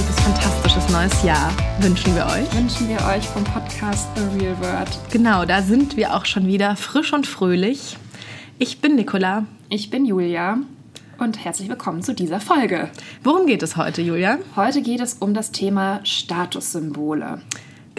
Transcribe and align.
absolutes 0.00 0.20
fantastisches 0.24 0.88
neues 0.90 1.22
Jahr 1.24 1.52
wünschen 1.80 2.14
wir 2.14 2.24
euch. 2.24 2.54
Wünschen 2.56 2.88
wir 2.88 2.96
euch 3.06 3.26
vom 3.28 3.44
Podcast 3.44 4.08
The 4.16 4.38
Real 4.38 4.58
Word. 4.60 4.88
Genau, 5.10 5.44
da 5.44 5.60
sind 5.60 5.96
wir 5.96 6.14
auch 6.14 6.24
schon 6.24 6.46
wieder 6.46 6.74
frisch 6.76 7.12
und 7.12 7.26
fröhlich. 7.26 7.98
Ich 8.58 8.80
bin 8.80 8.94
Nicola. 8.94 9.44
Ich 9.68 9.90
bin 9.90 10.06
Julia 10.06 10.58
und 11.18 11.44
herzlich 11.44 11.68
willkommen 11.68 12.02
zu 12.02 12.14
dieser 12.14 12.40
Folge. 12.40 12.88
Worum 13.22 13.46
geht 13.46 13.62
es 13.62 13.76
heute, 13.76 14.00
Julia? 14.00 14.38
Heute 14.56 14.80
geht 14.80 15.00
es 15.00 15.14
um 15.14 15.34
das 15.34 15.52
Thema 15.52 16.00
Statussymbole. 16.04 17.42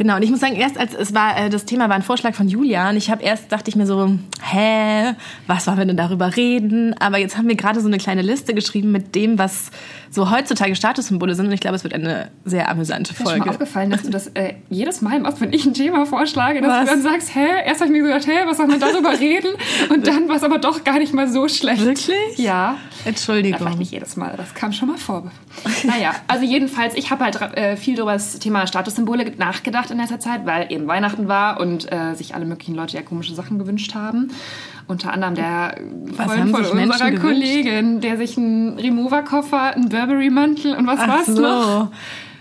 Genau, 0.02 0.16
und 0.16 0.24
ich 0.24 0.32
muss 0.32 0.40
sagen, 0.40 0.56
erst 0.56 0.80
als 0.80 0.96
es 0.96 1.14
war, 1.14 1.38
äh, 1.38 1.50
das 1.52 1.66
Thema 1.66 1.88
war 1.88 1.96
ein 1.96 2.02
Vorschlag 2.02 2.34
von 2.34 2.48
Julian. 2.48 2.98
Ich 2.98 3.12
habe 3.12 3.22
erst, 3.22 3.52
dachte 3.52 3.70
ich 3.70 3.76
mir 3.76 3.86
so, 3.86 4.18
hä, 4.42 5.14
was 5.46 5.68
wollen 5.68 5.78
wir 5.78 5.86
denn 5.86 5.98
darüber 5.98 6.36
reden? 6.36 6.96
Aber 7.00 7.20
jetzt 7.20 7.38
haben 7.38 7.48
wir 7.48 7.56
gerade 7.56 7.82
so 7.82 7.88
eine 7.88 8.00
kleine 8.00 8.24
Liste 8.24 8.56
geschrieben 8.56 8.92
mit 8.92 9.14
dem, 9.14 9.38
was 9.38 9.70
so 10.12 10.30
heutzutage 10.30 10.76
Statussymbole 10.76 11.36
sind. 11.36 11.48
Und 11.48 11.54
ich 11.54 11.62
glaube, 11.62 11.78
es 11.78 11.84
wird 11.84 11.94
eine 11.94 12.32
sehr 12.44 12.70
amüsante 12.70 13.14
Folge. 13.14 13.40
Ist 13.40 13.46
mir 13.46 13.52
aufgefallen, 13.52 13.90
dass 13.90 14.04
du 14.04 14.10
das 14.10 14.28
äh, 14.28 14.56
jedes 14.70 15.02
Mal 15.02 15.22
machst, 15.22 15.40
wenn 15.40 15.54
ich 15.54 15.66
ein 15.66 15.74
Thema 15.74 16.06
vorschlage, 16.06 16.62
dass 16.62 16.70
was? 16.70 16.82
du 16.82 16.86
dann 16.88 17.02
sagst, 17.02 17.34
hä, 17.34 17.48
erst 17.66 17.80
habe 17.80 17.92
ich 17.94 18.02
mir 18.02 18.08
gedacht, 18.08 18.28
hä, 18.28 18.42
was 18.46 18.58
soll 18.58 18.68
man 18.68 18.80
darüber 18.80 19.12
reden? 19.20 19.52
Und 19.90 20.06
dann 20.06 20.28
war 20.28 20.36
es 20.36 20.44
aber 20.44 20.60
doch 20.60 20.84
gar 20.84 21.00
nicht 21.00 21.14
mal 21.14 21.30
so 21.30 21.48
schlecht. 21.48 21.86
Wirklich? 21.86 22.38
Ja. 22.38 22.78
Entschuldigung. 23.06 23.66
Das 23.66 23.78
nicht 23.78 23.92
jedes 23.94 24.18
Mal, 24.18 24.36
das 24.36 24.54
kam 24.54 24.74
schon 24.74 24.90
mal 24.90 24.98
vor. 24.98 25.32
naja, 25.84 26.14
also 26.28 26.46
jedenfalls, 26.46 26.94
ich 26.96 27.10
habe 27.10 27.24
halt 27.24 27.42
äh, 27.42 27.78
viel 27.78 28.00
über 28.00 28.12
das 28.14 28.38
Thema 28.40 28.68
Statussymbole 28.68 29.32
nachgedacht 29.38 29.92
in 29.92 29.98
letzter 29.98 30.20
Zeit, 30.20 30.46
weil 30.46 30.72
eben 30.72 30.88
Weihnachten 30.88 31.30
war 31.30 31.60
und 31.60 31.92
äh, 31.92 32.16
sich 32.16 32.36
alle 32.36 32.46
möglichen 32.46 32.76
Leute 32.76 32.98
ja 32.98 33.02
komische 33.02 33.34
Sachen 33.34 33.58
gewünscht 33.60 33.96
haben. 33.96 34.32
Unter 34.92 35.14
anderem 35.14 35.36
der 35.36 35.76
Freund 36.18 36.52
von 36.52 36.66
unserer 36.66 37.12
Kollegin, 37.12 38.02
der 38.02 38.18
sich 38.18 38.38
einen 38.38 38.78
Remover-Koffer, 38.78 39.74
einen 39.74 39.88
Burberry-Mantel 39.88 40.76
und 40.76 40.86
was 40.86 41.00
Ach 41.00 41.08
war's 41.08 41.26
so. 41.28 41.42
noch? 41.42 41.92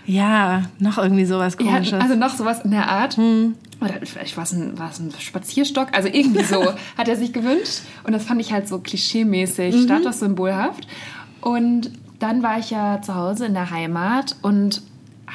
Ja, 0.05 0.63
noch 0.77 0.97
irgendwie 0.97 1.23
sowas 1.23 1.55
komisches. 1.55 1.91
Ja, 1.91 1.99
also 1.99 2.15
noch 2.15 2.35
sowas 2.35 2.59
in 2.65 2.71
der 2.71 2.89
Art. 2.89 3.15
Hm. 3.15 3.55
Oder 3.79 3.93
vielleicht 4.03 4.35
war 4.35 4.43
es 4.43 4.51
ein, 4.51 4.77
ein 4.77 5.11
Spazierstock. 5.17 5.87
Also 5.93 6.09
irgendwie 6.09 6.43
so 6.43 6.73
hat 6.97 7.07
er 7.07 7.15
sich 7.15 7.31
gewünscht. 7.31 7.83
Und 8.03 8.11
das 8.11 8.25
fand 8.25 8.41
ich 8.41 8.51
halt 8.51 8.67
so 8.67 8.79
klischeemäßig, 8.79 9.73
mhm. 9.73 9.83
statussymbolhaft. 9.83 10.87
Und 11.39 11.91
dann 12.19 12.43
war 12.43 12.59
ich 12.59 12.69
ja 12.69 13.01
zu 13.01 13.15
Hause 13.15 13.45
in 13.45 13.53
der 13.53 13.71
Heimat 13.71 14.35
und 14.41 14.81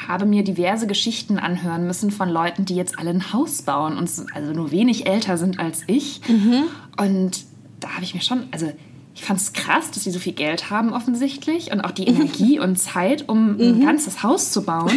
habe 0.08 0.26
mir 0.26 0.44
diverse 0.44 0.86
Geschichten 0.86 1.38
anhören 1.38 1.86
müssen 1.86 2.10
von 2.10 2.28
Leuten, 2.28 2.64
die 2.64 2.74
jetzt 2.74 2.98
alle 2.98 3.10
ein 3.10 3.32
Haus 3.32 3.62
bauen 3.62 3.96
und 3.96 4.10
also 4.34 4.52
nur 4.52 4.70
wenig 4.70 5.06
älter 5.06 5.38
sind 5.38 5.58
als 5.58 5.84
ich. 5.86 6.20
Mhm. 6.28 6.64
Und 6.98 7.44
da 7.80 7.90
habe 7.94 8.04
ich 8.04 8.14
mir 8.14 8.20
schon, 8.20 8.44
also 8.50 8.72
ich 9.14 9.24
fand 9.24 9.40
es 9.40 9.52
krass, 9.52 9.90
dass 9.90 10.04
sie 10.04 10.10
so 10.10 10.18
viel 10.18 10.34
Geld 10.34 10.70
haben 10.70 10.92
offensichtlich 10.92 11.72
und 11.72 11.80
auch 11.80 11.90
die 11.90 12.04
Energie 12.08 12.58
und 12.60 12.76
Zeit, 12.76 13.28
um 13.28 13.54
mhm. 13.54 13.60
ein 13.60 13.80
ganzes 13.80 14.22
Haus 14.22 14.52
zu 14.52 14.64
bauen. 14.64 14.92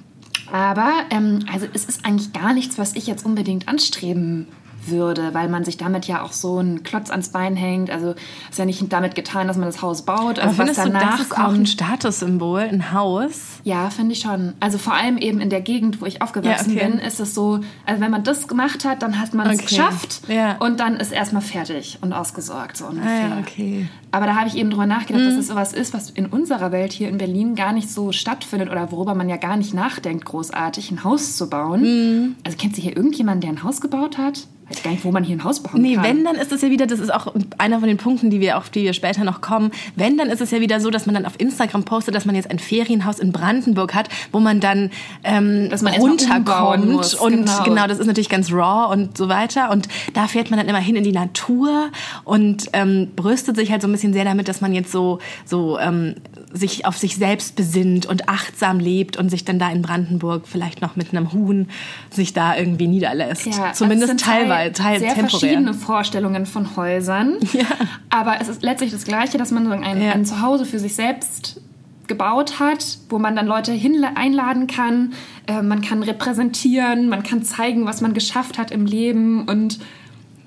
Aber 0.52 0.92
ähm, 1.10 1.40
also 1.52 1.66
es 1.74 1.84
ist 1.84 2.04
eigentlich 2.04 2.32
gar 2.32 2.54
nichts, 2.54 2.78
was 2.78 2.94
ich 2.94 3.08
jetzt 3.08 3.26
unbedingt 3.26 3.66
anstreben 3.66 4.46
würde, 4.88 5.34
weil 5.34 5.48
man 5.48 5.64
sich 5.64 5.76
damit 5.76 6.06
ja 6.06 6.22
auch 6.22 6.32
so 6.32 6.58
einen 6.58 6.82
Klotz 6.82 7.10
ans 7.10 7.30
Bein 7.30 7.56
hängt. 7.56 7.90
Also 7.90 8.14
ist 8.50 8.58
ja 8.58 8.64
nicht 8.64 8.92
damit 8.92 9.14
getan, 9.14 9.48
dass 9.48 9.56
man 9.56 9.66
das 9.66 9.82
Haus 9.82 10.02
baut. 10.02 10.38
Also 10.38 10.60
Aber 10.60 10.70
was 10.70 10.76
danach 10.76 11.00
du, 11.00 11.16
das 11.18 11.20
ist 11.26 11.38
auch 11.38 11.52
ein 11.52 11.66
Statussymbol, 11.66 12.60
ein 12.60 12.92
Haus? 12.92 13.60
Ja, 13.64 13.90
finde 13.90 14.12
ich 14.12 14.20
schon. 14.20 14.54
Also 14.60 14.78
vor 14.78 14.94
allem 14.94 15.18
eben 15.18 15.40
in 15.40 15.50
der 15.50 15.60
Gegend, 15.60 16.00
wo 16.00 16.06
ich 16.06 16.22
aufgewachsen 16.22 16.74
ja, 16.74 16.82
okay. 16.82 16.92
bin, 16.92 17.00
ist 17.00 17.20
es 17.20 17.34
so, 17.34 17.60
also 17.84 18.00
wenn 18.00 18.10
man 18.10 18.24
das 18.24 18.48
gemacht 18.48 18.84
hat, 18.84 19.02
dann 19.02 19.20
hat 19.20 19.34
man 19.34 19.48
es 19.50 19.58
okay. 19.58 19.66
geschafft 19.66 20.22
ja. 20.28 20.56
und 20.58 20.80
dann 20.80 20.96
ist 20.96 21.12
erstmal 21.12 21.42
fertig 21.42 21.98
und 22.00 22.12
ausgesorgt, 22.12 22.76
so 22.76 22.86
ungefähr. 22.86 23.26
Ah, 23.26 23.28
ja, 23.28 23.38
okay. 23.40 23.88
Aber 24.12 24.26
da 24.26 24.36
habe 24.36 24.48
ich 24.48 24.56
eben 24.56 24.70
drüber 24.70 24.86
nachgedacht, 24.86 25.22
mhm. 25.22 25.28
dass 25.28 25.38
es 25.38 25.48
sowas 25.48 25.72
ist, 25.72 25.92
was 25.92 26.10
in 26.10 26.26
unserer 26.26 26.72
Welt 26.72 26.92
hier 26.92 27.08
in 27.08 27.18
Berlin 27.18 27.54
gar 27.54 27.72
nicht 27.72 27.90
so 27.90 28.12
stattfindet 28.12 28.70
oder 28.70 28.90
worüber 28.90 29.14
man 29.14 29.28
ja 29.28 29.36
gar 29.36 29.56
nicht 29.56 29.74
nachdenkt, 29.74 30.24
großartig 30.24 30.90
ein 30.90 31.04
Haus 31.04 31.36
zu 31.36 31.50
bauen. 31.50 31.82
Mhm. 31.82 32.36
Also 32.44 32.56
kennt 32.56 32.74
sich 32.74 32.84
hier 32.84 32.96
irgendjemand, 32.96 33.42
der 33.42 33.50
ein 33.50 33.62
Haus 33.62 33.80
gebaut 33.80 34.18
hat? 34.18 34.46
Weiß 34.68 34.82
gar 34.82 34.90
nicht, 34.90 35.04
wo 35.04 35.12
man 35.12 35.22
hier 35.22 35.36
ein 35.36 35.44
Haus 35.44 35.60
bauen 35.60 35.80
nee, 35.80 35.94
kann. 35.94 36.02
Nee, 36.02 36.08
wenn, 36.08 36.24
dann 36.24 36.36
ist 36.36 36.50
es 36.50 36.62
ja 36.62 36.70
wieder, 36.70 36.86
das 36.86 36.98
ist 36.98 37.12
auch 37.12 37.32
einer 37.58 37.78
von 37.78 37.88
den 37.88 37.98
Punkten, 37.98 38.30
die 38.30 38.40
wir, 38.40 38.58
auf 38.58 38.68
die 38.68 38.82
wir 38.82 38.92
später 38.94 39.22
noch 39.22 39.40
kommen, 39.40 39.70
wenn, 39.94 40.18
dann 40.18 40.28
ist 40.28 40.40
es 40.40 40.50
ja 40.50 40.60
wieder 40.60 40.80
so, 40.80 40.90
dass 40.90 41.06
man 41.06 41.14
dann 41.14 41.24
auf 41.24 41.34
Instagram 41.38 41.84
postet, 41.84 42.14
dass 42.14 42.24
man 42.24 42.34
jetzt 42.34 42.50
ein 42.50 42.58
Ferienhaus 42.58 43.20
in 43.20 43.30
Brandenburg 43.30 43.94
hat, 43.94 44.08
wo 44.32 44.40
man 44.40 44.60
dann 44.60 44.90
ähm, 45.22 45.70
dass 45.70 45.82
man 45.82 45.94
runterkommt. 45.94 46.86
Muss, 46.90 47.14
und 47.14 47.46
genau. 47.46 47.62
genau. 47.62 47.86
das 47.86 47.98
ist 47.98 48.06
natürlich 48.06 48.28
ganz 48.28 48.52
raw 48.52 48.92
und 48.92 49.16
so 49.16 49.28
weiter. 49.28 49.70
Und 49.70 49.88
da 50.14 50.26
fährt 50.26 50.50
man 50.50 50.58
dann 50.58 50.68
immer 50.68 50.78
hin 50.78 50.96
in 50.96 51.04
die 51.04 51.12
Natur 51.12 51.90
und 52.24 52.68
ähm, 52.72 53.12
brüstet 53.14 53.56
sich 53.56 53.70
halt 53.70 53.82
so 53.82 53.88
ein 53.88 53.92
bisschen 53.92 54.12
sehr 54.12 54.24
damit, 54.24 54.48
dass 54.48 54.60
man 54.60 54.72
jetzt 54.72 54.90
so, 54.90 55.20
so 55.44 55.78
ähm, 55.78 56.16
sich 56.52 56.86
auf 56.86 56.96
sich 56.96 57.16
selbst 57.16 57.56
besinnt 57.56 58.06
und 58.06 58.28
achtsam 58.28 58.78
lebt 58.78 59.16
und 59.16 59.30
sich 59.30 59.44
dann 59.44 59.58
da 59.58 59.70
in 59.70 59.82
Brandenburg 59.82 60.46
vielleicht 60.46 60.80
noch 60.80 60.96
mit 60.96 61.10
einem 61.10 61.32
Huhn 61.32 61.68
sich 62.10 62.32
da 62.32 62.56
irgendwie 62.56 62.86
niederlässt. 62.86 63.46
Ja, 63.46 63.72
Zumindest 63.72 64.20
teilweise 64.20 64.72
teil, 64.72 64.72
teil, 64.72 64.98
sehr 65.00 65.14
temporär. 65.14 65.30
verschiedene 65.30 65.74
Vorstellungen 65.74 66.46
von 66.46 66.76
Häusern. 66.76 67.36
Ja. 67.56 67.64
Aber 68.10 68.38
es 68.40 68.48
ist 68.48 68.62
letztlich 68.62 68.90
das 68.90 69.04
Gleiche, 69.04 69.38
dass 69.38 69.50
man 69.50 69.72
ein, 69.72 70.02
ja. 70.02 70.12
ein 70.12 70.26
Zuhause 70.26 70.66
für 70.66 70.78
sich 70.78 70.94
selbst 70.94 71.60
gebaut 72.06 72.58
hat, 72.60 72.98
wo 73.08 73.18
man 73.18 73.34
dann 73.34 73.46
Leute 73.46 73.72
hin 73.72 74.04
einladen 74.04 74.66
kann. 74.66 75.14
Äh, 75.46 75.62
man 75.62 75.80
kann 75.80 76.02
repräsentieren, 76.02 77.08
man 77.08 77.22
kann 77.22 77.42
zeigen, 77.42 77.86
was 77.86 78.02
man 78.02 78.12
geschafft 78.12 78.58
hat 78.58 78.70
im 78.70 78.84
Leben 78.84 79.48
und 79.48 79.78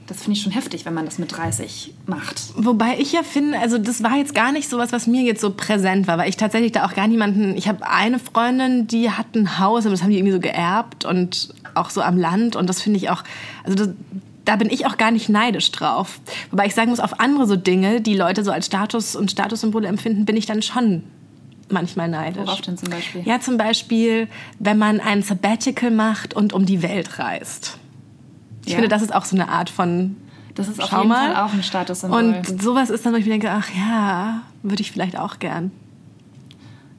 das 0.10 0.24
finde 0.24 0.38
ich 0.38 0.44
schon 0.44 0.52
heftig, 0.52 0.86
wenn 0.86 0.94
man 0.94 1.06
das 1.06 1.20
mit 1.20 1.36
30 1.36 1.94
macht. 2.08 2.42
Wobei 2.56 2.98
ich 2.98 3.12
ja 3.12 3.22
finde, 3.22 3.60
also 3.60 3.78
das 3.78 4.02
war 4.02 4.18
jetzt 4.18 4.34
gar 4.34 4.52
nicht 4.52 4.68
so 4.68 4.80
was, 4.80 4.92
was 4.92 5.06
mir 5.06 5.22
jetzt 5.22 5.40
so 5.40 5.52
präsent 5.52 6.08
war, 6.08 6.18
weil 6.18 6.28
ich 6.28 6.36
tatsächlich 6.36 6.72
da 6.72 6.86
auch 6.86 6.96
gar 6.96 7.08
niemanden, 7.08 7.56
ich 7.56 7.68
habe 7.68 7.88
eine 7.88 8.18
Freundin, 8.18 8.88
die 8.88 9.12
hat 9.12 9.36
ein 9.36 9.60
Haus, 9.60 9.86
aber 9.86 9.92
das 9.92 10.02
haben 10.02 10.10
die 10.10 10.18
irgendwie 10.18 10.34
so 10.34 10.40
geerbt 10.40 11.06
und 11.06 11.54
auch 11.76 11.92
so 11.92 12.02
am 12.02 12.18
Land 12.18 12.56
und 12.56 12.68
das 12.68 12.82
finde 12.82 12.98
ich 12.98 13.12
auch, 13.12 13.24
also 13.64 13.76
das, 13.76 13.90
da 14.46 14.56
bin 14.56 14.70
ich 14.70 14.88
auch 14.88 14.98
gar 14.98 15.12
nicht 15.12 15.30
neidisch 15.30 15.72
drauf. 15.72 16.20
Wobei 16.50 16.66
ich 16.66 16.74
sagen 16.74 16.90
muss, 16.90 17.00
auf 17.00 17.20
andere 17.20 17.46
so 17.46 17.56
Dinge, 17.56 18.02
die 18.02 18.16
Leute 18.16 18.44
so 18.44 18.52
als 18.52 18.66
Status 18.66 19.16
und 19.16 19.30
Statussymbole 19.30 19.88
empfinden, 19.88 20.26
bin 20.26 20.36
ich 20.36 20.48
dann 20.48 20.64
schon 20.64 21.04
manchmal 21.70 22.08
neidisch. 22.08 22.48
Worauf 22.48 22.62
denn 22.62 22.78
zum 22.78 22.90
Beispiel? 22.90 23.22
Ja, 23.26 23.40
zum 23.40 23.58
Beispiel, 23.58 24.28
wenn 24.58 24.78
man 24.78 25.00
ein 25.00 25.22
Sabbatical 25.22 25.92
macht 25.92 26.34
und 26.34 26.54
um 26.54 26.66
die 26.66 26.82
Welt 26.82 27.20
reist. 27.20 27.79
Ich 28.66 28.72
ja. 28.72 28.76
finde, 28.76 28.90
das 28.90 29.02
ist 29.02 29.14
auch 29.14 29.26
so 29.26 29.36
eine 29.36 29.50
Art 29.50 29.70
von 29.70 30.16
das 30.56 30.68
ist 30.68 30.82
auf 30.82 30.90
Schau 30.90 30.98
jeden 30.98 31.10
mal. 31.10 31.34
Fall 31.34 31.44
auch 31.46 31.54
ein 31.54 31.64
Statussymbol. 31.64 32.20
Und 32.20 32.62
sowas 32.62 32.90
ist 32.90 33.06
dann, 33.06 33.14
wo 33.14 33.18
ich 33.18 33.24
mir 33.24 33.32
denke, 33.32 33.50
ach 33.50 33.70
ja, 33.74 34.42
würde 34.62 34.82
ich 34.82 34.92
vielleicht 34.92 35.18
auch 35.18 35.40
gern. 35.40 35.72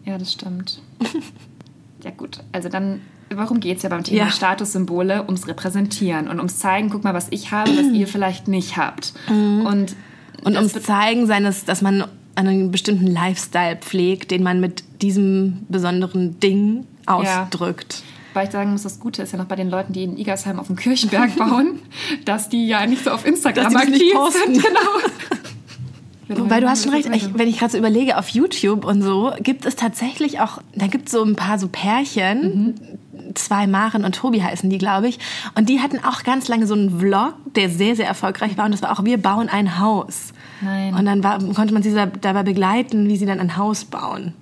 Ja, 0.06 0.16
das 0.16 0.32
stimmt. 0.32 0.80
ja 2.02 2.10
gut, 2.10 2.40
also 2.52 2.70
dann, 2.70 3.02
warum 3.28 3.60
geht 3.60 3.76
es 3.76 3.82
ja 3.82 3.90
beim 3.90 4.02
Thema 4.02 4.24
ja. 4.24 4.30
Statussymbole? 4.30 5.24
Ums 5.26 5.46
Repräsentieren 5.46 6.28
und 6.28 6.38
ums 6.38 6.58
Zeigen, 6.58 6.88
guck 6.88 7.04
mal, 7.04 7.12
was 7.12 7.28
ich 7.30 7.52
habe, 7.52 7.70
was 7.70 7.92
ihr 7.92 8.06
vielleicht 8.08 8.48
nicht 8.48 8.78
habt. 8.78 9.12
Mhm. 9.28 9.66
Und, 9.66 9.96
und 10.42 10.56
ums 10.56 10.80
Zeigen 10.82 11.26
seines, 11.26 11.66
dass 11.66 11.82
man 11.82 12.04
einen 12.36 12.70
bestimmten 12.70 13.08
Lifestyle 13.08 13.76
pflegt, 13.76 14.30
den 14.30 14.42
man 14.42 14.60
mit 14.60 14.84
diesem 15.02 15.66
besonderen 15.68 16.40
Ding 16.40 16.86
ausdrückt. 17.04 17.96
Ja. 17.98 18.09
Weil 18.34 18.46
ich 18.46 18.52
sagen 18.52 18.70
muss, 18.70 18.82
das 18.82 19.00
Gute 19.00 19.22
ist 19.22 19.32
ja 19.32 19.38
noch 19.38 19.46
bei 19.46 19.56
den 19.56 19.70
Leuten, 19.70 19.92
die 19.92 20.04
in 20.04 20.16
Igersheim 20.16 20.58
auf 20.58 20.68
dem 20.68 20.76
Kirchenberg 20.76 21.36
bauen, 21.36 21.80
dass 22.24 22.48
die 22.48 22.66
ja 22.66 22.86
nicht 22.86 23.04
so 23.04 23.10
auf 23.10 23.26
Instagram 23.26 23.74
aktiv 23.76 24.14
sind. 24.44 24.64
Genau. 24.70 26.38
Wobei 26.44 26.60
du 26.60 26.68
hast 26.68 26.84
schon 26.84 26.92
recht, 26.92 27.08
ich, 27.12 27.36
wenn 27.36 27.48
ich 27.48 27.58
gerade 27.58 27.72
so 27.72 27.78
überlege, 27.78 28.16
auf 28.16 28.28
YouTube 28.28 28.84
und 28.84 29.02
so 29.02 29.32
gibt 29.40 29.66
es 29.66 29.74
tatsächlich 29.74 30.38
auch, 30.38 30.62
da 30.74 30.86
gibt 30.86 31.06
es 31.06 31.12
so 31.12 31.24
ein 31.24 31.34
paar 31.34 31.58
so 31.58 31.66
Pärchen, 31.66 32.74
mhm. 33.12 33.34
zwei 33.34 33.66
Maren 33.66 34.04
und 34.04 34.14
Tobi 34.14 34.40
heißen 34.40 34.70
die, 34.70 34.78
glaube 34.78 35.08
ich, 35.08 35.18
und 35.56 35.68
die 35.68 35.80
hatten 35.80 35.98
auch 36.04 36.22
ganz 36.22 36.46
lange 36.46 36.68
so 36.68 36.74
einen 36.74 37.00
Vlog, 37.00 37.34
der 37.56 37.68
sehr, 37.68 37.96
sehr 37.96 38.06
erfolgreich 38.06 38.56
war 38.56 38.66
und 38.66 38.72
das 38.72 38.82
war 38.82 38.92
auch, 38.92 39.04
wir 39.04 39.18
bauen 39.18 39.48
ein 39.48 39.80
Haus. 39.80 40.32
Nein. 40.60 40.94
Und 40.94 41.04
dann 41.04 41.24
war, 41.24 41.38
konnte 41.54 41.74
man 41.74 41.82
sie 41.82 41.92
dabei 41.92 42.42
begleiten, 42.44 43.08
wie 43.08 43.16
sie 43.16 43.26
dann 43.26 43.40
ein 43.40 43.56
Haus 43.56 43.84
bauen. 43.84 44.34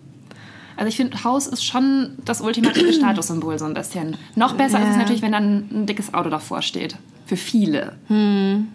Also 0.78 0.90
ich 0.90 0.96
finde, 0.96 1.24
Haus 1.24 1.48
ist 1.48 1.64
schon 1.64 2.10
das 2.24 2.40
ultimative 2.40 2.92
Statussymbol 2.94 3.58
so 3.58 3.64
ein 3.64 3.74
bisschen. 3.74 4.16
Noch 4.36 4.54
besser 4.54 4.78
ja. 4.78 4.84
ist 4.84 4.90
es 4.92 4.96
natürlich, 4.96 5.22
wenn 5.22 5.32
dann 5.32 5.68
ein 5.72 5.86
dickes 5.86 6.14
Auto 6.14 6.30
davor 6.30 6.62
steht. 6.62 6.96
Für 7.26 7.36
viele. 7.36 7.96
Hm. 8.06 8.68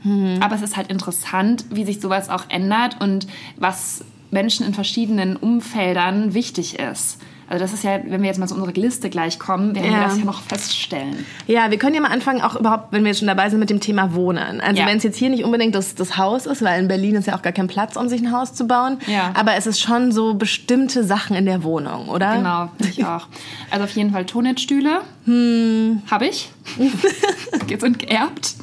Hm. 0.00 0.38
Aber 0.40 0.54
es 0.54 0.62
ist 0.62 0.78
halt 0.78 0.88
interessant, 0.88 1.66
wie 1.70 1.84
sich 1.84 2.00
sowas 2.00 2.30
auch 2.30 2.44
ändert 2.48 3.02
und 3.02 3.26
was 3.58 4.02
Menschen 4.30 4.64
in 4.64 4.72
verschiedenen 4.72 5.36
Umfeldern 5.36 6.32
wichtig 6.32 6.78
ist. 6.78 7.20
Also 7.50 7.64
das 7.64 7.72
ist 7.72 7.82
ja, 7.82 7.98
wenn 8.04 8.22
wir 8.22 8.28
jetzt 8.28 8.38
mal 8.38 8.46
zu 8.46 8.54
unserer 8.54 8.72
Liste 8.72 9.10
gleich 9.10 9.40
kommen, 9.40 9.74
werden 9.74 9.90
ja. 9.90 9.98
wir 9.98 10.04
das 10.04 10.18
ja 10.18 10.24
noch 10.24 10.40
feststellen. 10.40 11.26
Ja, 11.48 11.72
wir 11.72 11.78
können 11.78 11.96
ja 11.96 12.00
mal 12.00 12.12
anfangen, 12.12 12.42
auch 12.42 12.54
überhaupt, 12.54 12.92
wenn 12.92 13.02
wir 13.02 13.08
jetzt 13.08 13.18
schon 13.18 13.26
dabei 13.26 13.50
sind, 13.50 13.58
mit 13.58 13.70
dem 13.70 13.80
Thema 13.80 14.14
Wohnen. 14.14 14.60
Also 14.60 14.80
ja. 14.80 14.86
wenn 14.86 14.98
es 14.98 15.02
jetzt 15.02 15.16
hier 15.16 15.30
nicht 15.30 15.42
unbedingt 15.42 15.74
das, 15.74 15.96
das 15.96 16.16
Haus 16.16 16.46
ist, 16.46 16.62
weil 16.62 16.80
in 16.80 16.86
Berlin 16.86 17.16
ist 17.16 17.26
ja 17.26 17.36
auch 17.36 17.42
gar 17.42 17.52
kein 17.52 17.66
Platz, 17.66 17.96
um 17.96 18.08
sich 18.08 18.22
ein 18.22 18.30
Haus 18.30 18.54
zu 18.54 18.68
bauen. 18.68 18.98
Ja. 19.08 19.32
Aber 19.34 19.54
es 19.56 19.66
ist 19.66 19.80
schon 19.80 20.12
so 20.12 20.34
bestimmte 20.34 21.02
Sachen 21.02 21.34
in 21.34 21.44
der 21.44 21.64
Wohnung, 21.64 22.08
oder? 22.08 22.36
Genau, 22.36 22.70
ich 22.88 23.04
auch. 23.04 23.26
Also 23.72 23.82
auf 23.82 23.96
jeden 23.96 24.12
Fall 24.12 24.26
Tonetstühle. 24.26 25.00
Hm. 25.24 26.02
Habe 26.08 26.28
ich. 26.28 26.50
Sind 27.80 27.98
geerbt. 27.98 28.54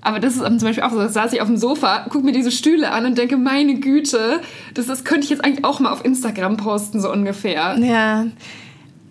Aber 0.00 0.20
das 0.20 0.36
ist 0.36 0.42
zum 0.42 0.58
Beispiel 0.58 0.82
auch 0.82 0.90
so, 0.90 0.98
da 0.98 1.08
saß 1.08 1.32
ich 1.32 1.40
auf 1.40 1.48
dem 1.48 1.56
Sofa, 1.56 2.06
gucke 2.08 2.24
mir 2.24 2.32
diese 2.32 2.50
Stühle 2.50 2.92
an 2.92 3.04
und 3.04 3.18
denke, 3.18 3.36
meine 3.36 3.80
Güte, 3.80 4.40
das, 4.74 4.86
das 4.86 5.04
könnte 5.04 5.24
ich 5.24 5.30
jetzt 5.30 5.44
eigentlich 5.44 5.64
auch 5.64 5.80
mal 5.80 5.92
auf 5.92 6.04
Instagram 6.04 6.56
posten, 6.56 7.00
so 7.00 7.10
ungefähr. 7.10 7.76
Ja. 7.78 8.26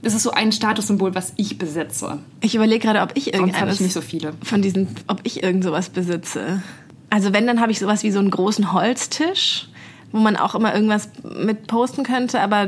Das 0.02 0.14
ist 0.14 0.24
so 0.24 0.32
ein 0.32 0.52
Statussymbol, 0.52 1.16
was 1.16 1.34
ich 1.36 1.58
besitze. 1.58 2.20
Ich 2.42 2.56
überlege 2.56 2.80
gerade, 2.80 3.02
ob 3.02 3.12
ich 3.16 3.34
irgendeines 3.34 3.76
ich 3.76 3.82
nicht 3.82 3.94
so 3.94 4.02
viele. 4.02 4.34
von 4.44 4.62
diesen, 4.62 4.88
ob 5.08 5.20
ich 5.24 5.44
irgend 5.44 5.64
sowas 5.64 5.90
besitze. 5.90 6.62
Also 7.10 7.34
wenn, 7.34 7.48
dann 7.48 7.60
habe 7.60 7.72
ich 7.72 7.80
sowas 7.80 8.04
wie 8.04 8.12
so 8.12 8.20
einen 8.20 8.30
großen 8.30 8.74
Holztisch, 8.74 9.68
wo 10.12 10.20
man 10.20 10.38
auch 10.38 10.56
immer 10.56 10.74
irgendwas 10.74 11.10
mit 11.24 11.68
posten 11.68 12.04
könnte, 12.04 12.40
aber 12.40 12.68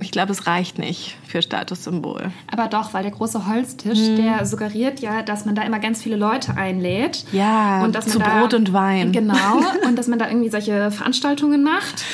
ich 0.00 0.10
glaube, 0.10 0.32
es 0.32 0.46
reicht 0.46 0.78
nicht 0.78 1.16
für 1.26 1.42
Statussymbol. 1.42 2.30
Aber 2.52 2.68
doch, 2.68 2.94
weil 2.94 3.02
der 3.02 3.12
große 3.12 3.46
Holztisch, 3.46 3.98
Hm. 3.98 4.16
der 4.16 4.46
suggeriert 4.46 5.00
ja, 5.00 5.22
dass 5.22 5.44
man 5.44 5.54
da 5.54 5.62
immer 5.62 5.78
ganz 5.78 6.02
viele 6.02 6.16
Leute 6.16 6.56
einlädt. 6.56 7.24
Ja, 7.32 7.82
und 7.84 7.94
dass 7.94 8.06
man 8.06 8.12
zu 8.12 8.18
da, 8.18 8.40
Brot 8.40 8.54
und 8.54 8.72
Wein. 8.72 9.12
Genau, 9.12 9.34
und 9.86 9.96
dass 9.96 10.06
man 10.08 10.18
da 10.18 10.28
irgendwie 10.28 10.48
solche 10.50 10.90
Veranstaltungen 10.90 11.62
macht. 11.62 12.04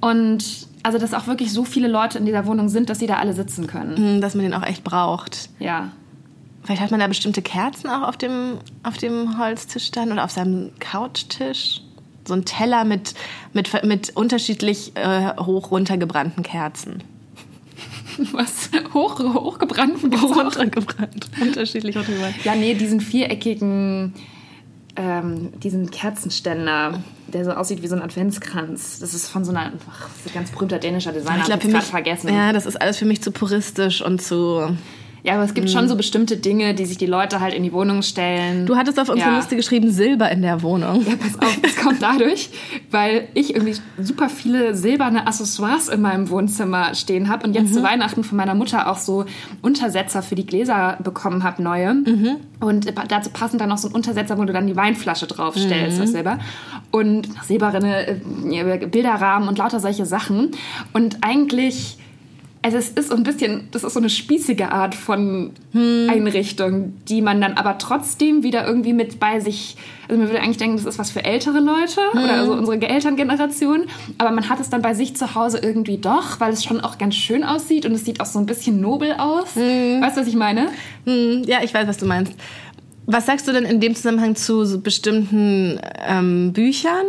Und 0.00 0.44
also, 0.82 0.98
dass 0.98 1.14
auch 1.14 1.26
wirklich 1.26 1.52
so 1.52 1.64
viele 1.64 1.88
Leute 1.88 2.18
in 2.18 2.26
dieser 2.26 2.46
Wohnung 2.46 2.68
sind, 2.68 2.88
dass 2.90 3.00
sie 3.00 3.06
da 3.08 3.16
alle 3.16 3.32
sitzen 3.32 3.66
können. 3.66 3.96
Hm, 3.96 4.20
Dass 4.20 4.34
man 4.36 4.44
den 4.44 4.54
auch 4.54 4.62
echt 4.62 4.84
braucht. 4.84 5.48
Ja. 5.58 5.90
Vielleicht 6.62 6.80
hat 6.80 6.90
man 6.92 7.00
da 7.00 7.06
bestimmte 7.08 7.42
Kerzen 7.42 7.88
auch 7.88 8.02
auf 8.06 8.16
dem, 8.16 8.58
auf 8.84 8.96
dem 8.96 9.38
Holztisch 9.38 9.90
dann 9.90 10.12
oder 10.12 10.22
auf 10.24 10.30
seinem 10.30 10.70
Couchtisch. 10.78 11.80
So 12.26 12.34
ein 12.34 12.44
Teller 12.44 12.84
mit, 12.84 13.14
mit, 13.52 13.84
mit 13.84 14.16
unterschiedlich 14.16 14.92
äh, 14.96 15.36
hoch 15.40 15.70
runtergebrannten 15.70 16.42
Kerzen. 16.42 17.02
Was? 18.32 18.70
Hoch, 18.94 19.18
hochgebrannten 19.20 20.10
gibt's 20.10 20.24
auch? 20.24 20.36
Runtergebrannt. 20.36 21.28
unterschiedlich 21.40 21.96
hochgebrannt. 21.96 22.44
Ja, 22.44 22.54
nee, 22.54 22.74
diesen 22.74 23.00
viereckigen, 23.00 24.14
ähm, 24.96 25.52
diesen 25.60 25.90
Kerzenständer, 25.90 27.02
der 27.28 27.44
so 27.44 27.52
aussieht 27.52 27.82
wie 27.82 27.88
so 27.88 27.96
ein 27.96 28.02
Adventskranz. 28.02 28.98
Das 29.00 29.12
ist 29.14 29.28
von 29.28 29.44
so 29.44 29.50
einer, 29.50 29.72
ach, 29.90 30.08
das 30.08 30.26
ist 30.26 30.26
ein 30.28 30.34
ganz 30.34 30.50
berühmter 30.50 30.78
dänischer 30.78 31.12
Designer, 31.12 31.40
Ich 31.40 31.44
glaube, 31.60 31.80
vergessen. 31.82 32.32
ja, 32.32 32.52
das 32.52 32.66
ist 32.66 32.80
alles 32.80 32.96
für 32.96 33.04
mich 33.04 33.22
zu 33.22 33.30
puristisch 33.32 34.02
und 34.02 34.22
zu. 34.22 34.76
Ja, 35.22 35.34
aber 35.34 35.42
es 35.44 35.54
gibt 35.54 35.66
Mhm. 35.68 35.72
schon 35.72 35.88
so 35.88 35.96
bestimmte 35.96 36.36
Dinge, 36.36 36.72
die 36.74 36.86
sich 36.86 36.98
die 36.98 37.06
Leute 37.06 37.40
halt 37.40 37.52
in 37.52 37.64
die 37.64 37.72
Wohnung 37.72 38.02
stellen. 38.02 38.64
Du 38.64 38.76
hattest 38.76 39.00
auf 39.00 39.08
unsere 39.08 39.30
Ja. 39.30 39.36
Liste 39.36 39.56
geschrieben 39.56 39.90
Silber 39.90 40.30
in 40.30 40.40
der 40.42 40.62
Wohnung. 40.62 41.04
Ja, 41.04 41.14
pass 41.16 41.38
auf, 41.40 41.58
das 41.62 41.74
kommt 41.76 42.00
dadurch, 42.00 42.50
weil 42.92 43.26
ich 43.34 43.54
irgendwie 43.56 43.74
super 44.00 44.28
viele 44.28 44.74
silberne 44.76 45.26
Accessoires 45.26 45.88
in 45.88 46.00
meinem 46.00 46.30
Wohnzimmer 46.30 46.94
stehen 46.94 47.28
habe 47.28 47.46
und 47.46 47.54
jetzt 47.54 47.74
zu 47.74 47.82
Weihnachten 47.82 48.22
von 48.22 48.36
meiner 48.36 48.54
Mutter 48.54 48.88
auch 48.90 48.98
so 48.98 49.24
Untersetzer 49.62 50.22
für 50.22 50.36
die 50.36 50.46
Gläser 50.46 50.96
bekommen 51.02 51.42
habe, 51.42 51.60
neue. 51.62 51.96
Und 52.60 52.92
dazu 53.08 53.30
passend 53.30 53.60
dann 53.60 53.68
noch 53.70 53.78
so 53.78 53.88
ein 53.88 53.94
Untersetzer, 53.94 54.38
wo 54.38 54.44
du 54.44 54.52
dann 54.52 54.66
die 54.68 54.76
Weinflasche 54.76 55.26
draufstellst 55.26 56.00
aus 56.00 56.10
Silber. 56.12 56.38
Und 56.92 57.28
silberne 57.44 58.06
äh, 58.06 58.86
Bilderrahmen 58.86 59.48
und 59.48 59.58
lauter 59.58 59.80
solche 59.80 60.06
Sachen. 60.06 60.52
Und 60.92 61.18
eigentlich... 61.22 61.98
Also 62.66 62.78
es 62.78 62.88
ist 62.88 63.10
so 63.10 63.14
ein 63.14 63.22
bisschen, 63.22 63.68
das 63.70 63.84
ist 63.84 63.92
so 63.92 64.00
eine 64.00 64.10
spießige 64.10 64.72
Art 64.72 64.96
von 64.96 65.52
Einrichtung, 65.72 66.94
die 67.08 67.22
man 67.22 67.40
dann 67.40 67.52
aber 67.52 67.78
trotzdem 67.78 68.42
wieder 68.42 68.66
irgendwie 68.66 68.92
mit 68.92 69.20
bei 69.20 69.38
sich, 69.38 69.76
also 70.08 70.18
man 70.18 70.28
würde 70.28 70.40
eigentlich 70.42 70.56
denken, 70.56 70.76
das 70.76 70.84
ist 70.84 70.98
was 70.98 71.12
für 71.12 71.24
ältere 71.24 71.60
Leute 71.60 72.00
oder 72.12 72.32
also 72.32 72.54
unsere 72.54 72.80
Elterngeneration, 72.88 73.84
aber 74.18 74.32
man 74.32 74.48
hat 74.48 74.58
es 74.58 74.68
dann 74.68 74.82
bei 74.82 74.94
sich 74.94 75.14
zu 75.14 75.36
Hause 75.36 75.60
irgendwie 75.62 75.98
doch, 75.98 76.40
weil 76.40 76.52
es 76.52 76.64
schon 76.64 76.80
auch 76.80 76.98
ganz 76.98 77.14
schön 77.14 77.44
aussieht 77.44 77.86
und 77.86 77.92
es 77.92 78.04
sieht 78.04 78.20
auch 78.20 78.26
so 78.26 78.40
ein 78.40 78.46
bisschen 78.46 78.80
nobel 78.80 79.12
aus. 79.12 79.54
Weißt 79.54 80.16
du, 80.16 80.22
was 80.22 80.26
ich 80.26 80.34
meine? 80.34 80.66
Hm, 81.04 81.44
ja, 81.46 81.58
ich 81.62 81.72
weiß, 81.72 81.86
was 81.86 81.98
du 81.98 82.06
meinst. 82.06 82.32
Was 83.06 83.26
sagst 83.26 83.46
du 83.46 83.52
denn 83.52 83.64
in 83.64 83.78
dem 83.78 83.94
Zusammenhang 83.94 84.34
zu 84.34 84.64
so 84.64 84.80
bestimmten 84.80 85.78
ähm, 86.04 86.52
Büchern, 86.52 87.06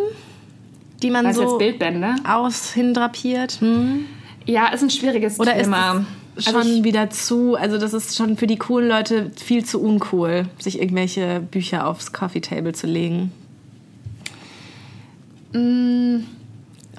die 1.02 1.10
man 1.10 1.26
Also 1.26 1.42
so 1.42 1.48
jetzt 1.48 1.58
Bildbände. 1.58 2.14
aus 2.28 2.74
hindrapiert? 2.74 3.54
Hm? 3.60 4.06
Ja, 4.48 4.68
ist 4.70 4.82
ein 4.82 4.90
schwieriges 4.90 5.40
Oder 5.40 5.56
ist 5.56 5.64
Thema. 5.64 6.06
es 6.36 6.46
schon 6.46 6.56
Also 6.56 6.84
wieder 6.84 7.10
zu, 7.10 7.56
also 7.56 7.78
das 7.78 7.94
ist 7.94 8.16
schon 8.16 8.38
für 8.38 8.48
die 8.48 8.58
coolen 8.58 8.88
Leute 8.88 9.32
viel 9.36 9.64
zu 9.66 9.82
uncool, 9.82 10.48
sich 10.58 10.82
irgendwelche 10.82 11.42
Bücher 11.42 11.86
aufs 11.86 12.14
Coffee 12.14 12.42
Table 12.42 12.74
zu 12.74 12.88
legen. 12.88 13.32
Mm. 15.54 16.24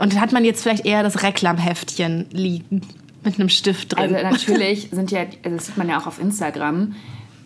Und 0.00 0.21
hat 0.21 0.33
man 0.33 0.45
jetzt 0.45 0.62
vielleicht 0.62 0.87
eher 0.87 1.03
das 1.03 1.25
Reklamheftchen 1.25 2.27
liegen 2.31 2.83
mit 3.25 3.41
einem 3.41 3.49
Stift 3.49 3.97
drin? 3.97 4.15
Also 4.15 4.29
natürlich 4.31 4.91
sind 4.93 5.11
ja, 5.11 5.21
also 5.43 5.56
das 5.56 5.67
sieht 5.67 5.77
man 5.77 5.89
ja 5.89 5.99
auch 5.99 6.06
auf 6.06 6.21
Instagram, 6.21 6.95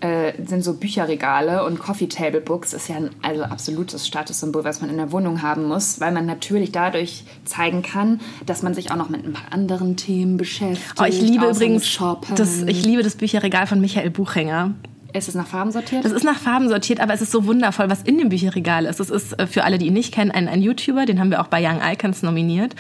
äh, 0.03 0.33
sind 0.45 0.65
so 0.65 0.75
Bücherregale 0.75 1.65
und 1.65 1.79
Coffee 1.79 2.09
Table 2.09 2.41
Books 2.41 2.73
ist 2.73 2.89
ja 2.89 2.97
ein 2.97 3.11
also 3.23 3.45
absolutes 3.45 4.05
Statussymbol, 4.07 4.65
was 4.65 4.81
man 4.81 4.91
in 4.91 4.97
der 4.97 5.13
Wohnung 5.13 5.43
haben 5.43 5.65
muss, 5.65 6.01
weil 6.01 6.11
man 6.11 6.27
natürlich 6.27 6.73
dadurch 6.73 7.25
zeigen 7.45 7.83
kann, 7.83 8.21
dass 8.45 8.63
man 8.63 8.75
sich 8.75 8.91
auch 8.91 8.97
noch 8.97 9.11
mit 9.11 9.25
ein 9.25 9.33
paar 9.33 9.53
anderen 9.53 9.97
Themen 9.97 10.37
beschäftigt. 10.37 11.01
oh, 11.01 11.05
ich 11.05 11.21
liebe 11.21 11.47
übrigens 11.47 11.87
Shoppen. 11.87 12.35
das, 12.35 12.63
ich 12.63 12.85
liebe 12.85 13.05
das 13.05 13.15
Bücherregal 13.15 13.69
von 13.69 13.81
Michael 13.81 14.11
Buchhänger. 14.11 14.75
ist 15.13 15.29
es 15.29 15.37
nach 15.37 15.47
Farben 15.47 15.71
sortiert? 15.71 16.05
Das 16.05 16.11
ist 16.11 16.25
nach 16.25 16.39
Farben 16.39 16.69
sortiert, 16.69 16.99
aber 16.99 17.15
es 17.15 17.23
ist 17.23 17.31
so 17.31 17.47
wundervoll, 17.47 17.89
was 17.89 18.03
in 18.03 18.19
dem 18.19 18.29
Bücherregal 18.29 18.87
ist. 18.87 18.99
Das 18.99 19.09
ist 19.09 19.39
äh, 19.39 19.47
für 19.47 19.63
alle, 19.63 19.79
die 19.79 19.87
ihn 19.87 19.93
nicht 19.93 20.13
kennen, 20.13 20.33
ein, 20.33 20.49
ein 20.49 20.63
YouTuber, 20.63 21.07
den 21.07 21.21
haben 21.21 21.31
wir 21.31 21.41
auch 21.41 21.49
bei 21.49 21.65
Young 21.65 21.81
Icons 21.81 22.23
nominiert. 22.23 22.75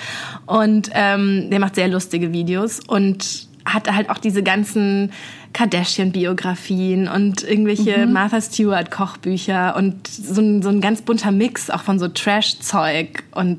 Und 0.46 0.90
ähm, 0.92 1.50
der 1.50 1.60
macht 1.60 1.76
sehr 1.76 1.86
lustige 1.86 2.32
Videos 2.32 2.80
und 2.80 3.51
hat 3.64 3.92
halt 3.92 4.10
auch 4.10 4.18
diese 4.18 4.42
ganzen 4.42 5.12
Kardashian-Biografien 5.52 7.08
und 7.08 7.42
irgendwelche 7.42 8.06
Martha 8.06 8.40
Stewart-Kochbücher 8.40 9.76
und 9.76 10.06
so 10.06 10.40
ein, 10.40 10.62
so 10.62 10.68
ein 10.68 10.80
ganz 10.80 11.02
bunter 11.02 11.30
Mix 11.30 11.70
auch 11.70 11.82
von 11.82 11.98
so 11.98 12.08
Trash-Zeug 12.08 13.22
und 13.32 13.58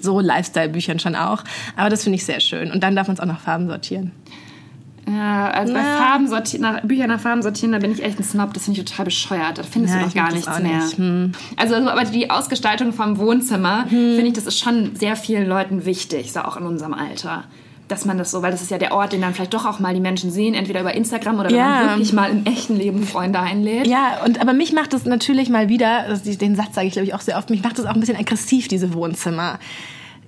so 0.00 0.20
Lifestyle-Büchern 0.20 0.98
schon 0.98 1.14
auch. 1.14 1.44
Aber 1.76 1.90
das 1.90 2.04
finde 2.04 2.16
ich 2.16 2.24
sehr 2.24 2.40
schön. 2.40 2.70
Und 2.70 2.82
dann 2.82 2.96
darf 2.96 3.06
man 3.08 3.14
es 3.14 3.20
auch 3.20 3.26
nach 3.26 3.40
Farben 3.40 3.66
sortieren. 3.68 4.12
ja, 5.06 5.50
also 5.50 5.74
bei 5.74 5.82
Na. 5.82 5.96
Farben 5.98 6.28
sortieren, 6.28 6.62
nach, 6.62 6.80
Bücher 6.82 7.06
nach 7.06 7.20
Farben 7.20 7.42
sortieren, 7.42 7.72
da 7.72 7.78
bin 7.78 7.92
ich 7.92 8.02
echt 8.02 8.18
ein 8.18 8.24
Snob, 8.24 8.54
das 8.54 8.64
finde 8.64 8.80
ich 8.80 8.86
total 8.86 9.04
bescheuert. 9.04 9.58
Da 9.58 9.62
findest 9.62 9.94
Ja, 9.94 10.00
du 10.00 10.06
doch 10.06 10.14
gar 10.14 10.32
nichts 10.32 10.58
mehr. 10.60 10.76
nicht. 10.84 10.96
Hm. 10.98 11.32
Also, 11.56 11.74
also, 11.74 11.88
aber 11.90 12.04
die 12.04 12.30
Ausgestaltung 12.30 12.92
vom 12.94 13.18
Wohnzimmer, 13.18 13.86
finde 13.88 14.22
ich, 14.26 14.32
das 14.32 14.46
ist 14.46 14.58
schon 14.58 14.96
sehr 14.96 15.16
vielen 15.16 15.46
Leuten 15.46 15.84
wichtig, 15.84 16.32
so 16.32 16.40
auch 16.40 16.56
in 16.56 16.64
unserem 16.64 16.94
Alter. 16.94 17.44
Dass 17.88 18.06
man 18.06 18.16
das 18.16 18.30
so, 18.30 18.40
weil 18.40 18.50
das 18.50 18.62
ist 18.62 18.70
ja 18.70 18.78
der 18.78 18.92
Ort, 18.92 19.12
den 19.12 19.20
dann 19.20 19.34
vielleicht 19.34 19.52
doch 19.52 19.66
auch 19.66 19.78
mal 19.78 19.92
die 19.92 20.00
Menschen 20.00 20.30
sehen, 20.30 20.54
entweder 20.54 20.80
über 20.80 20.94
Instagram 20.94 21.38
oder 21.40 21.50
wenn 21.50 21.56
Ja. 21.56 21.68
man 21.68 21.88
wirklich 21.90 22.12
mal 22.14 22.30
im 22.30 22.46
echten 22.46 22.76
Leben 22.76 23.06
Freunde 23.06 23.40
einlädt. 23.40 23.86
Ja, 23.86 24.22
und 24.24 24.40
aber 24.40 24.54
mich 24.54 24.72
macht 24.72 24.94
es 24.94 25.04
natürlich 25.04 25.50
mal 25.50 25.68
wieder, 25.68 26.06
den 26.24 26.56
Satz 26.56 26.74
sage 26.74 26.86
ich 26.86 26.94
glaube 26.94 27.06
ich 27.06 27.14
auch 27.14 27.20
sehr 27.20 27.36
oft, 27.36 27.50
mich 27.50 27.62
macht 27.62 27.78
es 27.78 27.84
auch 27.84 27.92
ein 27.94 28.00
bisschen 28.00 28.16
aggressiv, 28.16 28.68
diese 28.68 28.94
Wohnzimmer. 28.94 29.58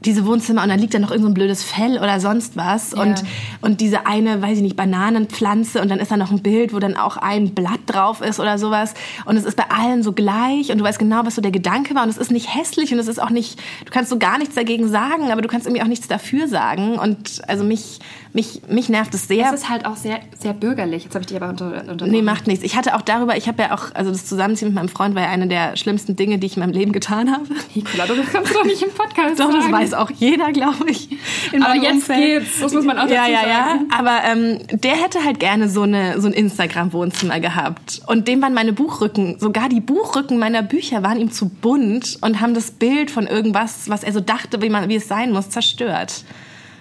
Diese 0.05 0.27
Wohnzimmer 0.27 0.63
und 0.63 0.69
dann 0.69 0.79
liegt 0.79 0.95
da 0.95 0.99
noch 0.99 1.11
irgend 1.11 1.27
so 1.27 1.33
blödes 1.33 1.65
Fell 1.65 1.99
oder 1.99 2.21
sonst 2.21 2.57
was 2.57 2.95
und, 2.95 3.23
und 3.61 3.81
diese 3.81 4.07
eine, 4.07 4.43
weiß 4.43 4.59
ich 4.59 4.63
nicht, 4.63 4.77
Bananenpflanze 4.77 5.81
und 5.81 5.91
dann 5.91 5.99
ist 5.99 6.11
da 6.11 6.17
noch 6.17 6.31
ein 6.31 6.43
Bild, 6.43 6.73
wo 6.73 6.79
dann 6.79 6.97
auch 6.97 7.17
ein 7.17 7.55
Blatt 7.55 7.81
drauf 7.87 8.21
ist 8.21 8.39
oder 8.39 8.59
sowas 8.59 8.95
und 9.25 9.37
es 9.37 9.45
ist 9.45 9.57
bei 9.57 9.65
allen 9.71 10.03
so 10.03 10.13
gleich 10.13 10.71
und 10.71 10.79
du 10.79 10.85
weißt 10.85 10.99
genau, 10.99 11.25
was 11.25 11.35
so 11.35 11.43
der 11.43 11.51
Gedanke 11.51 11.95
war 11.95 12.03
und 12.03 12.09
es 12.09 12.19
ist 12.19 12.31
nicht 12.31 12.55
hässlich 12.55 12.93
und 12.93 12.99
es 12.99 13.09
ist 13.09 13.21
auch 13.21 13.31
nicht, 13.31 13.59
du 13.85 13.91
kannst 13.91 14.11
so 14.11 14.19
gar 14.19 14.39
nichts 14.39 14.55
dagegen 14.55 14.89
sagen, 14.89 15.31
aber 15.33 15.43
du 15.43 15.49
kannst 15.49 15.67
irgendwie 15.67 15.83
auch 15.83 15.89
nichts 15.89 16.09
dafür 16.09 16.49
sagen 16.49 16.99
und 16.99 17.43
also 17.49 17.65
mich, 17.65 17.99
mich, 18.37 18.63
mich 18.69 18.89
nervt 18.89 19.15
es 19.15 19.27
sehr. 19.27 19.51
Das 19.51 19.63
ist 19.63 19.71
halt 19.71 19.87
auch 19.87 19.97
sehr, 19.97 20.21
sehr 20.39 20.53
bürgerlich. 20.53 21.05
Jetzt 21.05 21.15
habe 21.15 21.23
ich 21.23 21.27
dich 21.27 21.37
aber 21.37 21.49
unter, 21.49 21.67
unterbrochen. 21.67 22.11
Nee, 22.11 22.23
macht 22.23 22.47
nichts. 22.47 22.65
Ich 22.65 22.77
hatte 22.77 22.95
auch 22.95 23.03
darüber, 23.03 23.37
ich 23.37 23.49
habe 23.49 23.63
ja 23.63 23.75
auch, 23.75 23.95
also 23.95 24.11
das 24.11 24.27
Zusammenziehen 24.27 24.69
mit 24.69 24.75
meinem 24.75 24.89
Freund 24.89 25.15
war 25.15 25.23
ja 25.23 25.31
eine 25.31 25.49
der 25.49 25.77
schlimmsten 25.77 26.17
Dinge, 26.17 26.39
die 26.39 26.47
ich 26.47 26.57
in 26.57 26.61
meinem 26.61 26.73
Leben 26.73 26.93
getan 26.93 27.33
habe. 27.33 27.45
Nicola, 27.75 28.07
du 28.07 28.15
kannst 28.31 28.55
doch 28.55 28.65
nicht 28.65 28.83
im 28.83 28.91
Podcast 28.91 29.41
Doch, 29.41 29.51
das 29.51 29.65
sagen. 29.65 29.73
Weiß 29.87 29.95
auch 29.95 30.11
jeder, 30.11 30.53
glaube 30.53 30.91
ich. 30.91 31.09
in 31.53 31.63
Aber 31.63 31.75
jetzt 31.75 31.95
Umfeld. 31.95 32.45
geht's, 32.45 32.61
das 32.61 32.73
muss 32.73 32.85
man 32.85 32.99
auch 32.99 33.09
Ja, 33.09 33.23
dazu 33.29 33.33
ja, 33.33 33.49
ja. 33.49 33.79
Aber 33.97 34.19
ähm, 34.25 34.59
der 34.73 34.93
hätte 35.03 35.25
halt 35.25 35.41
gerne 35.41 35.69
so, 35.69 35.83
eine, 35.83 36.21
so 36.21 36.27
ein 36.27 36.33
Instagram-Wohnzimmer 36.33 37.41
gehabt. 37.41 38.03
Und 38.07 38.29
dem 38.29 38.43
waren 38.43 38.55
meine 38.55 38.73
Buchrücken, 38.73 39.39
sogar 39.39 39.69
die 39.69 39.81
Buchrücken 39.81 40.39
meiner 40.39 40.63
Bücher 40.63 41.03
waren 41.03 41.21
ihm 41.21 41.31
zu 41.31 41.49
bunt 41.49 42.19
und 42.21 42.41
haben 42.41 42.55
das 42.55 42.71
Bild 42.71 43.11
von 43.11 43.27
irgendwas, 43.27 43.89
was 43.89 44.03
er 44.03 44.13
so 44.13 44.21
dachte, 44.21 44.61
wie, 44.63 44.69
man, 44.69 44.89
wie 44.89 44.97
es 44.97 45.09
sein 45.09 45.33
muss, 45.33 45.51
zerstört. 45.51 46.25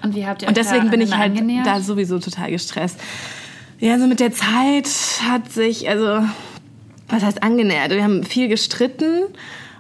Und 0.04 0.16
wie 0.16 0.26
habt 0.26 0.42
ihr 0.42 0.48
Und 0.48 0.58
deswegen 0.58 0.90
bin 0.90 1.02
ich 1.02 1.16
halt 1.16 1.32
angenähert? 1.32 1.66
da 1.66 1.80
sowieso 1.80 2.20
total 2.20 2.52
gestresst. 2.52 3.00
Ja, 3.80 4.00
so 4.00 4.08
mit 4.08 4.20
der 4.20 4.32
Zeit 4.32 4.88
hat 5.28 5.52
sich, 5.52 5.90
also, 5.90 6.26
was 7.10 7.24
heißt 7.24 7.44
angenähert? 7.44 7.92
Wir 7.92 8.04
haben 8.04 8.24
viel 8.24 8.48
gestritten 8.48 9.24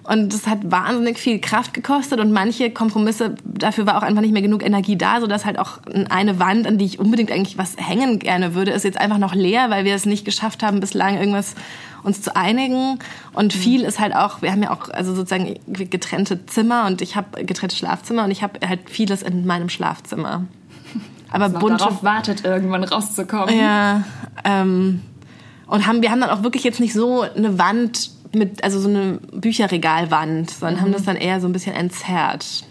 und 0.07 0.33
das 0.33 0.45
hat 0.45 0.59
wahnsinnig 0.69 1.17
viel 1.17 1.39
Kraft 1.39 1.73
gekostet 1.73 2.19
und 2.19 2.31
manche 2.31 2.69
Kompromisse, 2.69 3.35
dafür 3.43 3.87
war 3.87 3.97
auch 3.97 4.03
einfach 4.03 4.21
nicht 4.21 4.33
mehr 4.33 4.41
genug 4.41 4.63
Energie 4.63 4.97
da, 4.97 5.19
sodass 5.19 5.45
halt 5.45 5.57
auch 5.57 5.79
eine 6.09 6.39
Wand, 6.39 6.67
an 6.67 6.77
die 6.77 6.85
ich 6.85 6.99
unbedingt 6.99 7.31
eigentlich 7.31 7.57
was 7.57 7.75
hängen 7.77 8.19
gerne 8.19 8.53
würde, 8.53 8.71
ist 8.71 8.83
jetzt 8.83 8.99
einfach 8.99 9.17
noch 9.17 9.33
leer, 9.33 9.69
weil 9.69 9.83
wir 9.83 9.95
es 9.95 10.05
nicht 10.05 10.23
geschafft 10.23 10.61
haben, 10.61 10.79
bislang 10.79 11.17
irgendwas 11.17 11.55
uns 12.03 12.21
zu 12.21 12.35
einigen. 12.35 12.99
Und 13.33 13.51
viel 13.51 13.81
ist 13.81 13.99
halt 13.99 14.15
auch, 14.15 14.43
wir 14.43 14.51
haben 14.51 14.61
ja 14.61 14.71
auch 14.71 14.89
also 14.89 15.15
sozusagen 15.15 15.55
getrennte 15.67 16.45
Zimmer 16.45 16.85
und 16.85 17.01
ich 17.01 17.15
habe 17.15 17.43
getrennte 17.43 17.75
Schlafzimmer 17.75 18.25
und 18.25 18.31
ich 18.31 18.43
habe 18.43 18.59
halt 18.67 18.89
vieles 18.89 19.23
in 19.23 19.47
meinem 19.47 19.69
Schlafzimmer. 19.69 20.45
Aber 21.31 21.49
noch 21.49 21.59
bunte 21.59 21.77
darauf 21.77 22.03
wartet, 22.03 22.45
irgendwann 22.45 22.83
rauszukommen. 22.83 23.57
ja, 23.57 24.03
ähm, 24.43 25.01
und 25.67 25.87
haben, 25.87 26.03
wir 26.03 26.11
haben 26.11 26.21
dann 26.21 26.29
auch 26.29 26.43
wirklich 26.43 26.63
jetzt 26.63 26.79
nicht 26.79 26.93
so 26.93 27.21
eine 27.21 27.57
Wand 27.57 28.11
mit, 28.35 28.63
also 28.63 28.79
so 28.79 28.89
eine 28.89 29.19
Bücherregalwand, 29.33 30.51
sondern 30.51 30.75
mhm. 30.75 30.81
haben 30.81 30.91
das 30.93 31.03
dann 31.03 31.15
eher 31.15 31.41
so 31.41 31.47
ein 31.47 31.53
bisschen 31.53 31.75
entzerrt. 31.75 32.65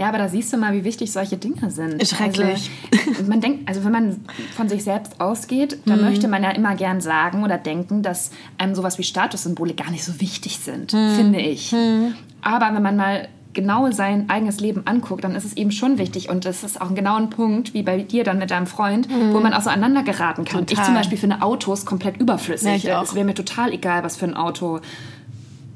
Ja, 0.00 0.08
aber 0.08 0.16
da 0.16 0.28
siehst 0.28 0.50
du 0.50 0.56
mal, 0.56 0.72
wie 0.72 0.82
wichtig 0.84 1.12
solche 1.12 1.36
Dinge 1.36 1.70
sind. 1.70 2.06
Schrecklich. 2.08 2.70
Also, 3.06 3.24
man 3.24 3.42
denkt, 3.42 3.68
also 3.68 3.84
wenn 3.84 3.92
man 3.92 4.24
von 4.56 4.66
sich 4.66 4.82
selbst 4.82 5.20
ausgeht, 5.20 5.76
dann 5.84 5.98
mhm. 5.98 6.06
möchte 6.06 6.26
man 6.26 6.42
ja 6.42 6.52
immer 6.52 6.74
gern 6.74 7.02
sagen 7.02 7.44
oder 7.44 7.58
denken, 7.58 8.02
dass 8.02 8.30
einem 8.56 8.74
sowas 8.74 8.96
wie 8.96 9.02
Statussymbole 9.02 9.74
gar 9.74 9.90
nicht 9.90 10.02
so 10.02 10.18
wichtig 10.18 10.56
sind, 10.58 10.94
mhm. 10.94 11.14
finde 11.16 11.40
ich. 11.40 11.72
Mhm. 11.72 12.14
Aber 12.40 12.74
wenn 12.74 12.82
man 12.82 12.96
mal 12.96 13.28
genau 13.52 13.90
sein 13.90 14.30
eigenes 14.30 14.60
Leben 14.60 14.82
anguckt, 14.86 15.24
dann 15.24 15.34
ist 15.34 15.44
es 15.44 15.56
eben 15.56 15.72
schon 15.72 15.98
wichtig. 15.98 16.28
Und 16.28 16.44
das 16.44 16.62
ist 16.62 16.80
auch 16.80 16.90
ein 16.90 16.94
genauer 16.94 17.28
Punkt, 17.30 17.74
wie 17.74 17.82
bei 17.82 17.98
dir 18.02 18.24
dann 18.24 18.38
mit 18.38 18.50
deinem 18.50 18.66
Freund, 18.66 19.08
mhm. 19.08 19.32
wo 19.32 19.40
man 19.40 19.52
aneinander 19.52 20.02
geraten 20.02 20.44
kann. 20.44 20.66
Total. 20.66 20.82
Ich 20.82 20.84
zum 20.84 20.94
Beispiel 20.94 21.18
finde 21.18 21.42
Autos 21.42 21.84
komplett 21.84 22.16
überflüssig. 22.18 22.84
Ja, 22.84 23.02
es 23.02 23.14
wäre 23.14 23.24
mir 23.24 23.34
total 23.34 23.72
egal, 23.72 24.04
was 24.04 24.16
für 24.16 24.26
ein 24.26 24.34
Auto 24.34 24.80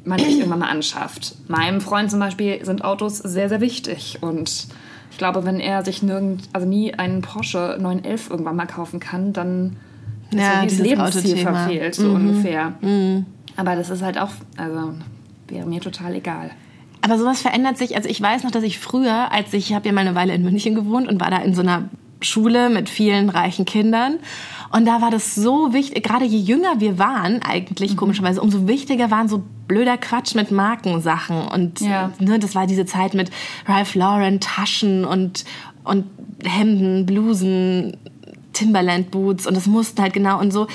man 0.05 0.19
sich 0.19 0.39
irgendwann 0.39 0.61
mal 0.61 0.71
anschafft. 0.71 1.35
Meinem 1.49 1.81
Freund 1.81 2.11
zum 2.11 2.21
Beispiel 2.21 2.65
sind 2.65 2.85
Autos 2.85 3.19
sehr, 3.19 3.49
sehr 3.49 3.61
wichtig 3.61 4.19
und 4.21 4.69
ich 5.11 5.19
glaube, 5.19 5.45
wenn 5.45 5.61
er 5.61 5.85
sich 5.85 6.03
nirgend, 6.03 6.49
also 6.53 6.67
nie 6.67 6.93
einen 6.93 7.23
Porsche 7.23 7.79
911 7.81 8.31
irgendwann 8.31 8.57
mal 8.57 8.67
kaufen 8.67 9.01
kann, 9.01 9.33
dann 9.33 9.77
ist 10.31 10.39
ja, 10.41 10.63
dieses 10.63 10.81
Lebensziel 10.81 11.37
verfehlt, 11.39 11.95
so 11.95 12.09
mhm. 12.09 12.15
ungefähr. 12.17 12.73
Mhm. 12.81 13.27
Aber 13.57 13.77
das 13.77 13.91
ist 13.91 14.03
halt 14.03 14.19
auch, 14.19 14.31
also 14.57 14.95
wäre 15.49 15.67
mir 15.67 15.81
total 15.81 16.17
egal. 16.17 16.51
Aber 17.05 17.19
sowas 17.19 17.43
verändert 17.43 17.77
sich. 17.77 17.97
Also 17.97 18.09
ich 18.09 18.19
weiß 18.19 18.45
noch, 18.45 18.51
dass 18.51 18.63
ich 18.63 18.79
früher, 18.79 19.31
als 19.31 19.53
ich, 19.53 19.69
ich 19.69 19.75
habe 19.75 19.87
ja 19.87 19.93
mal 19.93 20.01
eine 20.01 20.15
Weile 20.15 20.33
in 20.33 20.43
München 20.43 20.75
gewohnt 20.75 21.07
und 21.07 21.21
war 21.21 21.31
da 21.31 21.37
in 21.37 21.55
so 21.55 21.61
einer 21.61 21.91
Schule 22.23 22.71
mit 22.71 22.89
vielen 22.89 23.29
reichen 23.29 23.67
Kindern. 23.67 24.15
Und 24.73 24.87
da 24.87 25.03
war 25.03 25.11
das 25.11 25.35
so 25.35 25.75
wichtig, 25.75 26.03
gerade 26.03 26.25
je 26.25 26.39
jünger 26.39 26.81
wir 26.81 26.99
waren, 26.99 27.43
eigentlich 27.43 27.93
mhm. 27.93 27.97
komischerweise, 27.97 28.41
umso 28.41 28.67
wichtiger 28.67 29.11
waren 29.11 29.29
so 29.29 29.43
blöder 29.69 29.99
Quatsch 29.99 30.35
mit 30.35 30.51
Markensachen. 30.51 31.47
Und 31.47 31.83
ja. 31.83 32.11
ne, 32.21 32.39
das 32.39 32.55
war 32.55 32.67
diese 32.67 32.87
Zeit 32.87 33.13
mit 33.13 33.31
Ralph 33.67 33.95
Lauren, 33.95 34.41
Taschen 34.41 35.05
und, 35.05 35.45
und 35.85 36.07
Hemden, 36.43 37.05
Blusen, 37.05 37.99
Timberland 38.55 39.11
Boots 39.11 39.47
und 39.47 39.57
es 39.57 39.67
mussten 39.67 40.01
halt 40.01 40.13
genau 40.13 40.41
und 40.41 40.53
so 40.53 40.67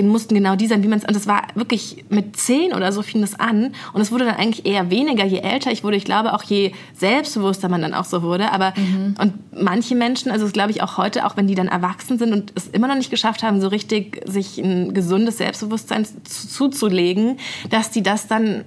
mussten 0.00 0.34
genau 0.34 0.56
die 0.56 0.66
sein, 0.66 0.82
wie 0.82 0.88
man 0.88 0.98
es 0.98 1.04
und 1.04 1.16
das 1.16 1.26
war 1.26 1.42
wirklich 1.54 2.04
mit 2.10 2.36
zehn 2.36 2.74
oder 2.74 2.92
so 2.92 3.02
fing 3.02 3.20
das 3.20 3.38
an 3.38 3.74
und 3.92 4.00
es 4.00 4.12
wurde 4.12 4.26
dann 4.26 4.36
eigentlich 4.36 4.66
eher 4.66 4.90
weniger, 4.90 5.24
je 5.24 5.38
älter 5.38 5.70
ich 5.70 5.84
wurde. 5.84 5.96
Ich 5.96 6.04
glaube 6.04 6.34
auch 6.34 6.42
je 6.42 6.72
selbstbewusster 6.94 7.68
man 7.68 7.82
dann 7.82 7.94
auch 7.94 8.04
so 8.04 8.22
wurde. 8.22 8.52
Aber 8.52 8.74
mhm. 8.76 9.14
und 9.20 9.34
manche 9.52 9.94
Menschen, 9.94 10.30
also 10.30 10.44
das 10.44 10.52
glaube 10.52 10.70
ich 10.70 10.82
auch 10.82 10.98
heute, 10.98 11.26
auch 11.26 11.36
wenn 11.36 11.46
die 11.46 11.54
dann 11.54 11.68
erwachsen 11.68 12.18
sind 12.18 12.32
und 12.32 12.52
es 12.54 12.68
immer 12.68 12.88
noch 12.88 12.96
nicht 12.96 13.10
geschafft 13.10 13.42
haben, 13.42 13.60
so 13.60 13.68
richtig 13.68 14.20
sich 14.26 14.58
ein 14.58 14.94
gesundes 14.94 15.38
Selbstbewusstsein 15.38 16.06
zuzulegen, 16.24 17.38
dass 17.70 17.90
die 17.90 18.02
das 18.02 18.26
dann 18.26 18.64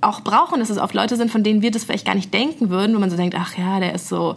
auch 0.00 0.20
brauchen, 0.20 0.58
dass 0.58 0.70
es 0.70 0.78
oft 0.78 0.94
Leute 0.94 1.16
sind, 1.16 1.30
von 1.30 1.42
denen 1.42 1.62
wir 1.62 1.70
das 1.70 1.84
vielleicht 1.84 2.06
gar 2.06 2.14
nicht 2.14 2.34
denken 2.34 2.70
würden, 2.70 2.94
wo 2.94 3.00
man 3.00 3.10
so 3.10 3.16
denkt, 3.16 3.36
ach 3.38 3.56
ja, 3.56 3.80
der 3.80 3.94
ist 3.94 4.08
so 4.08 4.36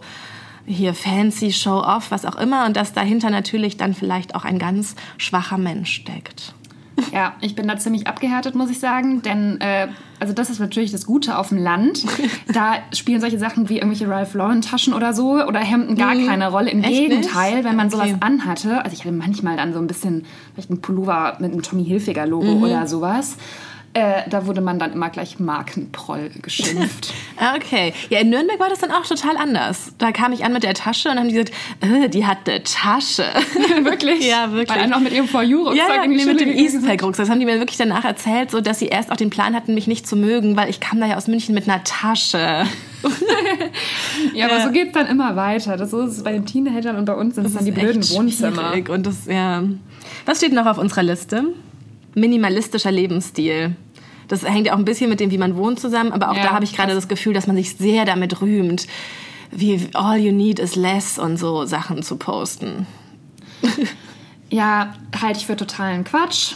hier 0.66 0.94
fancy, 0.94 1.52
show-off, 1.52 2.10
was 2.10 2.24
auch 2.24 2.36
immer 2.36 2.66
und 2.66 2.76
dass 2.76 2.92
dahinter 2.92 3.30
natürlich 3.30 3.76
dann 3.76 3.94
vielleicht 3.94 4.34
auch 4.34 4.44
ein 4.44 4.58
ganz 4.58 4.96
schwacher 5.16 5.58
Mensch 5.58 5.92
steckt. 5.92 6.54
Ja, 7.12 7.34
ich 7.40 7.54
bin 7.54 7.68
da 7.68 7.76
ziemlich 7.76 8.06
abgehärtet, 8.06 8.54
muss 8.54 8.70
ich 8.70 8.78
sagen, 8.78 9.20
denn 9.22 9.60
äh, 9.60 9.88
also 10.18 10.32
das 10.32 10.48
ist 10.48 10.60
natürlich 10.60 10.92
das 10.92 11.04
Gute 11.06 11.38
auf 11.38 11.50
dem 11.50 11.58
Land. 11.58 12.04
Da 12.52 12.76
spielen 12.92 13.20
solche 13.20 13.38
Sachen 13.38 13.68
wie 13.68 13.76
irgendwelche 13.76 14.08
Ralph 14.08 14.32
Lauren 14.32 14.62
Taschen 14.62 14.94
oder 14.94 15.12
so 15.12 15.32
oder 15.32 15.60
Hemden 15.60 15.96
gar 15.96 16.14
mhm. 16.14 16.26
keine 16.26 16.50
Rolle. 16.50 16.70
Im 16.70 16.82
Echt 16.82 16.92
Gegenteil, 16.92 17.56
nicht? 17.56 17.64
wenn 17.64 17.76
man 17.76 17.90
sowas 17.90 18.08
okay. 18.08 18.16
anhatte, 18.20 18.82
also 18.82 18.94
ich 18.94 19.00
hatte 19.00 19.12
manchmal 19.12 19.56
dann 19.56 19.74
so 19.74 19.78
ein 19.78 19.86
bisschen 19.86 20.24
vielleicht 20.54 20.70
ein 20.70 20.80
Pullover 20.80 21.36
mit 21.40 21.52
einem 21.52 21.62
Tommy 21.62 21.84
Hilfiger 21.84 22.26
Logo 22.26 22.54
mhm. 22.54 22.62
oder 22.62 22.86
sowas. 22.86 23.36
Äh, 23.96 24.28
da 24.28 24.46
wurde 24.46 24.60
man 24.60 24.78
dann 24.78 24.92
immer 24.92 25.08
gleich 25.08 25.38
Markenproll 25.38 26.30
geschimpft. 26.42 27.14
Okay. 27.56 27.92
Ja, 28.08 28.20
in 28.20 28.30
Nürnberg 28.30 28.58
war 28.58 28.70
das 28.70 28.78
dann 28.78 28.90
auch 28.90 29.04
total 29.04 29.36
anders. 29.36 29.92
Da 29.98 30.10
kam 30.10 30.32
ich 30.32 30.44
an 30.44 30.54
mit 30.54 30.62
der 30.62 30.72
Tasche 30.72 31.10
und 31.10 31.18
haben 31.18 31.28
die 31.28 31.34
gesagt, 31.34 31.52
äh, 31.82 32.08
die 32.08 32.24
hat 32.24 32.48
eine 32.48 32.62
Tasche. 32.62 33.24
wirklich? 33.82 34.26
Ja, 34.26 34.52
wirklich. 34.52 34.78
Weil 34.78 34.92
auch 34.92 35.00
mit 35.00 35.12
ihrem 35.12 35.28
For 35.28 35.42
You 35.42 35.64
Rucksack 35.64 35.88
ja, 35.88 36.06
nee, 36.06 36.24
mit 36.24 36.40
dem 36.40 36.48
Eastpack 36.48 37.02
Rucksack. 37.02 37.26
Das 37.26 37.30
haben 37.30 37.38
die 37.38 37.44
mir 37.44 37.58
wirklich 37.58 37.76
danach 37.76 38.04
erzählt, 38.06 38.50
so 38.50 38.62
dass 38.62 38.78
sie 38.78 38.86
erst 38.86 39.12
auch 39.12 39.16
den 39.16 39.28
Plan 39.28 39.54
hatten, 39.54 39.74
mich 39.74 39.86
nicht 39.86 40.06
zu 40.06 40.16
mögen, 40.16 40.56
weil 40.56 40.70
ich 40.70 40.80
kam 40.80 40.98
da 40.98 41.06
ja 41.06 41.16
aus 41.18 41.26
München 41.26 41.54
mit 41.54 41.68
einer 41.68 41.84
Tasche. 41.84 42.38
ja, 44.34 44.46
aber 44.46 44.58
ja. 44.58 44.64
so 44.64 44.72
geht's 44.72 44.92
dann 44.92 45.06
immer 45.08 45.36
weiter. 45.36 45.76
Das 45.76 45.92
ist 45.92 46.24
bei 46.24 46.32
den 46.32 46.46
Teenagern 46.46 46.96
und 46.96 47.04
bei 47.04 47.14
uns 47.14 47.34
sind 47.34 47.44
das 47.44 47.52
es 47.52 47.58
dann 47.58 47.66
die 47.66 47.72
blöden 47.72 48.08
Wohnzimmer. 48.10 48.72
Und 48.88 49.06
das, 49.06 49.26
ja. 49.26 49.62
Was 50.24 50.38
steht 50.38 50.54
noch 50.54 50.66
auf 50.66 50.78
unserer 50.78 51.02
Liste? 51.02 51.44
Minimalistischer 52.14 52.90
Lebensstil. 52.90 53.76
Das 54.28 54.44
hängt 54.44 54.66
ja 54.66 54.74
auch 54.74 54.78
ein 54.78 54.84
bisschen 54.84 55.08
mit 55.08 55.20
dem, 55.20 55.30
wie 55.30 55.38
man 55.38 55.56
wohnt 55.56 55.80
zusammen, 55.80 56.12
aber 56.12 56.30
auch 56.30 56.36
ja, 56.36 56.42
da 56.42 56.50
habe 56.50 56.64
ich 56.64 56.74
gerade 56.74 56.94
das 56.94 57.08
Gefühl, 57.08 57.32
dass 57.32 57.46
man 57.46 57.56
sich 57.56 57.76
sehr 57.76 58.04
damit 58.04 58.40
rühmt, 58.40 58.86
wie 59.50 59.88
all 59.94 60.18
you 60.18 60.32
need 60.32 60.58
is 60.58 60.74
less 60.76 61.18
und 61.18 61.36
so 61.36 61.64
Sachen 61.64 62.02
zu 62.02 62.16
posten. 62.16 62.86
ja, 64.50 64.94
halte 65.20 65.38
ich 65.38 65.46
für 65.46 65.56
totalen 65.56 66.04
Quatsch. 66.04 66.54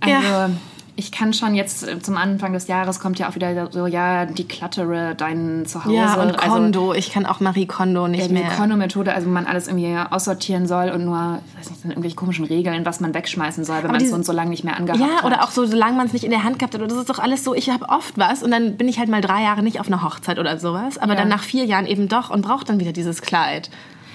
Also 0.00 0.26
ja 0.26 0.50
ich 0.96 1.10
kann 1.10 1.32
schon 1.32 1.54
jetzt 1.54 1.86
äh, 1.86 1.98
zum 2.00 2.16
Anfang 2.16 2.52
des 2.52 2.68
Jahres 2.68 3.00
kommt 3.00 3.18
ja 3.18 3.28
auch 3.28 3.34
wieder 3.34 3.68
so, 3.72 3.86
ja, 3.86 4.26
die 4.26 4.46
Klattere 4.46 5.14
dein 5.16 5.66
Zuhause. 5.66 5.94
Ja, 5.96 6.14
und 6.14 6.36
Kondo. 6.36 6.90
Also, 6.90 6.94
ich 6.94 7.10
kann 7.10 7.26
auch 7.26 7.40
Marie 7.40 7.66
Kondo 7.66 8.06
nicht 8.06 8.20
ja, 8.22 8.28
die 8.28 8.34
mehr. 8.34 8.50
Die 8.50 8.56
Kondo-Methode, 8.56 9.12
also 9.12 9.26
wo 9.26 9.32
man 9.32 9.46
alles 9.46 9.66
irgendwie 9.66 9.96
aussortieren 10.10 10.68
soll 10.68 10.90
und 10.90 11.04
nur, 11.04 11.40
ich 11.48 11.58
weiß 11.58 11.70
nicht, 11.70 11.82
sind 11.82 11.90
irgendwelche 11.90 12.14
komischen 12.14 12.44
Regeln, 12.44 12.86
was 12.86 13.00
man 13.00 13.12
wegschmeißen 13.12 13.64
soll, 13.64 13.82
wenn 13.82 13.90
man 13.90 14.02
es 14.02 14.10
so 14.10 14.14
und 14.14 14.24
so 14.24 14.32
lange 14.32 14.50
nicht 14.50 14.62
mehr 14.62 14.76
angehabt 14.76 15.00
ja, 15.00 15.08
hat. 15.08 15.22
Ja, 15.22 15.26
oder 15.26 15.42
auch 15.42 15.50
so, 15.50 15.66
solange 15.66 15.96
man 15.96 16.06
es 16.06 16.12
nicht 16.12 16.24
in 16.24 16.30
der 16.30 16.44
Hand 16.44 16.60
gehabt 16.60 16.74
hat. 16.74 16.80
Oder 16.80 16.88
das 16.88 16.98
ist 16.98 17.10
doch 17.10 17.18
alles 17.18 17.42
so, 17.42 17.54
ich 17.54 17.70
habe 17.70 17.88
oft 17.88 18.16
was 18.16 18.44
und 18.44 18.52
dann 18.52 18.76
bin 18.76 18.86
ich 18.86 18.98
halt 18.98 19.08
mal 19.08 19.20
drei 19.20 19.42
Jahre 19.42 19.62
nicht 19.62 19.80
auf 19.80 19.88
einer 19.88 20.02
Hochzeit 20.02 20.38
oder 20.38 20.58
sowas, 20.58 20.98
aber 20.98 21.14
ja. 21.14 21.20
dann 21.20 21.28
nach 21.28 21.42
vier 21.42 21.64
Jahren 21.64 21.86
eben 21.86 22.08
doch 22.08 22.30
und 22.30 22.42
brauche 22.42 22.64
dann 22.64 22.78
wieder 22.78 22.92
dieses 22.92 23.20
Kleid 23.20 23.68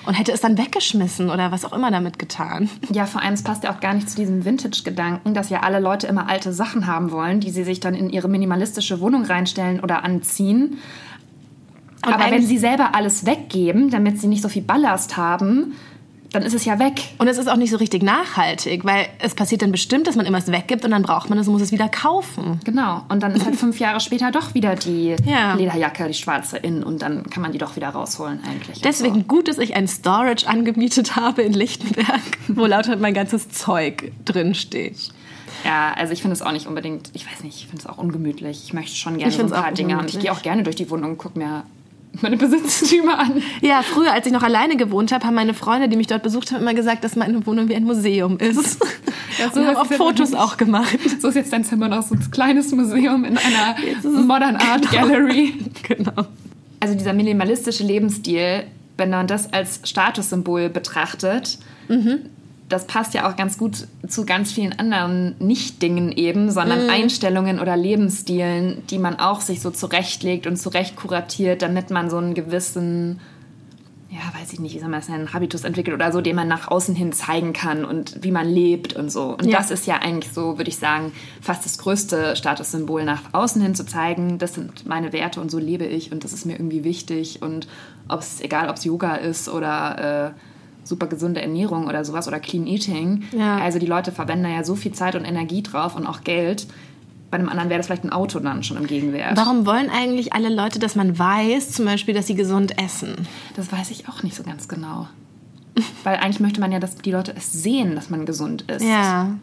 und 0.06 0.14
hätte 0.14 0.32
es 0.32 0.42
dann 0.42 0.58
weggeschmissen 0.58 1.30
oder 1.30 1.52
was 1.52 1.66
auch 1.66 1.74
immer 1.74 1.92
damit 1.92 2.20
getan. 2.20 2.70
Ja, 2.92 3.06
vor 3.06 3.22
allem, 3.22 3.34
es 3.34 3.44
passt 3.44 3.64
ja 3.64 3.74
auch 3.74 3.80
gar 3.80 3.94
nicht 3.94 4.10
zu 4.10 4.16
diesem 4.16 4.46
Vintage-Gedanken, 4.46 5.34
dass 5.34 5.50
ja 5.50 5.62
alle 5.62 5.80
Leute 5.80 6.08
immer 6.08 6.28
alte 6.28 6.54
Sachen 6.54 6.88
haben 6.88 7.12
wollen, 7.12 7.40
die 7.40 7.52
sie 7.52 7.64
sich 7.64 7.80
dann 7.80 7.94
in 7.94 8.10
ihre 8.10 8.28
minimalistische 8.28 9.00
Wohnung 9.00 9.26
reinstellen 9.26 9.80
oder 9.80 10.04
anziehen. 10.04 10.78
Und 12.06 12.14
Aber 12.14 12.32
wenn 12.32 12.46
sie 12.46 12.58
selber 12.58 12.96
alles 12.96 13.26
weggeben, 13.26 13.90
damit 13.90 14.20
sie 14.20 14.28
nicht 14.28 14.42
so 14.42 14.50
viel 14.50 14.62
Ballast 14.62 15.18
haben, 15.18 15.74
dann 16.32 16.44
ist 16.44 16.54
es 16.54 16.66
ja 16.66 16.80
weg. 16.80 17.02
Und 17.18 17.28
es 17.28 17.38
ist 17.38 17.48
auch 17.48 17.56
nicht 17.56 17.72
so 17.72 17.78
richtig 17.78 18.04
nachhaltig, 18.04 18.86
weil 18.86 19.08
es 19.20 19.34
passiert 19.34 19.62
dann 19.62 19.72
bestimmt, 19.72 20.08
dass 20.08 20.16
man 20.16 20.26
immer 20.26 20.38
es 20.38 20.52
weggibt 20.52 20.86
und 20.86 20.92
dann 20.92 21.02
braucht 21.02 21.30
man 21.30 21.40
es 21.40 21.48
und 21.48 21.54
muss 21.54 21.62
es 21.62 21.72
wieder 21.72 21.90
kaufen. 21.90 22.60
Genau. 22.66 23.04
Und 23.10 23.24
dann 23.24 23.34
ist 23.34 23.46
halt 23.46 23.56
fünf 23.58 23.80
Jahre 23.80 24.00
später 24.00 24.32
doch 24.32 24.54
wieder 24.54 24.76
die 24.76 25.16
ja. 25.26 25.56
Lederjacke, 25.56 26.08
die 26.08 26.14
schwarze 26.14 26.58
in 26.58 26.84
und 26.84 27.02
dann 27.02 27.30
kann 27.30 27.42
man 27.42 27.52
die 27.52 27.58
doch 27.58 27.76
wieder 27.76 27.90
rausholen 27.90 28.40
eigentlich. 28.48 28.82
Deswegen 28.82 29.22
so. 29.22 29.24
gut, 29.24 29.48
dass 29.48 29.58
ich 29.58 29.76
ein 29.76 29.88
Storage 29.88 30.48
angemietet 30.48 31.16
habe 31.16 31.42
in 31.42 31.54
Lichtenberg, 31.54 32.22
wo 32.48 32.66
lauter 32.66 32.96
mein 32.98 33.14
ganzes 33.14 33.50
Zeug 33.50 34.12
drin 34.26 34.54
steht. 34.54 35.12
Ja, 35.66 35.94
also 35.96 36.14
ich 36.14 36.22
finde 36.22 36.36
es 36.36 36.42
auch 36.42 36.52
nicht 36.52 36.68
unbedingt, 36.68 37.10
ich 37.14 37.30
weiß 37.30 37.44
nicht, 37.44 37.58
ich 37.58 37.68
finde 37.68 37.82
es 37.82 37.88
auch 37.88 37.98
ungemütlich. 37.98 38.64
Ich 38.64 38.74
möchte 38.74 38.96
schon 38.96 39.18
gerne 39.18 39.34
so 39.34 39.44
ein 39.44 39.50
paar 39.50 39.72
Dinge 39.72 39.98
und 39.98 40.10
ich 40.10 40.20
gehe 40.20 40.32
auch 40.32 40.42
gerne 40.42 40.64
durch 40.64 40.76
die 40.76 40.90
Wohnung 40.90 41.12
und 41.12 41.18
gucke 41.18 41.38
mir 41.38 41.64
meine 42.22 42.38
Besitztümer 42.38 43.20
an. 43.20 43.42
Ja, 43.62 43.82
früher, 43.82 44.12
als 44.12 44.26
ich 44.26 44.34
noch 44.34 44.44
alleine 44.44 44.78
gewohnt 44.78 45.12
habe, 45.12 45.26
haben 45.26 45.36
meine 45.36 45.54
Freunde, 45.54 45.90
die 45.90 45.96
mich 45.96 46.08
dort 46.08 46.24
besucht 46.24 46.52
haben, 46.52 46.62
immer 46.62 46.74
gesagt, 46.74 47.04
dass 47.04 47.16
meine 47.16 47.46
Wohnung 47.46 47.70
wie 47.70 47.76
ein 47.76 47.84
Museum 47.84 48.38
ist. 48.38 48.80
Ja, 49.38 49.50
so 49.54 49.62
und 49.62 49.68
haben 49.68 49.78
auch 49.78 49.86
Fotos 49.86 50.34
auch 50.34 50.58
gemacht. 50.58 51.00
So 51.22 51.30
ist 51.30 51.36
jetzt 51.36 51.54
dein 51.54 51.64
Zimmer 51.64 51.88
noch 51.88 52.06
so 52.06 52.14
ein 52.14 52.32
kleines 52.32 52.74
Museum 52.74 53.24
in 53.24 53.38
einer 53.38 53.76
Modern 54.24 54.58
Art 54.58 54.90
genau. 54.90 55.08
Gallery. 55.08 55.54
Genau. 55.88 56.28
Also 56.82 56.96
dieser 56.96 57.14
minimalistische 57.14 57.86
Lebensstil, 57.86 58.64
wenn 58.98 59.12
man 59.12 59.28
das 59.28 59.54
als 59.54 59.80
Statussymbol 59.86 60.70
betrachtet, 60.70 61.58
mhm 61.88 62.22
das 62.70 62.86
passt 62.86 63.16
ja 63.16 63.30
auch 63.30 63.36
ganz 63.36 63.58
gut 63.58 63.88
zu 64.08 64.26
ganz 64.26 64.52
vielen 64.52 64.78
anderen 64.78 65.36
Nicht-Dingen 65.40 66.12
eben, 66.12 66.52
sondern 66.52 66.86
mm. 66.86 66.90
Einstellungen 66.90 67.60
oder 67.60 67.76
Lebensstilen, 67.76 68.84
die 68.90 69.00
man 69.00 69.20
auch 69.20 69.42
sich 69.42 69.62
so 69.62 69.72
zurechtlegt 69.72 70.46
und 70.46 70.56
zurecht 70.56 70.96
kuratiert, 70.96 71.64
damit 71.64 71.90
man 71.90 72.12
so 72.12 72.18
einen 72.18 72.36
gewissen, 72.36 73.20
ja, 74.12 74.20
weiß 74.40 74.54
ich 74.54 74.60
nicht, 74.60 74.76
wie 74.76 74.80
soll 74.80 74.90
man 74.90 75.00
das 75.00 75.10
nennen, 75.10 75.34
Habitus 75.34 75.64
entwickelt 75.64 75.96
oder 75.96 76.12
so, 76.12 76.22
den 76.22 76.36
man 76.36 76.48
nach 76.48 76.68
außen 76.68 76.94
hin 76.94 77.12
zeigen 77.12 77.54
kann 77.54 77.86
und 77.86 78.24
wie 78.24 78.32
man 78.32 78.48
lebt 78.48 78.94
und 78.94 79.12
so. 79.12 79.36
Und 79.36 79.46
ja. 79.46 79.58
das 79.58 79.72
ist 79.72 79.88
ja 79.88 79.96
eigentlich 79.96 80.32
so, 80.32 80.60
würde 80.60 80.70
ich 80.70 80.78
sagen, 80.78 81.12
fast 81.42 81.66
das 81.66 81.80
größte 81.80 82.36
Statussymbol 82.36 83.04
nach 83.04 83.34
außen 83.34 83.62
hin 83.64 83.74
zu 83.74 83.84
zeigen, 83.84 84.38
das 84.38 84.54
sind 84.54 84.88
meine 84.88 85.12
Werte 85.12 85.42
und 85.42 85.50
so 85.50 85.58
lebe 85.58 85.86
ich 85.86 86.12
und 86.12 86.24
das 86.24 86.34
ist 86.34 86.46
mir 86.46 86.54
irgendwie 86.54 86.84
wichtig 86.84 87.42
und 87.42 87.68
ob 88.08 88.20
es, 88.20 88.42
egal 88.42 88.70
ob 88.70 88.76
es 88.76 88.84
Yoga 88.84 89.16
ist 89.16 89.50
oder 89.50 90.34
äh, 90.36 90.49
super 90.90 91.08
gesunde 91.08 91.42
Ernährung 91.42 91.88
oder 91.88 92.04
sowas 92.04 92.28
oder 92.28 92.40
Clean 92.40 92.68
Eating. 92.68 93.24
Ja. 93.32 93.58
Also 93.58 93.80
die 93.80 93.86
Leute 93.86 94.12
verwenden 94.12 94.44
da 94.44 94.50
ja 94.50 94.64
so 94.64 94.76
viel 94.76 94.92
Zeit 94.92 95.16
und 95.16 95.24
Energie 95.24 95.64
drauf 95.64 95.96
und 95.96 96.06
auch 96.06 96.22
Geld. 96.24 96.68
Bei 97.32 97.38
einem 97.38 97.48
anderen 97.48 97.70
wäre 97.70 97.78
das 97.78 97.86
vielleicht 97.86 98.04
ein 98.04 98.12
Auto 98.12 98.40
dann 98.40 98.64
schon 98.64 98.78
im 98.78 98.88
Gegenwert. 98.88 99.38
Warum 99.38 99.68
wollen 99.68 99.90
eigentlich 99.92 100.34
alle 100.34 100.50
Leute, 100.50 100.80
dass 100.80 100.96
man 100.96 101.18
weiß, 101.18 101.72
zum 101.72 101.86
Beispiel, 101.86 102.16
dass 102.16 102.26
sie 102.26 102.36
gesund 102.36 102.82
essen? 102.84 103.16
Das 103.56 103.72
weiß 103.72 103.92
ich 103.92 104.10
auch 104.10 104.24
nicht 104.24 104.36
so 104.36 104.44
ganz 104.44 104.68
genau. 104.68 105.08
Weil 106.04 106.18
eigentlich 106.18 106.40
möchte 106.40 106.60
man 106.60 106.72
ja, 106.72 106.80
dass 106.80 106.96
die 106.96 107.12
Leute 107.12 107.34
es 107.38 107.54
sehen, 107.54 107.96
dass 107.96 108.10
man 108.10 108.26
gesund 108.26 108.64
ist. 108.64 108.84
Ja. 108.84 109.36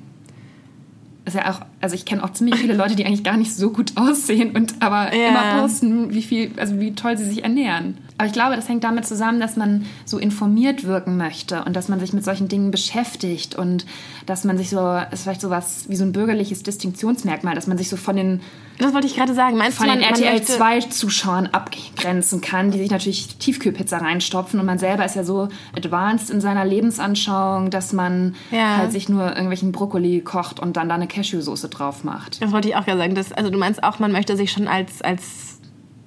Ist 1.26 1.35
ja 1.35 1.50
auch, 1.50 1.61
also 1.80 1.95
ich 1.95 2.04
kenne 2.04 2.23
auch 2.23 2.33
ziemlich 2.33 2.54
viele 2.56 2.75
Leute, 2.75 2.95
die 2.95 3.04
eigentlich 3.04 3.25
gar 3.25 3.37
nicht 3.37 3.54
so 3.54 3.71
gut 3.71 3.92
aussehen 3.97 4.56
und 4.56 4.75
aber 4.80 5.14
ja. 5.14 5.28
immer 5.28 5.61
posten, 5.61 6.14
wie 6.14 6.23
viel, 6.23 6.52
also 6.56 6.78
wie 6.80 6.95
toll 6.95 7.18
sie 7.18 7.25
sich 7.25 7.42
ernähren. 7.42 7.99
Aber 8.18 8.26
ich 8.26 8.33
glaube, 8.33 8.56
das 8.56 8.68
hängt 8.68 8.85
damit 8.85 9.06
zusammen, 9.06 9.40
dass 9.40 9.56
man 9.56 9.85
so 10.06 10.18
informiert 10.18 10.85
wirken 10.85 11.16
möchte 11.16 11.64
und 11.64 11.76
dass 11.76 11.88
man 11.88 12.00
sich 12.00 12.12
mit 12.12 12.25
solchen 12.25 12.49
Dingen 12.49 12.71
beschäftigt 12.71 13.56
und 13.56 13.85
dass 14.25 14.45
man 14.45 14.56
sich 14.56 14.71
so, 14.71 14.99
ist 15.11 15.25
vielleicht 15.25 15.42
so 15.42 15.50
was 15.50 15.88
wie 15.90 15.97
so 15.97 16.04
ein 16.04 16.12
bürgerliches 16.12 16.62
Distinktionsmerkmal, 16.62 17.54
dass 17.54 17.66
man 17.66 17.76
sich 17.76 17.88
so 17.88 17.97
von 17.97 18.16
den 18.16 18.40
das 18.78 18.92
wollte 18.92 19.06
ich 19.06 19.16
gerade 19.16 19.35
sagen. 19.35 19.56
Meinst 19.56 19.78
von 19.78 19.87
du, 19.87 19.92
man, 19.92 20.00
den 20.00 20.09
RTL 20.09 20.42
2 20.42 20.80
Zuschauern 20.80 21.47
abgrenzen 21.47 22.40
kann, 22.40 22.71
die 22.71 22.78
sich 22.78 22.90
natürlich 22.90 23.37
Tiefkühlpizza 23.37 23.99
reinstopfen 23.99 24.61
und 24.61 24.66
man 24.66 24.78
selber 24.78 25.04
ist 25.04 25.16
ja 25.16 25.25
so 25.25 25.49
advanced 25.75 26.30
in 26.30 26.40
seiner 26.40 26.64
Lebensanschauung, 26.64 27.71
dass 27.71 27.92
man 27.92 28.35
ja. 28.50 28.76
halt 28.76 28.92
sich 28.92 29.09
nur 29.09 29.28
irgendwelchen 29.28 29.73
Brokkoli 29.73 30.21
kocht 30.21 30.61
und 30.61 30.76
dann 30.76 30.88
da 30.88 30.95
eine 30.95 31.06
Cashewsoße 31.16 31.68
drauf 31.68 32.04
macht. 32.04 32.42
Das 32.42 32.52
wollte 32.52 32.68
ich 32.68 32.76
auch 32.76 32.85
gerade 32.85 32.99
sagen. 32.99 33.14
Das, 33.14 33.32
also 33.32 33.50
du 33.50 33.58
meinst 33.58 33.82
auch, 33.82 33.99
man 33.99 34.12
möchte 34.12 34.37
sich 34.37 34.52
schon 34.52 34.68
als 34.68 35.00
als 35.02 35.58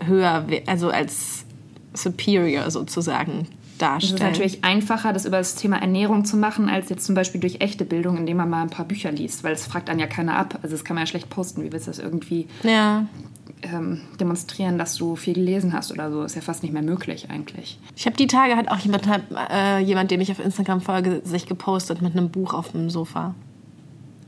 höher, 0.06 0.46
also 0.68 0.90
als 0.90 1.46
superior 1.94 2.70
sozusagen 2.70 3.48
darstellen. 3.80 4.16
Es 4.16 4.22
ist 4.22 4.28
natürlich 4.28 4.64
einfacher, 4.64 5.14
das 5.14 5.26
über 5.26 5.38
das 5.38 5.56
Thema 5.56 5.78
Ernährung 5.78 6.26
zu 6.26 6.38
machen, 6.38 6.70
als 6.70 6.90
jetzt 6.90 7.06
zum 7.06 7.16
Beispiel 7.16 7.42
durch 7.42 7.62
echte 7.62 7.86
Bildung, 7.86 8.18
indem 8.18 8.38
man 8.38 8.50
mal 8.50 8.62
ein 8.62 8.70
paar 8.70 8.86
Bücher 8.86 9.12
liest, 9.12 9.44
weil 9.44 9.54
es 9.54 9.66
fragt 9.66 9.90
dann 9.90 10.00
ja 10.00 10.08
keiner 10.08 10.38
ab. 10.38 10.60
Also 10.62 10.76
das 10.76 10.86
kann 10.86 10.96
man 10.96 11.04
ja 11.04 11.08
schlecht 11.08 11.30
posten. 11.30 11.64
Wie 11.64 11.72
willst 11.72 11.88
du 11.88 11.92
das 11.92 12.00
irgendwie 12.00 12.48
ja. 12.64 13.06
ähm, 13.64 14.02
demonstrieren, 14.20 14.78
dass 14.78 14.96
du 14.96 15.16
viel 15.16 15.34
gelesen 15.34 15.74
hast 15.74 15.92
oder 15.92 16.12
so? 16.12 16.24
Ist 16.24 16.36
ja 16.36 16.42
fast 16.42 16.62
nicht 16.62 16.74
mehr 16.74 16.84
möglich 16.84 17.30
eigentlich. 17.30 17.80
Ich 17.96 18.06
habe 18.06 18.18
die 18.18 18.28
Tage 18.28 18.56
hat 18.56 18.70
auch 18.70 18.80
jemand, 18.80 19.08
äh, 19.52 19.80
jemand, 19.80 20.12
dem 20.12 20.22
ich 20.22 20.32
auf 20.32 20.40
Instagram 20.40 20.82
folge, 20.82 21.22
sich 21.24 21.48
gepostet 21.48 22.02
mit 22.02 22.16
einem 22.16 22.30
Buch 22.30 22.54
auf 22.54 22.72
dem 22.72 22.90
Sofa. 22.90 23.34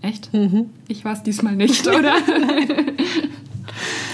Echt? 0.01 0.33
Mhm. 0.33 0.69
Ich 0.87 1.05
war 1.05 1.13
es 1.13 1.23
diesmal 1.23 1.55
nicht, 1.55 1.87
oder? 1.87 2.13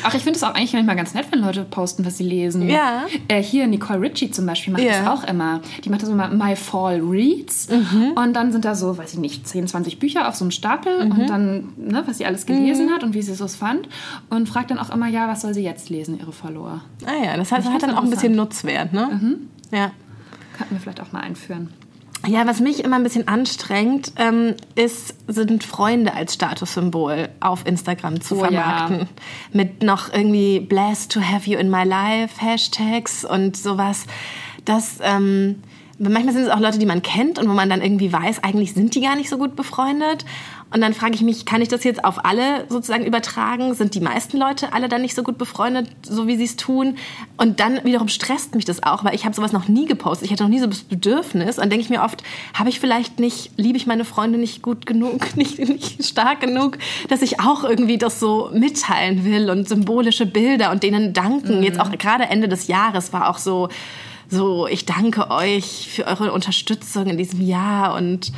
Ach, 0.03 0.13
ich 0.13 0.23
finde 0.23 0.37
es 0.37 0.43
auch 0.43 0.53
eigentlich 0.53 0.73
manchmal 0.73 0.95
ganz 0.95 1.13
nett, 1.13 1.27
wenn 1.31 1.41
Leute 1.41 1.63
posten, 1.63 2.05
was 2.05 2.17
sie 2.17 2.23
lesen. 2.23 2.69
Ja. 2.69 3.05
Äh, 3.27 3.41
hier, 3.41 3.67
Nicole 3.67 4.01
Ritchie 4.01 4.31
zum 4.31 4.45
Beispiel 4.45 4.73
macht 4.73 4.83
ja. 4.83 5.03
das 5.03 5.07
auch 5.07 5.27
immer. 5.27 5.61
Die 5.83 5.89
macht 5.89 6.01
das 6.01 6.09
immer 6.09 6.29
My 6.29 6.55
Fall 6.55 7.01
Reads. 7.01 7.69
Mhm. 7.69 8.11
Und 8.15 8.33
dann 8.33 8.51
sind 8.51 8.63
da 8.63 8.75
so, 8.75 8.97
weiß 8.97 9.13
ich 9.13 9.19
nicht, 9.19 9.47
10, 9.47 9.67
20 9.67 9.99
Bücher 9.99 10.27
auf 10.27 10.35
so 10.35 10.45
einem 10.45 10.51
Stapel 10.51 11.05
mhm. 11.05 11.11
und 11.11 11.29
dann, 11.29 11.73
ne, 11.77 12.03
was 12.05 12.19
sie 12.19 12.25
alles 12.25 12.45
gelesen 12.45 12.87
mhm. 12.87 12.91
hat 12.91 13.03
und 13.03 13.13
wie 13.13 13.21
sie 13.21 13.31
es 13.31 13.55
fand. 13.55 13.89
Und 14.29 14.47
fragt 14.47 14.71
dann 14.71 14.79
auch 14.79 14.89
immer, 14.89 15.07
ja, 15.07 15.27
was 15.27 15.41
soll 15.41 15.53
sie 15.53 15.63
jetzt 15.63 15.89
lesen, 15.89 16.17
ihre 16.19 16.31
Follower. 16.31 16.81
Ah 17.05 17.23
ja, 17.25 17.35
das 17.35 17.51
hat, 17.51 17.65
das 17.65 17.71
hat 17.71 17.83
dann 17.83 17.95
auch 17.95 18.03
ein 18.03 18.09
bisschen 18.09 18.35
Nutzwert, 18.35 18.93
ne? 18.93 19.09
Mhm. 19.11 19.49
Ja. 19.71 19.91
Könnten 20.57 20.75
wir 20.75 20.79
vielleicht 20.79 21.01
auch 21.01 21.11
mal 21.11 21.21
einführen. 21.21 21.69
Ja, 22.27 22.45
was 22.45 22.59
mich 22.59 22.83
immer 22.83 22.97
ein 22.97 23.03
bisschen 23.03 23.27
anstrengt, 23.27 24.11
ähm, 24.17 24.55
ist, 24.75 25.15
sind 25.27 25.63
Freunde 25.63 26.13
als 26.13 26.33
Statussymbol 26.33 27.29
auf 27.39 27.65
Instagram 27.65 28.19
zu 28.19 28.35
oh, 28.35 28.39
vermarkten. 28.39 28.99
Ja. 28.99 29.05
Mit 29.53 29.81
noch 29.81 30.11
irgendwie 30.11 30.59
blessed 30.59 31.11
to 31.11 31.21
have 31.21 31.49
you 31.49 31.57
in 31.57 31.69
my 31.69 31.83
life, 31.83 32.41
Hashtags 32.41 33.23
und 33.23 33.55
sowas. 33.55 34.05
Das, 34.65 34.97
ähm, 35.01 35.63
manchmal 35.99 36.33
sind 36.33 36.43
es 36.43 36.49
auch 36.49 36.59
Leute, 36.59 36.79
die 36.79 36.85
man 36.85 37.01
kennt 37.01 37.39
und 37.39 37.47
wo 37.47 37.53
man 37.53 37.69
dann 37.69 37.81
irgendwie 37.81 38.11
weiß, 38.11 38.43
eigentlich 38.43 38.73
sind 38.73 38.93
die 38.95 39.01
gar 39.01 39.15
nicht 39.15 39.29
so 39.29 39.37
gut 39.37 39.55
befreundet. 39.55 40.25
Und 40.71 40.81
dann 40.81 40.93
frage 40.93 41.15
ich 41.15 41.21
mich, 41.21 41.45
kann 41.45 41.61
ich 41.61 41.69
das 41.69 41.83
jetzt 41.85 42.03
auf 42.03 42.25
alle 42.25 42.65
sozusagen 42.67 43.05
übertragen? 43.05 43.73
Sind 43.73 43.95
die 43.95 44.01
meisten 44.01 44.37
Leute 44.37 44.73
alle 44.73 44.89
dann 44.89 45.01
nicht 45.01 45.15
so 45.15 45.23
gut 45.23 45.37
befreundet, 45.37 45.87
so 46.03 46.27
wie 46.27 46.35
sie 46.35 46.43
es 46.43 46.57
tun? 46.57 46.97
Und 47.37 47.61
dann 47.61 47.83
wiederum 47.85 48.09
stresst 48.09 48.53
mich 48.53 48.65
das 48.65 48.83
auch, 48.83 49.05
weil 49.05 49.15
ich 49.15 49.23
habe 49.23 49.33
sowas 49.33 49.53
noch 49.53 49.69
nie 49.69 49.85
gepostet. 49.85 50.25
Ich 50.25 50.31
hatte 50.31 50.43
noch 50.43 50.49
nie 50.49 50.59
so 50.59 50.67
das 50.67 50.81
Bedürfnis. 50.81 51.57
Und 51.57 51.69
denke 51.69 51.83
ich 51.83 51.89
mir 51.89 52.03
oft, 52.03 52.21
habe 52.53 52.69
ich 52.69 52.81
vielleicht 52.81 53.19
nicht, 53.19 53.51
liebe 53.55 53.77
ich 53.77 53.87
meine 53.87 54.03
Freunde 54.03 54.37
nicht 54.37 54.61
gut 54.61 54.85
genug, 54.85 55.35
nicht, 55.37 55.57
nicht 55.57 56.03
stark 56.03 56.41
genug, 56.41 56.77
dass 57.07 57.21
ich 57.21 57.39
auch 57.39 57.63
irgendwie 57.63 57.97
das 57.97 58.19
so 58.19 58.49
mitteilen 58.53 59.23
will 59.23 59.49
und 59.49 59.69
symbolische 59.69 60.25
Bilder 60.25 60.71
und 60.71 60.83
denen 60.83 61.13
danken. 61.13 61.59
Mhm. 61.59 61.63
Jetzt 61.63 61.79
auch 61.79 61.91
gerade 61.91 62.25
Ende 62.25 62.49
des 62.49 62.67
Jahres 62.67 63.13
war 63.13 63.29
auch 63.29 63.37
so, 63.37 63.69
so, 64.29 64.67
ich 64.67 64.85
danke 64.85 65.31
euch 65.31 65.89
für 65.89 66.05
eure 66.05 66.33
Unterstützung 66.33 67.07
in 67.07 67.17
diesem 67.17 67.39
Jahr 67.41 67.95
und 67.95 68.33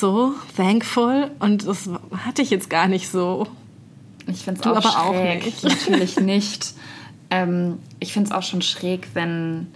so 0.00 0.34
thankful 0.56 1.30
und 1.38 1.66
das 1.66 1.88
hatte 2.24 2.42
ich 2.42 2.50
jetzt 2.50 2.70
gar 2.70 2.88
nicht 2.88 3.08
so. 3.08 3.46
Ich 4.26 4.44
finde 4.44 4.60
es 4.60 4.66
auch 4.66 4.76
aber 4.76 4.82
schräg. 4.82 5.42
Auch 5.42 5.44
nicht. 5.44 5.64
Natürlich 5.64 6.16
nicht. 6.20 6.74
Ähm, 7.30 7.78
ich 8.00 8.12
finde 8.12 8.30
es 8.30 8.36
auch 8.36 8.42
schon 8.42 8.62
schräg, 8.62 9.08
wenn 9.14 9.68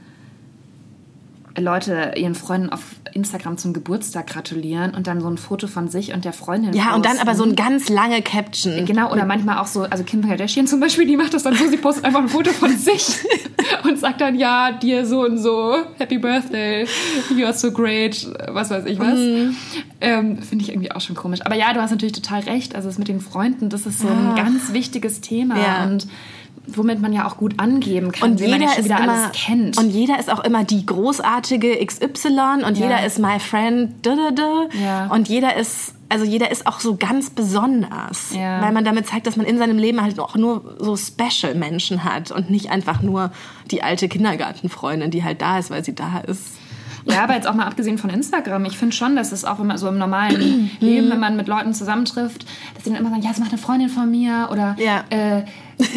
Leute 1.57 2.15
ihren 2.17 2.35
Freunden 2.35 2.71
auf 2.71 2.81
Instagram 3.13 3.59
zum 3.59 3.73
Geburtstag 3.73 4.27
gratulieren 4.27 4.93
und 4.95 5.07
dann 5.07 5.21
so 5.21 5.29
ein 5.29 5.39
Foto 5.39 5.69
von 5.69 5.89
sich 5.89 6.13
und 6.13 6.25
der 6.25 6.33
Freundin. 6.33 6.73
Ja, 6.73 6.85
posten. 6.85 6.97
und 6.97 7.07
dann 7.07 7.19
aber 7.19 7.35
so 7.37 7.45
ein 7.45 7.55
ganz 7.55 7.89
lange 7.89 8.23
Caption. 8.23 8.85
Genau, 8.87 9.13
oder 9.13 9.25
manchmal 9.25 9.59
auch 9.59 9.67
so, 9.67 9.83
also 9.83 10.03
Kim 10.03 10.27
Kardashian 10.27 10.67
zum 10.67 10.81
Beispiel, 10.81 11.07
die 11.07 11.17
macht 11.17 11.33
das 11.33 11.45
dann 11.45 11.55
so, 11.55 11.69
sie 11.69 11.77
postet 11.77 12.05
einfach 12.05 12.21
ein 12.21 12.29
Foto 12.29 12.51
von 12.51 12.77
sich 12.77 13.07
und 13.85 13.99
sagt 13.99 14.21
dann, 14.21 14.39
ja, 14.39 14.73
dir 14.73 15.07
so 15.07 15.21
und 15.23 15.39
so, 15.39 15.77
Happy 15.99 16.19
Birthday, 16.19 16.87
you 17.37 17.45
are 17.45 17.55
so 17.55 17.71
great, 17.71 18.27
was 18.49 18.71
weiß 18.71 18.87
ich 18.87 18.99
was. 18.99 19.19
Mhm. 19.19 19.57
Ähm, 20.01 20.39
Finde 20.39 20.65
ich 20.65 20.71
irgendwie 20.71 20.93
auch 20.93 21.01
schon 21.01 21.17
komisch. 21.17 21.41
Aber 21.45 21.55
ja, 21.55 21.73
du 21.73 21.81
hast 21.81 21.91
natürlich 21.91 22.15
total 22.15 22.41
recht, 22.41 22.75
also 22.75 22.89
es 22.89 22.99
mit 22.99 23.09
den 23.09 23.21
Freunden, 23.21 23.69
das 23.69 23.87
ist 23.87 24.01
so 24.01 24.09
ein 24.09 24.31
Ach. 24.33 24.37
ganz 24.37 24.73
wichtiges 24.73 25.21
Thema 25.21 25.59
ja. 25.59 25.85
und 25.85 26.07
womit 26.67 27.01
man 27.01 27.13
ja 27.13 27.27
auch 27.27 27.37
gut 27.37 27.55
angeben 27.59 28.11
kann, 28.11 28.33
und 28.33 28.41
jeder 28.41 28.53
man 28.53 28.63
ja 28.63 28.71
ist 28.71 28.85
wieder 28.85 28.99
immer, 28.99 29.13
alles 29.13 29.33
kennt. 29.33 29.79
Und 29.79 29.91
jeder 29.91 30.19
ist 30.19 30.33
auch 30.33 30.43
immer 30.45 30.65
die 30.65 30.87
großartige 30.87 31.85
XY 31.85 32.65
und 32.67 32.79
ja. 32.79 32.87
jeder 32.87 33.05
ist 33.05 33.19
my 33.19 33.39
friend 33.39 33.95
da, 34.03 34.17
da, 34.17 34.31
da. 34.31 34.79
Ja. 34.83 35.07
und 35.09 35.29
jeder 35.29 35.57
ist 35.57 35.95
also 36.09 36.25
jeder 36.25 36.51
ist 36.51 36.67
auch 36.67 36.81
so 36.81 36.97
ganz 36.97 37.31
besonders, 37.31 38.35
ja. 38.35 38.61
weil 38.63 38.73
man 38.73 38.85
damit 38.85 39.07
zeigt, 39.07 39.27
dass 39.27 39.37
man 39.37 39.47
in 39.47 39.59
seinem 39.59 39.79
Leben 39.79 40.01
halt 40.03 40.19
auch 40.21 40.37
nur 40.37 40.77
so 40.79 40.97
Special 40.97 41.55
Menschen 41.55 42.05
hat 42.05 42.31
und 42.31 42.51
nicht 42.51 42.71
einfach 42.71 43.03
nur 43.03 43.33
die 43.71 43.83
alte 43.83 44.09
Kindergartenfreundin, 44.09 45.11
die 45.11 45.25
halt 45.25 45.41
da 45.43 45.59
ist, 45.59 45.71
weil 45.71 45.85
sie 45.85 45.95
da 45.95 46.21
ist. 46.21 46.57
Ja, 47.07 47.25
aber 47.25 47.35
jetzt 47.35 47.47
auch 47.47 47.55
mal 47.55 47.67
abgesehen 47.67 47.99
von 47.99 48.11
Instagram, 48.11 48.65
ich 48.65 48.79
finde 48.79 48.95
schon, 48.95 49.15
dass 49.15 49.33
es 49.33 49.45
auch 49.45 49.61
immer 49.61 49.77
so 49.77 49.89
im 49.89 49.99
normalen 49.99 50.71
Leben, 50.81 51.11
wenn 51.11 51.21
man 51.21 51.37
mit 51.37 51.49
Leuten 51.49 51.75
zusammentrifft, 51.75 52.47
dass 52.75 52.85
die 52.85 52.91
dann 52.91 52.99
immer 52.99 53.11
sagen, 53.11 53.23
ja, 53.23 53.29
das 53.29 53.39
macht 53.39 53.51
eine 53.51 53.59
Freundin 53.59 53.89
von 53.89 54.11
mir 54.11 54.49
oder 54.51 54.77
ja. 54.79 55.05
äh, 55.11 55.43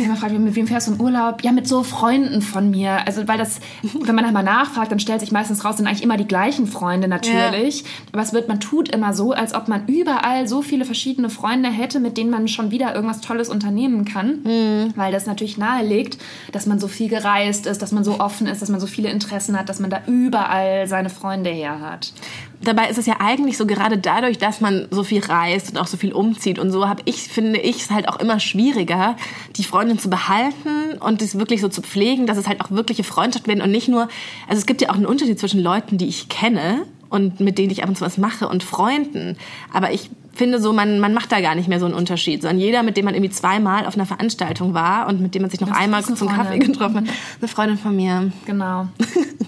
man 0.08 0.18
fragt, 0.18 0.38
mit 0.38 0.56
wem 0.56 0.68
fährst 0.68 0.88
du 0.88 0.94
in 0.94 1.02
Urlaub? 1.02 1.44
Ja, 1.44 1.52
mit 1.52 1.68
so 1.68 1.84
Freunden 1.84 2.42
von 2.42 2.70
mir. 2.72 3.06
Also, 3.06 3.28
weil 3.28 3.38
das, 3.38 3.60
wenn 3.84 4.16
man 4.16 4.26
einmal 4.26 4.44
nachfragt, 4.44 4.92
dann 4.92 5.00
stellt 5.00 5.20
sich 5.20 5.32
meistens 5.32 5.64
raus, 5.64 5.78
sind 5.78 5.88
eigentlich 5.88 6.04
immer 6.04 6.18
die 6.18 6.28
gleichen 6.28 6.68
Freunde 6.68 7.08
natürlich. 7.08 7.82
Ja. 7.82 7.88
Aber 8.14 8.22
es 8.22 8.34
wird, 8.34 8.48
man 8.48 8.60
tut 8.60 8.90
immer 8.90 9.14
so, 9.14 9.34
als 9.34 9.54
ob 9.54 9.68
man 9.68 9.88
überall 9.88 10.48
so 10.48 10.62
viele 10.62 10.86
verschiedene 10.86 11.30
Freunde 11.30 11.70
hätte, 11.70 12.00
mit 12.00 12.18
denen 12.18 12.30
man 12.30 12.48
schon 12.48 12.72
wieder 12.72 12.96
irgendwas 12.96 13.22
Tolles 13.22 13.50
unternehmen 13.50 14.06
kann. 14.06 14.40
Mhm. 14.44 14.94
Weil 14.96 15.12
das 15.12 15.26
natürlich 15.26 15.58
nahelegt, 15.58 16.18
dass 16.52 16.66
man 16.66 16.80
so 16.80 16.88
viel 16.88 17.10
gereist 17.10 17.68
ist, 17.68 17.82
dass 17.82 17.92
man 17.92 18.04
so 18.04 18.20
offen 18.20 18.48
ist, 18.48 18.62
dass 18.62 18.70
man 18.70 18.80
so 18.80 18.88
viele 18.88 19.10
Interessen 19.10 19.58
hat, 19.58 19.70
dass 19.70 19.80
man 19.80 19.90
da 19.90 20.02
überall 20.08 20.88
seine 20.88 21.10
Freunde 21.10 21.50
her 21.50 21.80
hat 21.80 22.14
dabei 22.62 22.90
ist 22.90 22.98
es 22.98 23.06
ja 23.06 23.16
eigentlich 23.20 23.58
so 23.58 23.66
gerade 23.66 23.98
dadurch, 23.98 24.38
dass 24.38 24.62
man 24.62 24.88
so 24.92 25.04
viel 25.04 25.22
reist 25.24 25.72
und 25.72 25.78
auch 25.78 25.88
so 25.88 25.98
viel 25.98 26.14
umzieht 26.14 26.60
und 26.60 26.72
so, 26.72 26.88
habe 26.88 27.02
ich, 27.06 27.24
finde 27.24 27.60
ich, 27.60 27.84
es 27.84 27.92
halt 27.92 28.10
auch 28.10 28.20
immer 28.20 28.40
schwieriger, 28.40 29.16
die 29.56 29.64
Freundin 29.64 30.00
zu 30.00 30.10
behalten 30.10 30.98
und 31.00 31.22
es 31.22 31.38
wirklich 31.38 31.62
so 31.62 31.70
zu 31.70 31.82
pflegen, 31.82 32.26
dass 32.26 32.38
es 32.38 32.48
halt 32.48 32.62
auch 32.62 32.72
wirkliche 32.72 33.04
Freundschaft 33.04 33.48
werden 33.48 33.62
und 33.62 33.72
nicht 33.72 33.88
nur, 33.88 34.08
also 34.48 34.60
es 34.60 34.66
gibt 34.66 34.82
ja 34.82 34.90
auch 34.90 34.96
einen 34.96 35.06
Unterschied 35.06 35.40
zwischen 35.40 35.62
Leuten, 35.62 35.98
die 35.98 36.08
ich 36.08 36.30
kenne 36.30 36.86
und 37.10 37.40
mit 37.40 37.58
denen 37.58 37.72
ich 37.72 37.84
ab 37.84 37.90
und 37.90 37.98
zu 37.98 38.06
was 38.06 38.18
mache 38.18 38.48
und 38.48 38.64
Freunden. 38.64 39.38
Aber 39.74 39.92
ich 39.92 40.10
finde 40.34 40.60
so, 40.62 40.74
man, 40.74 41.00
man 41.00 41.14
macht 41.14 41.32
da 41.32 41.42
gar 41.42 41.56
nicht 41.56 41.68
mehr 41.68 41.80
so 41.80 41.86
einen 41.86 41.96
Unterschied, 41.96 42.42
sondern 42.42 42.60
jeder, 42.60 42.84
mit 42.84 42.98
dem 42.98 43.06
man 43.06 43.16
irgendwie 43.16 43.32
zweimal 43.32 43.86
auf 43.86 43.96
einer 43.96 44.06
Veranstaltung 44.06 44.74
war 44.74 45.08
und 45.08 45.22
mit 45.22 45.34
dem 45.36 45.42
man 45.42 45.52
sich 45.52 45.60
noch 45.60 45.70
das 45.70 45.78
einmal 45.78 46.04
zum. 46.04 46.28
Kaffee 46.28 46.60
getroffen 46.60 47.08
hat, 47.08 47.16
eine 47.40 47.48
Freundin 47.48 47.78
von 47.78 47.96
mir. 47.96 48.32
Genau. 48.46 48.88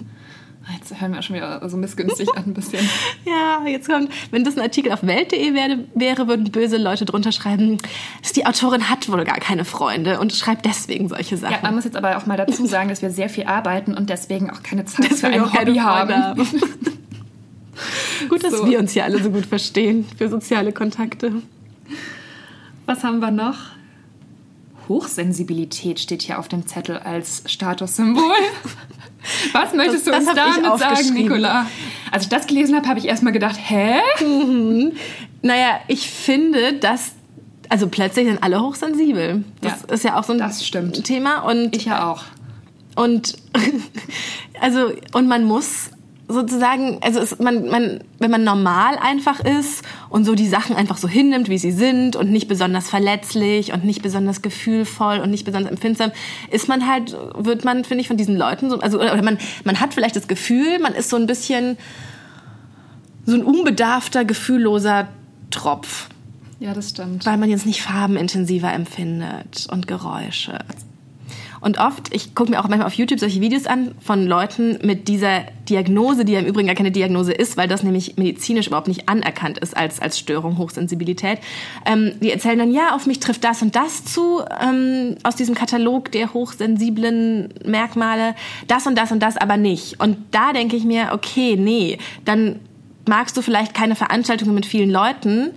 Jetzt 0.90 1.00
hören 1.00 1.12
wir 1.12 1.22
schon 1.22 1.36
wieder 1.36 1.68
so 1.68 1.76
missgünstig 1.76 2.28
an 2.36 2.44
ein 2.46 2.54
bisschen. 2.54 2.88
ja, 3.24 3.64
jetzt 3.66 3.88
kommt, 3.88 4.10
wenn 4.30 4.44
das 4.44 4.56
ein 4.56 4.62
Artikel 4.62 4.92
auf 4.92 5.02
Welt.de 5.04 5.54
wäre, 5.54 5.84
wäre, 5.94 6.26
würden 6.26 6.50
böse 6.50 6.78
Leute 6.78 7.04
drunter 7.04 7.32
schreiben, 7.32 7.78
die 8.34 8.46
Autorin 8.46 8.88
hat 8.88 9.08
wohl 9.08 9.24
gar 9.24 9.38
keine 9.38 9.64
Freunde 9.64 10.18
und 10.18 10.32
schreibt 10.32 10.64
deswegen 10.64 11.08
solche 11.08 11.36
Sachen. 11.36 11.54
Ja, 11.54 11.60
man 11.62 11.74
muss 11.74 11.84
jetzt 11.84 11.96
aber 11.96 12.16
auch 12.16 12.26
mal 12.26 12.36
dazu 12.36 12.66
sagen, 12.66 12.88
dass 12.88 13.02
wir 13.02 13.10
sehr 13.10 13.28
viel 13.28 13.44
arbeiten 13.44 13.94
und 13.94 14.10
deswegen 14.10 14.50
auch 14.50 14.62
keine 14.62 14.84
Zeit 14.84 15.12
für 15.12 15.28
ein 15.28 15.52
Hobby 15.52 15.76
haben. 15.76 16.14
haben. 16.14 16.38
gut, 18.28 18.42
dass 18.42 18.52
so. 18.52 18.66
wir 18.68 18.78
uns 18.78 18.92
hier 18.92 19.04
alle 19.04 19.22
so 19.22 19.30
gut 19.30 19.46
verstehen 19.46 20.06
für 20.18 20.28
soziale 20.28 20.72
Kontakte. 20.72 21.34
Was 22.86 23.04
haben 23.04 23.20
wir 23.20 23.30
noch? 23.30 23.56
Hochsensibilität 24.88 26.00
steht 26.00 26.22
hier 26.22 26.40
auf 26.40 26.48
dem 26.48 26.66
Zettel 26.66 26.98
als 26.98 27.44
Statussymbol. 27.46 28.24
Was 29.52 29.74
möchtest 29.74 30.06
das, 30.06 30.24
du 30.24 30.30
uns 30.30 30.34
damit 30.34 30.78
sagen, 30.78 31.14
Nicola? 31.14 31.66
Als 32.10 32.24
ich 32.24 32.28
das 32.28 32.46
gelesen 32.46 32.76
habe, 32.76 32.88
habe 32.88 32.98
ich 32.98 33.06
erstmal 33.06 33.32
gedacht, 33.32 33.56
hä? 33.58 34.00
Mhm. 34.20 34.92
Naja, 35.42 35.80
ich 35.88 36.10
finde, 36.10 36.74
dass 36.74 37.12
also 37.70 37.86
plötzlich 37.86 38.26
sind 38.26 38.42
alle 38.42 38.60
hochsensibel. 38.60 39.44
Das 39.60 39.84
ja, 39.88 39.94
ist 39.94 40.04
ja 40.04 40.18
auch 40.18 40.24
so 40.24 40.32
ein 40.32 40.38
Thema. 41.04 41.40
Und 41.40 41.74
ich 41.76 41.84
ja 41.84 42.10
auch. 42.10 42.24
Und 42.96 43.36
also 44.60 44.92
und 45.12 45.28
man 45.28 45.44
muss 45.44 45.90
sozusagen, 46.32 46.98
also 47.02 47.20
es, 47.20 47.38
man, 47.38 47.68
man, 47.68 48.00
wenn 48.18 48.30
man 48.30 48.44
normal 48.44 48.96
einfach 48.98 49.40
ist 49.40 49.82
und 50.08 50.24
so 50.24 50.34
die 50.34 50.48
Sachen 50.48 50.76
einfach 50.76 50.96
so 50.96 51.08
hinnimmt, 51.08 51.48
wie 51.48 51.58
sie 51.58 51.72
sind 51.72 52.16
und 52.16 52.30
nicht 52.30 52.48
besonders 52.48 52.88
verletzlich 52.88 53.72
und 53.72 53.84
nicht 53.84 54.02
besonders 54.02 54.42
gefühlvoll 54.42 55.18
und 55.18 55.30
nicht 55.30 55.44
besonders 55.44 55.70
empfindsam, 55.70 56.12
ist 56.50 56.68
man 56.68 56.86
halt, 56.86 57.16
wird 57.36 57.64
man, 57.64 57.84
finde 57.84 58.02
ich, 58.02 58.08
von 58.08 58.16
diesen 58.16 58.36
Leuten 58.36 58.70
so, 58.70 58.78
also, 58.78 58.98
oder 58.98 59.22
man, 59.22 59.38
man 59.64 59.80
hat 59.80 59.94
vielleicht 59.94 60.16
das 60.16 60.28
Gefühl, 60.28 60.78
man 60.78 60.94
ist 60.94 61.10
so 61.10 61.16
ein 61.16 61.26
bisschen 61.26 61.76
so 63.26 63.34
ein 63.34 63.44
unbedarfter, 63.44 64.24
gefühlloser 64.24 65.08
Tropf. 65.50 66.08
Ja, 66.58 66.74
das 66.74 66.90
stimmt. 66.90 67.26
Weil 67.26 67.38
man 67.38 67.48
jetzt 67.48 67.66
nicht 67.66 67.82
Farben 67.82 68.16
intensiver 68.16 68.72
empfindet 68.72 69.66
und 69.70 69.86
Geräusche. 69.86 70.58
Und 71.60 71.78
oft, 71.78 72.14
ich 72.14 72.34
gucke 72.34 72.50
mir 72.50 72.60
auch 72.60 72.68
manchmal 72.68 72.86
auf 72.86 72.94
YouTube 72.94 73.20
solche 73.20 73.40
Videos 73.40 73.66
an 73.66 73.94
von 74.00 74.26
Leuten 74.26 74.78
mit 74.82 75.08
dieser 75.08 75.42
Diagnose, 75.68 76.24
die 76.24 76.32
ja 76.32 76.40
im 76.40 76.46
Übrigen 76.46 76.66
gar 76.66 76.76
keine 76.76 76.90
Diagnose 76.90 77.32
ist, 77.32 77.56
weil 77.56 77.68
das 77.68 77.82
nämlich 77.82 78.16
medizinisch 78.16 78.66
überhaupt 78.68 78.88
nicht 78.88 79.08
anerkannt 79.08 79.58
ist 79.58 79.76
als, 79.76 80.00
als 80.00 80.18
Störung, 80.18 80.58
Hochsensibilität. 80.58 81.38
Ähm, 81.84 82.12
die 82.20 82.30
erzählen 82.30 82.58
dann, 82.58 82.72
ja, 82.72 82.94
auf 82.94 83.06
mich 83.06 83.20
trifft 83.20 83.44
das 83.44 83.62
und 83.62 83.76
das 83.76 84.04
zu 84.04 84.42
ähm, 84.60 85.16
aus 85.22 85.36
diesem 85.36 85.54
Katalog 85.54 86.10
der 86.12 86.32
hochsensiblen 86.32 87.52
Merkmale, 87.64 88.34
das 88.66 88.86
und 88.86 88.96
das 88.96 89.12
und 89.12 89.20
das 89.20 89.36
aber 89.36 89.56
nicht. 89.56 90.00
Und 90.00 90.16
da 90.30 90.52
denke 90.52 90.76
ich 90.76 90.84
mir, 90.84 91.10
okay, 91.12 91.56
nee, 91.56 91.98
dann 92.24 92.60
magst 93.06 93.36
du 93.36 93.42
vielleicht 93.42 93.74
keine 93.74 93.96
Veranstaltungen 93.96 94.54
mit 94.54 94.66
vielen 94.66 94.90
Leuten, 94.90 95.50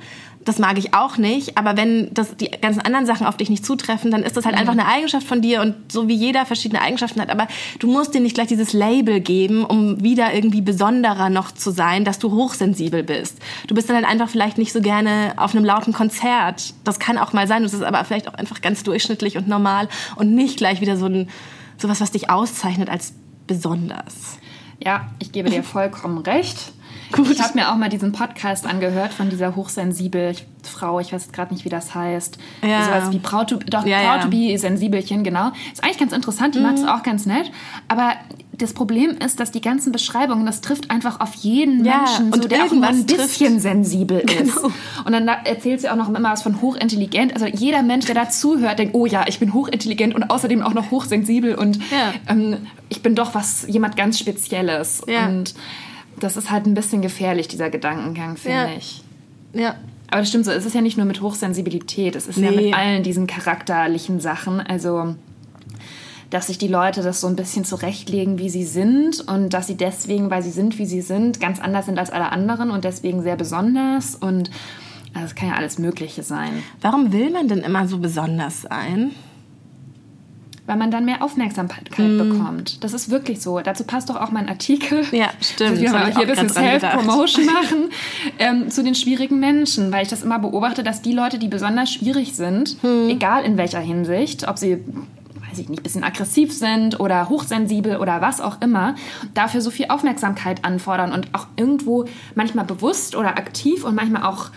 das 0.46 0.60
mag 0.60 0.78
ich 0.78 0.94
auch 0.94 1.18
nicht, 1.18 1.58
aber 1.58 1.78
wenn 1.78 2.14
das, 2.14 2.36
die 2.36 2.50
ganzen 2.50 2.82
anderen 2.82 3.06
Sachen 3.06 3.26
auf 3.26 3.38
dich 3.38 3.50
nicht 3.50 3.66
zutreffen, 3.66 4.12
dann 4.12 4.24
ist 4.24 4.36
das 4.36 4.46
halt 4.46 4.56
mhm. 4.56 4.62
einfach 4.62 4.74
eine 4.74 4.88
Eigenschaft 4.88 5.26
von 5.26 5.42
dir 5.42 5.62
und 5.62 5.76
so 5.92 6.08
wie 6.08 6.16
jeder 6.16 6.46
verschiedene 6.46 6.82
Eigenschaften 6.82 7.22
hat, 7.22 7.30
aber 7.30 7.48
du 7.80 7.88
musst 7.88 8.14
dir 8.14 8.22
nicht 8.22 8.36
gleich 8.36 8.48
dieses 8.48 8.74
Label 8.74 9.20
geben, 9.20 9.64
um 9.66 10.04
wieder 10.04 10.34
irgendwie 10.34 10.62
besonderer 10.62 11.30
noch 11.30 11.52
zu 11.52 11.72
sein, 11.72 12.06
dass 12.06 12.20
du 12.20 12.32
hochsensibel 12.32 13.04
bist. 13.04 13.38
Du 13.68 13.76
bist 13.76 13.90
dann 13.90 13.96
halt 13.96 14.06
einfach 14.06 14.30
vielleicht 14.30 14.58
nicht 14.58 14.74
so 14.74 14.82
gerne 14.82 15.34
auf 15.38 15.56
einem 15.56 15.66
lauten 15.66 15.94
Konzert. 15.94 16.74
Das 16.84 17.00
kann 17.00 17.18
auch 17.18 17.34
mal 17.34 17.48
sein, 17.48 17.64
das 17.64 17.74
ist 17.74 17.84
aber 17.84 18.04
vielleicht 18.04 18.28
auch 18.28 18.34
einfach 18.34 18.62
ganz 18.62 18.84
durchschnittlich 18.84 19.38
und 19.38 19.48
normal 19.48 19.88
und 20.16 20.34
nicht 20.34 20.58
gleich 20.58 20.82
wieder 20.82 20.98
so 20.98 21.06
ein, 21.06 21.30
sowas, 21.78 22.02
was 22.02 22.12
dich 22.12 22.30
auszeichnet 22.30 22.90
als 22.90 23.14
besonders. 23.48 24.40
Ja, 24.84 25.08
ich 25.20 25.32
gebe 25.32 25.50
dir 25.50 25.64
vollkommen 25.64 26.20
recht. 26.20 26.74
Gut. 27.12 27.30
Ich 27.30 27.42
habe 27.42 27.58
mir 27.58 27.72
auch 27.72 27.76
mal 27.76 27.90
diesen 27.90 28.12
Podcast 28.12 28.66
angehört 28.66 29.14
von 29.14 29.30
dieser 29.30 29.56
hochsensibel 29.56 30.36
Frau, 30.68 31.00
ich 31.00 31.12
weiß 31.14 31.32
gerade 31.32 31.54
nicht, 31.54 31.66
wie 31.66 31.70
das 31.70 31.94
heißt. 31.94 32.38
Ja. 32.62 32.86
Sowas 32.86 33.12
wie 33.12 33.20
Proud 33.20 33.50
to, 33.50 33.58
doch, 33.58 33.86
ja, 33.86 34.00
Proud 34.00 34.16
ja. 34.16 34.22
to 34.24 34.30
be 34.30 34.58
Sensibelchen, 34.58 35.24
genau. 35.24 35.52
Ist 35.72 35.84
eigentlich 35.84 35.98
ganz 35.98 36.14
interessant, 36.14 36.56
die 36.56 36.60
mhm. 36.60 36.66
macht 36.66 36.78
es 36.78 36.88
auch 36.88 37.04
ganz 37.04 37.26
nett. 37.26 37.52
Aber 37.88 38.14
das 38.54 38.74
Problem 38.74 39.18
ist, 39.18 39.40
dass 39.40 39.52
die 39.52 39.62
ganzen 39.62 39.92
Beschreibungen, 39.92 40.46
das 40.46 40.62
trifft 40.62 40.92
einfach 40.92 41.20
auf 41.20 41.34
jeden 41.36 41.84
ja, 41.86 41.98
Menschen, 41.98 42.34
so, 42.34 42.48
der 42.48 42.66
auch 42.66 42.72
nur 42.72 42.86
ein 42.86 43.06
bisschen 43.06 43.18
trifft. 43.18 43.62
sensibel 43.62 44.20
ist. 44.42 44.56
Genau. 44.56 44.72
Und 45.06 45.12
dann 45.12 45.28
erzählt 45.28 45.82
sie 45.82 45.90
auch 45.90 45.96
noch 45.96 46.10
immer 46.10 46.32
was 46.32 46.44
von 46.44 46.62
hochintelligent. 46.62 47.34
Also 47.34 47.48
jeder 47.48 47.84
Mensch, 47.84 48.06
der 48.06 48.16
dazuhört, 48.16 48.80
denkt, 48.80 48.96
oh 48.96 49.06
ja, 49.06 49.26
ich 49.28 49.40
bin 49.40 49.54
hochintelligent 49.54 50.16
und 50.16 50.30
außerdem 50.30 50.62
auch 50.62 50.74
noch 50.74 50.92
hochsensibel 50.92 51.56
und 51.56 51.78
ja. 51.92 52.14
ähm, 52.28 52.58
ich 52.90 53.02
bin 53.02 53.16
doch 53.16 53.34
was, 53.34 53.66
jemand 53.68 53.98
ganz 53.98 54.20
Spezielles. 54.20 55.02
Ja. 55.08 55.28
Und 55.28 55.56
das 56.20 56.38
ist 56.38 56.52
halt 56.52 56.66
ein 56.66 56.74
bisschen 56.74 57.02
gefährlich, 57.02 57.48
dieser 57.48 57.70
Gedankengang, 57.70 58.38
finde 58.38 58.58
ja. 58.58 58.70
ich. 58.78 59.04
Ja. 59.54 59.76
Aber 60.10 60.22
das 60.22 60.30
stimmt 60.30 60.46
so, 60.46 60.52
es 60.52 60.66
ist 60.66 60.76
ja 60.76 60.82
nicht 60.82 60.98
nur 60.98 61.08
mit 61.08 61.22
Hochsensibilität, 61.22 62.16
es 62.16 62.28
ist 62.28 62.38
nee. 62.38 62.46
ja 62.46 62.52
mit 62.52 62.74
allen 62.76 63.04
diesen 63.04 63.26
charakterlichen 63.26 64.20
Sachen. 64.20 64.60
Also, 64.62 65.16
dass 66.30 66.48
sich 66.48 66.58
die 66.58 66.68
Leute 66.68 67.02
das 67.02 67.22
so 67.22 67.28
ein 67.28 67.36
bisschen 67.36 67.66
zurechtlegen, 67.66 68.38
wie 68.38 68.50
sie 68.50 68.64
sind 68.64 69.22
und 69.22 69.54
dass 69.54 69.68
sie 69.68 69.76
deswegen, 69.76 70.30
weil 70.30 70.44
sie 70.44 70.52
sind, 70.52 70.78
wie 70.78 70.86
sie 70.86 71.02
sind, 71.02 71.40
ganz 71.40 71.60
anders 71.60 71.86
sind 71.88 71.98
als 71.98 72.12
alle 72.12 72.32
anderen 72.32 72.70
und 72.72 72.84
deswegen 72.84 73.24
sehr 73.24 73.36
besonders 73.36 74.16
und 74.16 74.52
also 75.14 75.28
es 75.28 75.36
kann 75.36 75.50
ja 75.50 75.56
alles 75.56 75.78
Mögliche 75.78 76.24
sein. 76.24 76.64
Warum 76.82 77.14
will 77.14 77.30
man 77.30 77.48
denn 77.48 77.60
immer 77.60 77.88
so 77.88 78.00
besonders 78.00 78.64
sein? 78.64 79.12
Weil 80.66 80.78
man 80.78 80.92
dann 80.92 81.06
mehr 81.06 81.22
Aufmerksamkeit 81.22 81.90
mm. 81.98 82.18
bekommt. 82.18 82.84
Das 82.84 82.94
ist 82.94 83.10
wirklich 83.10 83.42
so. 83.42 83.60
Dazu 83.60 83.84
passt 83.84 84.10
doch 84.10 84.16
auch 84.16 84.32
mein 84.32 84.48
Artikel. 84.48 85.04
Ja, 85.12 85.30
stimmt. 85.42 85.82
Wir 85.82 85.92
hier 85.92 86.20
ein 86.20 86.28
bisschen 86.28 86.50
Self-Promotion 86.50 87.46
machen 87.46 87.90
ähm, 88.40 88.70
zu 88.70 88.84
den 88.84 88.96
schwierigen 88.96 89.40
Menschen, 89.40 89.92
weil 89.92 90.04
ich 90.04 90.10
das 90.10 90.24
immer 90.24 90.40
beobachte, 90.40 90.84
dass 90.84 91.02
die 91.02 91.14
Leute, 91.14 91.38
die 91.38 91.50
besonders 91.50 91.92
schwierig 91.92 92.36
sind, 92.36 92.78
hm. 92.82 93.10
egal 93.10 93.44
in 93.44 93.58
welcher 93.58 93.80
Hinsicht, 93.80 94.48
ob 94.48 94.58
sie 94.58 94.84
weiß 95.54 95.60
ich 95.60 95.70
nicht, 95.70 95.84
bisschen 95.84 96.04
aggressiv 96.04 96.52
sind 96.52 97.00
oder 97.00 97.30
hochsensibel 97.30 97.98
oder 97.98 98.22
was 98.22 98.42
auch 98.42 98.60
immer, 98.62 98.96
dafür 99.36 99.62
so 99.62 99.70
viel 99.70 99.86
Aufmerksamkeit 99.90 100.66
anfordern 100.66 101.12
und 101.12 101.28
auch 101.34 101.46
irgendwo 101.58 102.06
manchmal 102.34 102.66
bewusst 102.66 103.16
oder 103.16 103.38
aktiv 103.38 103.84
und 103.84 103.94
manchmal 103.94 104.24
auch 104.24 104.50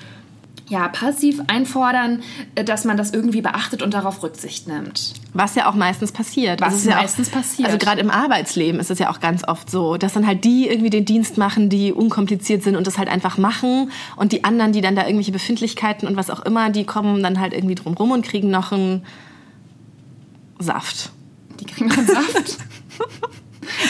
ja, 0.69 0.89
passiv 0.89 1.41
einfordern, 1.47 2.23
äh, 2.55 2.65
dass 2.65 2.85
man 2.85 2.97
das 2.97 3.13
irgendwie 3.13 3.41
beachtet 3.41 3.83
und 3.83 3.95
darauf 3.95 4.23
Rücksicht 4.23 4.67
nimmt. 4.67 5.15
Was 5.33 5.55
ja 5.55 5.71
auch 5.71 5.75
meistens 5.75 6.13
passiert. 6.13 6.61
Was 6.61 6.85
ja 6.85 6.97
meistens 6.97 7.29
auch, 7.29 7.35
passiert. 7.35 7.69
Also 7.69 7.79
gerade 7.79 8.01
im 8.01 8.11
Arbeitsleben 8.11 8.81
ist 8.81 8.91
es 8.91 8.99
ja 8.99 9.11
auch 9.11 9.21
ganz 9.21 9.47
oft 9.47 9.71
so, 9.71 9.97
dass 9.97 10.15
dann 10.15 10.27
halt 10.27 10.45
die 10.45 10.69
irgendwie 10.69 10.91
den 10.91 11.05
Dienst 11.05 11.39
machen, 11.39 11.69
die 11.69 11.93
unkompliziert 11.93 12.63
sind 12.63 12.75
und 12.77 12.87
das 12.87 12.99
halt 12.99 13.09
einfach 13.09 13.39
machen 13.39 13.93
und 14.17 14.33
die 14.33 14.45
anderen, 14.45 14.73
die 14.73 14.81
dann 14.81 14.97
da 14.97 15.03
irgendwelche 15.03 15.33
Befindlichkeiten 15.33 16.09
und 16.09 16.17
was 16.17 16.31
auch 16.31 16.41
immer, 16.41 16.71
die 16.71 16.85
kommen 16.85 17.23
dann 17.23 17.41
halt 17.41 17.53
irgendwie 17.53 17.77
drumrum 17.77 18.11
und 18.11 18.25
kriegen 18.25 18.51
noch 18.51 18.73
einen 18.73 19.05
Saft. 20.59 21.11
Die 21.61 21.65
kriegen 21.65 21.89
noch 21.89 21.99
einen 21.99 22.07
Saft? 22.09 22.59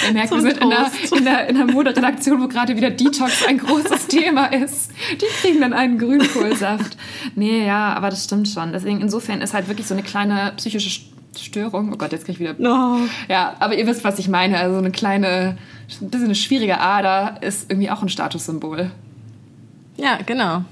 Ihr 0.07 0.13
merkt, 0.13 0.31
wir 0.33 0.41
sind 0.41 0.59
in 0.59 0.71
der, 0.71 0.91
in, 1.17 1.25
der, 1.25 1.49
in 1.49 1.57
der 1.57 1.67
Moderedaktion, 1.67 2.41
wo 2.41 2.49
gerade 2.49 2.77
wieder 2.77 2.91
Detox 2.91 3.47
ein 3.47 3.59
großes 3.59 4.07
Thema 4.09 4.47
ist. 4.47 4.91
Die 5.13 5.27
kriegen 5.41 5.61
dann 5.61 5.73
einen 5.73 5.99
Grünkohlsaft. 5.99 6.97
Nee, 7.35 7.67
ja, 7.67 7.95
aber 7.95 8.11
das 8.11 8.25
stimmt 8.25 8.49
schon. 8.49 8.73
Deswegen, 8.73 9.01
insofern 9.01 9.41
ist 9.41 9.55
halt 9.55 9.69
wirklich 9.69 9.87
so 9.87 9.95
eine 9.95 10.03
kleine 10.03 10.53
psychische 10.57 11.03
Störung. 11.37 11.93
Oh 11.93 11.97
Gott, 11.97 12.13
jetzt 12.13 12.25
krieg 12.25 12.35
ich 12.35 12.41
wieder. 12.41 12.55
No. 12.59 13.01
Ja, 13.29 13.55
aber 13.59 13.77
ihr 13.77 13.87
wisst, 13.87 14.05
was 14.05 14.19
ich 14.19 14.29
meine. 14.29 14.59
Also 14.59 14.79
eine 14.79 14.91
kleine, 14.91 15.57
ein 16.01 16.11
bisschen 16.11 16.27
eine 16.27 16.35
schwierige 16.35 16.81
Ader 16.81 17.39
ist 17.43 17.71
irgendwie 17.71 17.91
auch 17.91 18.03
ein 18.03 18.09
Statussymbol. 18.09 18.91
Ja, 19.97 20.19
genau. 20.25 20.65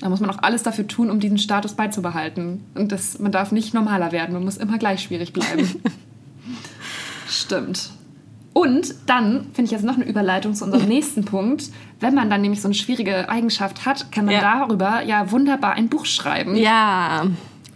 Da 0.00 0.08
muss 0.08 0.20
man 0.20 0.30
auch 0.30 0.42
alles 0.42 0.62
dafür 0.62 0.86
tun, 0.86 1.10
um 1.10 1.20
diesen 1.20 1.38
Status 1.38 1.74
beizubehalten. 1.74 2.64
Und 2.74 2.90
das, 2.90 3.18
man 3.18 3.32
darf 3.32 3.52
nicht 3.52 3.74
normaler 3.74 4.12
werden, 4.12 4.32
man 4.32 4.44
muss 4.44 4.56
immer 4.56 4.78
gleich 4.78 5.02
schwierig 5.02 5.32
bleiben. 5.32 5.68
Stimmt. 7.28 7.90
Und 8.52 8.94
dann 9.06 9.46
finde 9.52 9.66
ich 9.66 9.70
jetzt 9.70 9.84
noch 9.84 9.94
eine 9.94 10.04
Überleitung 10.04 10.54
zu 10.54 10.64
unserem 10.64 10.88
nächsten 10.88 11.24
Punkt. 11.24 11.70
Wenn 12.00 12.14
man 12.14 12.30
dann 12.30 12.40
nämlich 12.40 12.60
so 12.60 12.68
eine 12.68 12.74
schwierige 12.74 13.28
Eigenschaft 13.28 13.86
hat, 13.86 14.10
kann 14.10 14.24
man 14.24 14.34
ja. 14.34 14.40
darüber 14.40 15.02
ja 15.02 15.30
wunderbar 15.30 15.74
ein 15.74 15.88
Buch 15.88 16.06
schreiben. 16.06 16.56
Ja. 16.56 17.26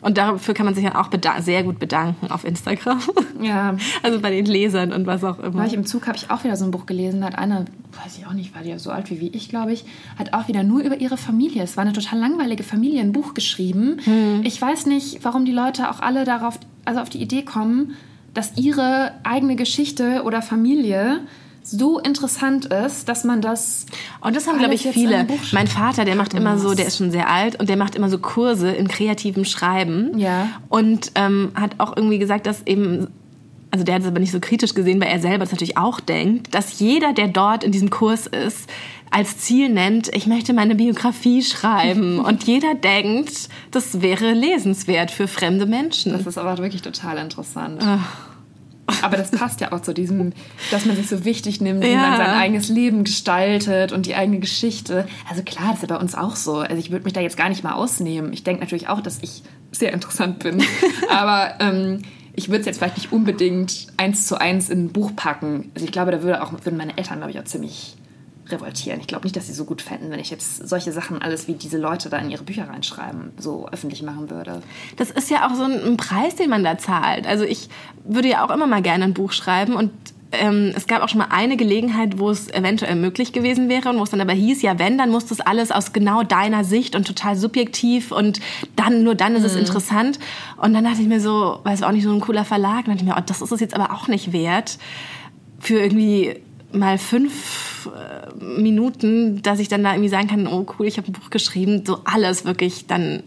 Und 0.05 0.19
dafür 0.19 0.53
kann 0.53 0.67
man 0.67 0.75
sich 0.75 0.85
dann 0.85 0.97
auch 0.97 1.09
sehr 1.41 1.63
gut 1.63 1.79
bedanken 1.79 2.31
auf 2.31 2.45
Instagram. 2.45 3.01
Ja. 3.41 3.77
Also 4.03 4.21
bei 4.21 4.31
den 4.31 4.45
Lesern 4.45 4.93
und 4.93 5.07
was 5.07 5.25
auch 5.25 5.39
immer. 5.39 5.55
War 5.55 5.67
ich 5.67 5.73
im 5.73 5.87
Zug, 5.87 6.07
habe 6.07 6.19
ich 6.19 6.31
auch 6.31 6.45
wieder 6.45 6.57
so 6.57 6.65
ein 6.67 6.71
Buch 6.71 6.85
gelesen. 6.85 7.23
Da 7.23 7.29
hat 7.29 7.39
eine, 7.39 7.65
weiß 8.05 8.19
ich 8.19 8.27
auch 8.27 8.35
nicht, 8.35 8.55
war 8.55 8.63
die 8.63 8.69
ja 8.69 8.79
so 8.79 8.91
alt 8.91 9.11
wie 9.11 9.29
ich, 9.29 9.49
glaube 9.49 9.73
ich, 9.73 9.87
hat 10.19 10.35
auch 10.35 10.47
wieder 10.47 10.63
nur 10.63 10.83
über 10.83 11.01
ihre 11.01 11.17
Familie. 11.17 11.63
Es 11.63 11.79
war 11.79 11.83
eine 11.83 11.95
total 11.95 12.19
langweilige 12.19 12.65
Familie, 12.65 13.01
ein 13.01 13.13
Buch 13.13 13.33
geschrieben. 13.33 13.99
Hm. 14.05 14.43
Ich 14.45 14.61
weiß 14.61 14.87
nicht, 14.87 15.25
warum 15.25 15.47
die 15.47 15.53
Leute 15.53 15.91
auch 15.91 16.01
alle 16.01 16.25
darauf, 16.25 16.59
also 16.85 17.01
auf 17.01 17.09
die 17.09 17.23
Idee 17.23 17.43
kommen, 17.43 17.95
dass 18.35 18.57
ihre 18.57 19.13
eigene 19.23 19.57
Geschichte 19.57 20.23
oder 20.25 20.43
Familie 20.43 21.21
so 21.63 21.99
interessant 21.99 22.67
ist, 22.67 23.09
dass 23.09 23.25
man 23.25 23.41
das. 23.41 23.87
Und 24.21 24.37
das 24.37 24.47
haben, 24.47 24.59
glaube 24.59 24.75
ich, 24.75 24.83
viele. 24.83 25.27
Mein 25.53 25.67
Vater, 25.67 26.05
der 26.05 26.15
macht 26.15 26.35
immer 26.35 26.59
so, 26.59 26.75
der 26.75 26.87
ist 26.87 26.99
schon 26.99 27.11
sehr 27.11 27.31
alt 27.31 27.59
und 27.59 27.69
der 27.69 27.77
macht 27.77 27.95
immer 27.95 28.11
so 28.11 28.19
Kurse 28.19 28.71
in 28.71 28.87
kreativem 28.87 29.45
Schreiben. 29.45 30.19
Ja. 30.19 30.49
Und 30.69 31.13
ähm, 31.15 31.53
hat 31.55 31.73
auch 31.79 31.97
irgendwie 31.97 32.19
gesagt, 32.19 32.47
dass 32.47 32.67
eben. 32.67 33.09
Also 33.75 33.83
der 33.83 33.97
hat 33.97 34.03
es 34.03 34.07
aber 34.07 34.21
nicht 34.21 34.31
so 34.31 34.39
kritisch 34.39 34.73
gesehen, 34.75 35.01
weil 35.01 35.09
er 35.09 35.19
selber 35.19 35.39
das 35.41 35.51
natürlich 35.51 35.77
auch 35.77 35.99
denkt, 35.99 36.55
dass 36.55 36.79
jeder, 36.79 37.13
der 37.13 37.27
dort 37.27 37.65
in 37.65 37.73
diesem 37.73 37.91
Kurs 37.91 38.29
ist, 38.29 38.71
als 39.11 39.39
Ziel 39.39 39.69
nennt, 39.69 40.15
ich 40.15 40.29
möchte 40.29 40.53
meine 40.53 40.77
Biografie 40.77 41.43
schreiben. 41.43 42.21
und 42.25 42.45
jeder 42.45 42.77
denkt, 42.77 43.49
das 43.73 44.01
wäre 44.01 44.33
lesenswert 44.33 45.11
für 45.11 45.27
fremde 45.27 45.67
Menschen. 45.67 46.13
Das 46.13 46.25
ist 46.25 46.39
aber 46.39 46.57
wirklich 46.59 46.83
total 46.83 47.19
interessant. 47.19 47.83
Ach. 47.85 48.17
Aber 49.03 49.17
das 49.17 49.33
passt 49.33 49.61
ja 49.61 49.73
auch 49.73 49.81
zu 49.81 49.93
diesem, 49.93 50.35
dass 50.71 50.85
man 50.85 50.95
sich 50.95 51.09
so 51.09 51.25
wichtig 51.25 51.61
nimmt, 51.61 51.83
wie 51.83 51.91
ja. 51.91 51.99
man 51.99 52.17
sein 52.17 52.31
eigenes 52.31 52.69
Leben 52.69 53.03
gestaltet 53.03 53.91
und 53.91 54.07
die 54.07 54.15
eigene 54.15 54.39
Geschichte. 54.39 55.09
Also 55.29 55.43
klar, 55.43 55.71
das 55.71 55.83
ist 55.83 55.91
ja 55.91 55.97
bei 55.97 56.01
uns 56.01 56.15
auch 56.15 56.37
so. 56.37 56.59
Also 56.59 56.77
ich 56.77 56.93
würde 56.93 57.03
mich 57.03 57.13
da 57.13 57.21
jetzt 57.21 57.37
gar 57.37 57.49
nicht 57.49 57.65
mal 57.65 57.73
ausnehmen. 57.73 58.33
Ich 58.33 58.45
denke 58.45 58.61
natürlich 58.61 58.89
auch, 58.89 59.01
dass 59.01 59.19
ich 59.21 59.43
sehr 59.73 59.93
interessant 59.93 60.39
bin. 60.39 60.63
Aber 61.11 61.55
ähm, 61.59 62.03
ich 62.37 62.49
würde 62.49 62.61
es 62.61 62.67
jetzt 62.67 62.79
vielleicht 62.79 62.97
nicht 62.97 63.13
unbedingt 63.13 63.87
eins 63.97 64.27
zu 64.27 64.41
eins 64.41 64.69
in 64.69 64.87
ein 64.87 64.93
Buch 64.93 65.15
packen. 65.15 65.71
Also 65.75 65.87
ich 65.87 65.93
glaube, 65.93 66.11
da 66.11 66.23
würde 66.23 66.43
auch, 66.43 66.53
würden 66.53 66.77
meine 66.77 66.97
Eltern, 66.97 67.19
glaube 67.19 67.31
ich, 67.31 67.39
auch 67.39 67.45
ziemlich 67.45 67.97
revoltieren. 68.49 69.01
Ich 69.01 69.07
glaube 69.07 69.25
nicht, 69.25 69.37
dass 69.37 69.47
sie 69.47 69.53
so 69.53 69.65
gut 69.65 69.81
fänden, 69.81 70.11
wenn 70.11 70.21
ich 70.21 70.31
jetzt 70.31 70.69
solche 70.69 70.93
Sachen 70.93 71.23
alles 71.23 71.49
wie 71.49 71.55
diese 71.55 71.79
Leute 71.79 72.11
da 72.11 72.19
in 72.19 72.31
ihre 72.31 72.43
Bücher 72.43 72.69
reinschreiben, 72.69 73.33
so 73.39 73.69
öffentlich 73.69 74.03
machen 74.03 74.31
würde. 74.31 74.63
Das 74.97 75.11
ist 75.11 75.31
ja 75.31 75.47
auch 75.47 75.55
so 75.55 75.65
ein 75.65 75.97
Preis, 75.97 76.37
den 76.37 76.51
man 76.51 76.65
da 76.65 76.77
zahlt. 76.77 77.27
Also 77.27 77.45
ich 77.45 77.69
würde 78.05 78.29
ja 78.29 78.45
auch 78.45 78.51
immer 78.51 78.67
mal 78.67 78.83
gerne 78.83 79.05
ein 79.05 79.15
Buch 79.15 79.33
schreiben 79.33 79.75
und 79.75 79.91
ähm, 80.39 80.73
es 80.77 80.87
gab 80.87 81.03
auch 81.03 81.09
schon 81.09 81.19
mal 81.19 81.29
eine 81.31 81.57
Gelegenheit, 81.57 82.19
wo 82.19 82.31
es 82.31 82.49
eventuell 82.53 82.97
möglich 82.97 83.33
gewesen 83.33 83.69
wäre 83.69 83.89
und 83.91 83.99
wo 83.99 84.03
es 84.03 84.11
dann 84.11 84.21
aber 84.21 84.33
hieß, 84.33 84.63
ja, 84.63 84.79
wenn, 84.79 84.99
dann 84.99 85.11
muss 85.11 85.27
das 85.27 85.41
alles 85.41 85.71
aus 85.71 85.93
genau 85.93 86.23
deiner 86.23 86.65
Sicht 86.65 86.97
und 86.97 87.07
total 87.07 87.37
subjektiv 87.37 88.13
und 88.13 88.41
dann, 88.77 89.03
nur 89.03 89.15
dann 89.15 89.35
ist 89.37 89.45
es 89.45 89.57
interessant. 89.57 90.19
Und 90.57 90.75
dann 90.75 90.85
dachte 90.85 91.03
ich 91.03 91.09
mir 91.09 91.21
so, 91.21 91.61
weil 91.65 91.75
es 91.75 91.83
auch 91.83 91.93
nicht 91.93 92.05
so 92.05 92.13
ein 92.13 92.21
cooler 92.21 92.45
Verlag, 92.45 92.85
dann 92.85 92.95
dachte 92.95 93.05
ich 93.05 93.09
mir, 93.11 93.17
oh, 93.19 93.25
das 93.25 93.41
ist 93.41 93.53
es 93.53 93.61
jetzt 93.61 93.75
aber 93.75 93.93
auch 93.95 94.09
nicht 94.09 94.33
wert 94.33 94.79
für 95.61 95.81
irgendwie 95.81 96.37
mal 96.73 96.99
fünf 96.99 97.89
äh, 97.95 98.35
Minuten, 98.45 99.43
dass 99.43 99.59
ich 99.59 99.69
dann 99.69 99.83
da 99.83 99.93
irgendwie 99.93 100.09
sagen 100.09 100.29
kann, 100.29 100.47
oh 100.47 100.67
cool, 100.79 100.87
ich 100.87 100.99
habe 100.99 101.09
ein 101.09 101.13
Buch 101.13 101.31
geschrieben, 101.31 101.85
so 101.87 102.01
alles 102.05 102.45
wirklich 102.45 102.87
dann 102.87 103.23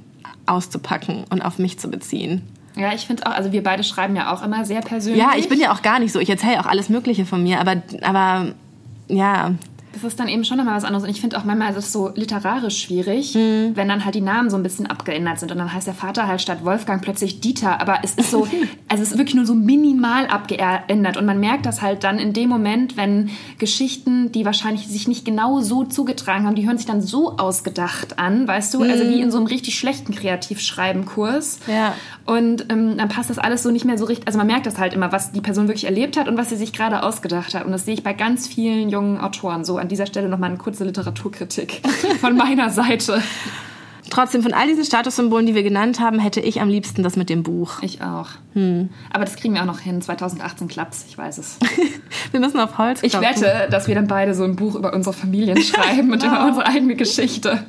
auszupacken 0.46 1.26
und 1.30 1.41
auf 1.41 1.58
mich 1.60 1.80
zu 1.80 1.89
beziehen. 1.89 2.43
Ja, 2.78 2.94
ich 2.94 3.08
finde 3.08 3.26
auch, 3.26 3.32
also 3.32 3.52
wir 3.52 3.63
beide 3.63 3.84
schreiben 3.84 4.16
ja 4.16 4.32
auch 4.34 4.44
immer 4.44 4.66
sehr 4.66 4.82
persönlich. 4.82 5.20
Ja, 5.22 5.32
ich 5.36 5.50
bin 5.50 5.60
ja 5.60 5.74
auch 5.74 5.82
gar 5.82 6.00
nicht 6.00 6.12
so. 6.12 6.20
Ich 6.20 6.30
erzähle 6.30 6.60
auch 6.60 6.66
alles 6.66 6.90
Mögliche 6.90 7.26
von 7.26 7.42
mir, 7.44 7.60
aber, 7.60 7.82
aber 8.02 8.54
ja, 9.08 9.52
das 9.93 10.04
ist 10.04 10.19
dann 10.19 10.28
eben 10.28 10.43
schon 10.43 10.58
nochmal 10.58 10.76
was 10.76 10.84
anderes. 10.84 11.04
Und 11.04 11.10
ich 11.10 11.21
finde 11.21 11.38
auch 11.38 11.43
manchmal 11.43 11.71
ist 11.71 11.78
es 11.78 11.91
so 11.91 12.12
literarisch 12.13 12.78
schwierig, 12.78 13.34
mhm. 13.36 13.71
wenn 13.76 13.88
dann 13.88 14.06
halt 14.06 14.15
die 14.15 14.21
Namen 14.21 14.50
so 14.50 14.58
ein 14.58 14.63
bisschen 14.63 14.88
abgeändert 14.88 15.39
sind. 15.39 15.52
Und 15.52 15.58
dann 15.58 15.73
heißt 15.73 15.88
der 15.88 15.93
Vater 15.93 16.28
halt 16.28 16.41
statt 16.41 16.63
Wolfgang 16.63 17.02
plötzlich 17.02 17.39
Dieter. 17.39 17.82
Aber 17.82 18.00
es 18.04 18.13
ist 18.13 18.32
so, 18.32 18.47
also 18.88 19.04
es 19.04 19.12
ist 19.12 19.17
wirklich 19.17 19.36
nur 19.36 19.45
so 19.45 19.56
minimal 19.56 20.28
abgeändert. 20.28 21.17
Und 21.17 21.26
man 21.26 21.39
merkt 21.39 21.65
das 21.65 21.82
halt 21.82 22.04
dann 22.04 22.19
in 22.19 22.34
dem 22.34 22.50
Moment, 22.50 22.97
wenn 22.97 23.30
Geschichten, 23.58 24.32
die 24.32 24.45
wahrscheinlich 24.45 24.88
sich 24.88 25.08
nicht 25.08 25.26
genau 25.26 25.62
so 25.62 25.84
zugetragen 25.84 26.45
haben, 26.45 26.56
die 26.56 26.67
hören 26.67 26.78
sich 26.78 26.88
dann 26.88 27.02
so 27.02 27.38
ausgedacht 27.38 28.19
an, 28.19 28.47
weißt 28.47 28.73
du? 28.73 28.84
Mhm. 28.84 28.89
Also 28.89 29.06
wie 29.06 29.21
in 29.21 29.32
so 29.32 29.38
einem 29.38 29.47
richtig 29.47 29.80
schlechten 29.80 30.13
Kreativschreibenkurs. 30.13 31.60
Ja. 31.67 31.93
Und 32.26 32.65
ähm, 32.69 32.97
dann 32.97 33.10
passt 33.10 33.30
das 33.30 33.39
alles 33.39 33.63
so 33.63 33.71
nicht 33.71 33.86
mehr 33.86 33.97
so 33.97 34.06
richtig. 34.06 34.28
Also 34.28 34.38
man 34.38 34.47
merkt 34.47 34.65
das 34.65 34.78
halt 34.78 34.93
immer, 34.93 35.12
was 35.12 35.32
die 35.32 35.41
Person 35.41 35.67
wirklich 35.67 35.86
erlebt 35.86 36.17
hat 36.17 36.28
und 36.28 36.38
was 36.38 36.50
sie 36.50 36.58
sich 36.58 36.73
gerade 36.73 37.04
ausgedacht 37.04 37.54
hat. 37.54 37.65
Und 37.65 37.71
das 37.71 37.86
sehe 37.86 37.93
ich 37.93 38.04
bei 38.04 38.13
ganz 38.13 38.47
vielen 38.47 38.89
jungen 38.89 39.17
Autoren 39.17 39.63
so 39.63 39.78
an 39.88 39.89
dieser 39.89 40.06
Stelle 40.06 40.28
nochmal 40.28 40.50
eine 40.50 40.60
kurze 40.60 40.84
Literaturkritik 40.84 41.82
von 42.19 42.36
meiner 42.36 42.69
Seite. 42.69 43.23
Trotzdem, 44.10 44.43
von 44.43 44.54
all 44.54 44.67
diesen 44.67 44.84
Statussymbolen, 44.84 45.45
die 45.45 45.56
wir 45.56 45.63
genannt 45.63 46.02
haben, 46.02 46.19
hätte 46.19 46.41
ich 46.41 46.60
am 46.60 46.67
liebsten 46.67 47.04
das 47.04 47.15
mit 47.15 47.30
dem 47.30 47.43
Buch. 47.43 47.82
Ich 47.82 48.02
auch. 48.02 48.28
Hm. 48.54 48.89
Aber 49.12 49.23
das 49.23 49.38
kriegen 49.38 49.54
wir 49.54 49.62
auch 49.62 49.65
noch 49.65 49.80
hin. 49.80 50.02
2018 50.02 50.67
klappt's, 50.67 51.06
ich 51.08 51.17
weiß 51.17 51.38
es. 51.38 51.58
wir 52.32 52.39
müssen 52.41 52.60
auf 52.60 52.78
Holz 52.78 53.00
klopfen. 53.00 53.21
Ich 53.21 53.41
wette, 53.41 53.69
dass 53.71 53.88
wir 53.88 53.95
dann 53.95 54.08
beide 54.08 54.34
so 54.34 54.43
ein 54.43 54.58
Buch 54.58 54.76
über 54.76 54.93
unsere 54.93 55.13
Familien 55.13 55.58
schreiben 55.62 56.12
und 56.12 56.21
über 56.21 56.45
unsere 56.45 56.65
eigene 56.65 56.95
Geschichte. 56.95 57.63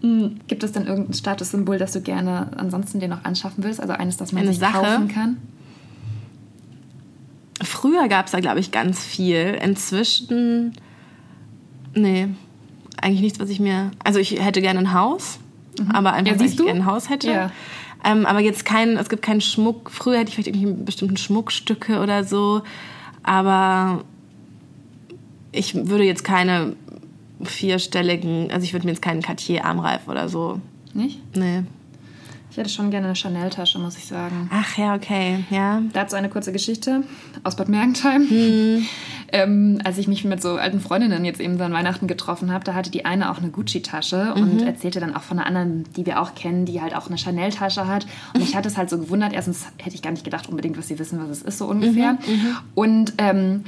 Hm. 0.00 0.40
Gibt 0.48 0.64
es 0.64 0.72
denn 0.72 0.86
irgendein 0.88 1.14
Statussymbol, 1.14 1.78
das 1.78 1.92
du 1.92 2.00
gerne 2.00 2.48
ansonsten 2.56 2.98
dir 2.98 3.08
noch 3.08 3.24
anschaffen 3.24 3.62
willst? 3.62 3.80
Also 3.80 3.92
eines, 3.92 4.16
das 4.16 4.32
man 4.32 4.42
Eine 4.42 4.50
sich 4.50 4.60
Sache? 4.60 4.72
kaufen 4.72 5.08
kann? 5.08 5.36
Früher 7.62 8.08
gab 8.08 8.26
es 8.26 8.32
da, 8.32 8.40
glaube 8.40 8.60
ich, 8.60 8.70
ganz 8.70 9.04
viel. 9.04 9.58
Inzwischen, 9.62 10.72
nee, 11.94 12.28
eigentlich 13.00 13.20
nichts, 13.20 13.40
was 13.40 13.50
ich 13.50 13.60
mir. 13.60 13.90
Also 14.04 14.18
ich 14.18 14.42
hätte 14.42 14.60
gerne 14.60 14.80
ein 14.80 14.92
Haus, 14.92 15.38
mhm. 15.78 15.90
aber 15.90 16.12
einfach, 16.12 16.32
ja, 16.32 16.40
weil 16.40 16.46
ich 16.46 16.56
gerne 16.56 16.80
ein 16.80 16.86
Haus 16.86 17.10
hätte. 17.10 17.30
Ja. 17.30 17.52
Ähm, 18.04 18.24
aber 18.24 18.40
jetzt 18.40 18.64
kein, 18.64 18.96
es 18.96 19.08
gibt 19.08 19.22
keinen 19.22 19.40
Schmuck. 19.40 19.90
Früher 19.90 20.18
hätte 20.18 20.30
ich 20.30 20.34
vielleicht 20.34 20.48
irgendwie 20.56 20.84
bestimmten 20.84 21.16
Schmuckstücke 21.16 22.00
oder 22.00 22.24
so. 22.24 22.62
Aber 23.22 24.04
ich 25.52 25.74
würde 25.74 26.04
jetzt 26.04 26.24
keine 26.24 26.74
vierstelligen, 27.42 28.50
also 28.50 28.64
ich 28.64 28.72
würde 28.72 28.86
mir 28.86 28.92
jetzt 28.92 29.02
keinen 29.02 29.22
Cartier-Armreif 29.22 30.08
oder 30.08 30.28
so. 30.28 30.60
Nicht? 30.94 31.20
Nee. 31.36 31.64
Ich 32.50 32.56
hätte 32.56 32.68
schon 32.68 32.90
gerne 32.90 33.06
eine 33.06 33.16
Chanel-Tasche, 33.16 33.78
muss 33.78 33.96
ich 33.96 34.06
sagen. 34.06 34.50
Ach 34.52 34.76
ja, 34.76 34.94
okay, 34.94 35.44
ja. 35.50 35.82
Dazu 35.92 36.16
eine 36.16 36.28
kurze 36.28 36.52
Geschichte 36.52 37.04
aus 37.44 37.56
Bad 37.56 37.68
Mergentheim. 37.68 38.22
Mhm. 38.22 38.86
Ähm, 39.32 39.78
als 39.84 39.96
ich 39.96 40.08
mich 40.08 40.24
mit 40.24 40.42
so 40.42 40.56
alten 40.56 40.80
Freundinnen 40.80 41.24
jetzt 41.24 41.40
eben 41.40 41.60
an 41.60 41.72
Weihnachten 41.72 42.08
getroffen 42.08 42.50
habe, 42.52 42.64
da 42.64 42.74
hatte 42.74 42.90
die 42.90 43.04
eine 43.04 43.30
auch 43.30 43.38
eine 43.38 43.50
Gucci-Tasche 43.50 44.34
mhm. 44.34 44.42
und 44.42 44.62
erzählte 44.62 44.98
dann 44.98 45.14
auch 45.14 45.22
von 45.22 45.38
einer 45.38 45.46
anderen, 45.46 45.84
die 45.94 46.04
wir 46.04 46.20
auch 46.20 46.34
kennen, 46.34 46.64
die 46.64 46.82
halt 46.82 46.96
auch 46.96 47.06
eine 47.06 47.16
Chanel-Tasche 47.16 47.86
hat. 47.86 48.06
Und 48.34 48.42
ich 48.42 48.56
hatte 48.56 48.66
es 48.66 48.76
halt 48.76 48.90
so 48.90 48.98
gewundert. 48.98 49.32
Erstens 49.32 49.66
hätte 49.78 49.94
ich 49.94 50.02
gar 50.02 50.10
nicht 50.10 50.24
gedacht 50.24 50.48
unbedingt, 50.48 50.76
was 50.76 50.88
sie 50.88 50.98
wissen, 50.98 51.20
was 51.22 51.28
es 51.28 51.42
ist, 51.42 51.58
so 51.58 51.66
ungefähr. 51.66 52.14
Mhm. 52.14 52.18
mhm. 52.26 52.56
Und 52.74 53.12
ähm, 53.18 53.64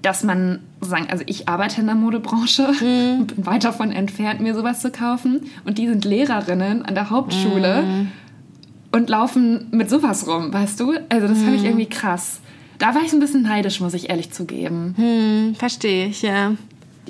dass 0.00 0.22
man 0.22 0.60
sagen, 0.80 1.06
also 1.10 1.24
ich 1.26 1.48
arbeite 1.48 1.80
in 1.80 1.86
der 1.86 1.96
Modebranche 1.96 2.68
mhm. 2.80 3.20
und 3.20 3.26
bin 3.36 3.46
weit 3.46 3.64
davon 3.64 3.92
entfernt, 3.92 4.40
mir 4.40 4.54
sowas 4.54 4.80
zu 4.80 4.90
kaufen. 4.90 5.42
Und 5.64 5.78
die 5.78 5.88
sind 5.88 6.04
Lehrerinnen 6.04 6.84
an 6.84 6.94
der 6.94 7.10
Hauptschule 7.10 7.82
mhm. 7.82 8.08
und 8.92 9.08
laufen 9.08 9.68
mit 9.70 9.90
sowas 9.90 10.26
rum, 10.28 10.52
weißt 10.52 10.80
du? 10.80 10.92
Also 11.08 11.28
das 11.28 11.38
mhm. 11.38 11.44
fand 11.44 11.56
ich 11.56 11.62
mhm. 11.62 11.68
irgendwie 11.68 11.88
krass. 11.88 12.40
Da 12.78 12.94
war 12.94 13.02
ich 13.02 13.10
so 13.10 13.16
ein 13.16 13.20
bisschen 13.20 13.42
neidisch, 13.42 13.80
muss 13.80 13.94
ich 13.94 14.10
ehrlich 14.10 14.32
zugeben. 14.32 14.94
Hm, 14.96 15.54
verstehe 15.54 16.08
ich, 16.08 16.20
ja. 16.22 16.52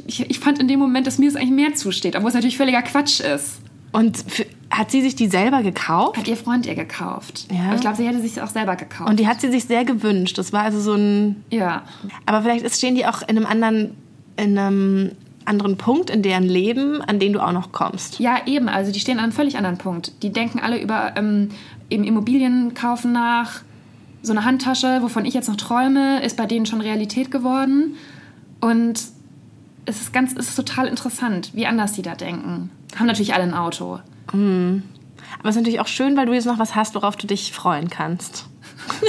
Ich, 0.06 0.20
ich 0.30 0.38
fand 0.38 0.60
in 0.60 0.68
dem 0.68 0.78
Moment, 0.78 1.06
dass 1.06 1.18
mir 1.18 1.28
das 1.28 1.34
eigentlich 1.34 1.50
mehr 1.50 1.74
zusteht, 1.74 2.14
obwohl 2.14 2.28
es 2.28 2.34
natürlich 2.34 2.56
völliger 2.56 2.82
Quatsch 2.82 3.20
ist. 3.20 3.58
Und 3.90 4.16
für, 4.16 4.46
hat 4.70 4.90
sie 4.90 5.00
sich 5.00 5.14
die 5.14 5.28
selber 5.28 5.62
gekauft? 5.62 6.16
Hat 6.16 6.28
ihr 6.28 6.36
Freund 6.36 6.66
ihr 6.66 6.74
gekauft. 6.74 7.46
Ja. 7.50 7.74
ich 7.74 7.80
glaube, 7.80 7.96
sie 7.96 8.06
hätte 8.06 8.20
sich 8.20 8.40
auch 8.40 8.48
selber 8.48 8.76
gekauft. 8.76 9.08
Und 9.08 9.20
die 9.20 9.28
hat 9.28 9.40
sie 9.40 9.50
sich 9.50 9.64
sehr 9.64 9.84
gewünscht. 9.84 10.38
Das 10.38 10.52
war 10.52 10.62
also 10.62 10.80
so 10.80 10.94
ein. 10.94 11.44
Ja. 11.50 11.82
Aber 12.26 12.42
vielleicht 12.42 12.74
stehen 12.74 12.94
die 12.94 13.06
auch 13.06 13.22
in 13.22 13.36
einem 13.36 13.46
anderen, 13.46 13.96
in 14.36 14.58
einem 14.58 15.12
anderen 15.44 15.76
Punkt 15.76 16.10
in 16.10 16.22
deren 16.22 16.42
Leben, 16.42 17.00
an 17.02 17.20
den 17.20 17.32
du 17.32 17.40
auch 17.40 17.52
noch 17.52 17.72
kommst. 17.72 18.18
Ja, 18.18 18.38
eben. 18.46 18.68
Also 18.68 18.92
die 18.92 19.00
stehen 19.00 19.18
an 19.18 19.24
einem 19.24 19.32
völlig 19.32 19.56
anderen 19.56 19.78
Punkt. 19.78 20.12
Die 20.22 20.32
denken 20.32 20.58
alle 20.58 20.80
über 20.80 21.14
ähm, 21.16 21.50
eben 21.88 22.04
Immobilien 22.04 22.74
kaufen 22.74 23.12
nach. 23.12 23.60
So 24.22 24.32
eine 24.32 24.44
Handtasche, 24.44 25.02
wovon 25.02 25.24
ich 25.24 25.34
jetzt 25.34 25.48
noch 25.48 25.56
träume, 25.56 26.20
ist 26.22 26.36
bei 26.36 26.46
denen 26.46 26.66
schon 26.66 26.80
Realität 26.80 27.30
geworden. 27.30 27.94
Und 28.60 29.00
es 29.84 30.00
ist 30.00 30.12
ganz, 30.12 30.34
es 30.36 30.48
ist 30.48 30.56
total 30.56 30.88
interessant, 30.88 31.50
wie 31.54 31.66
anders 31.66 31.92
die 31.92 32.02
da 32.02 32.16
denken. 32.16 32.70
Haben 32.96 33.06
natürlich 33.06 33.34
alle 33.34 33.44
ein 33.44 33.54
Auto. 33.54 34.00
Mhm. 34.32 34.82
Aber 35.38 35.48
es 35.48 35.56
ist 35.56 35.60
natürlich 35.60 35.80
auch 35.80 35.86
schön, 35.86 36.16
weil 36.16 36.26
du 36.26 36.32
jetzt 36.32 36.46
noch 36.46 36.58
was 36.58 36.74
hast, 36.74 36.94
worauf 36.94 37.16
du 37.16 37.26
dich 37.26 37.52
freuen 37.52 37.90
kannst. 37.90 38.46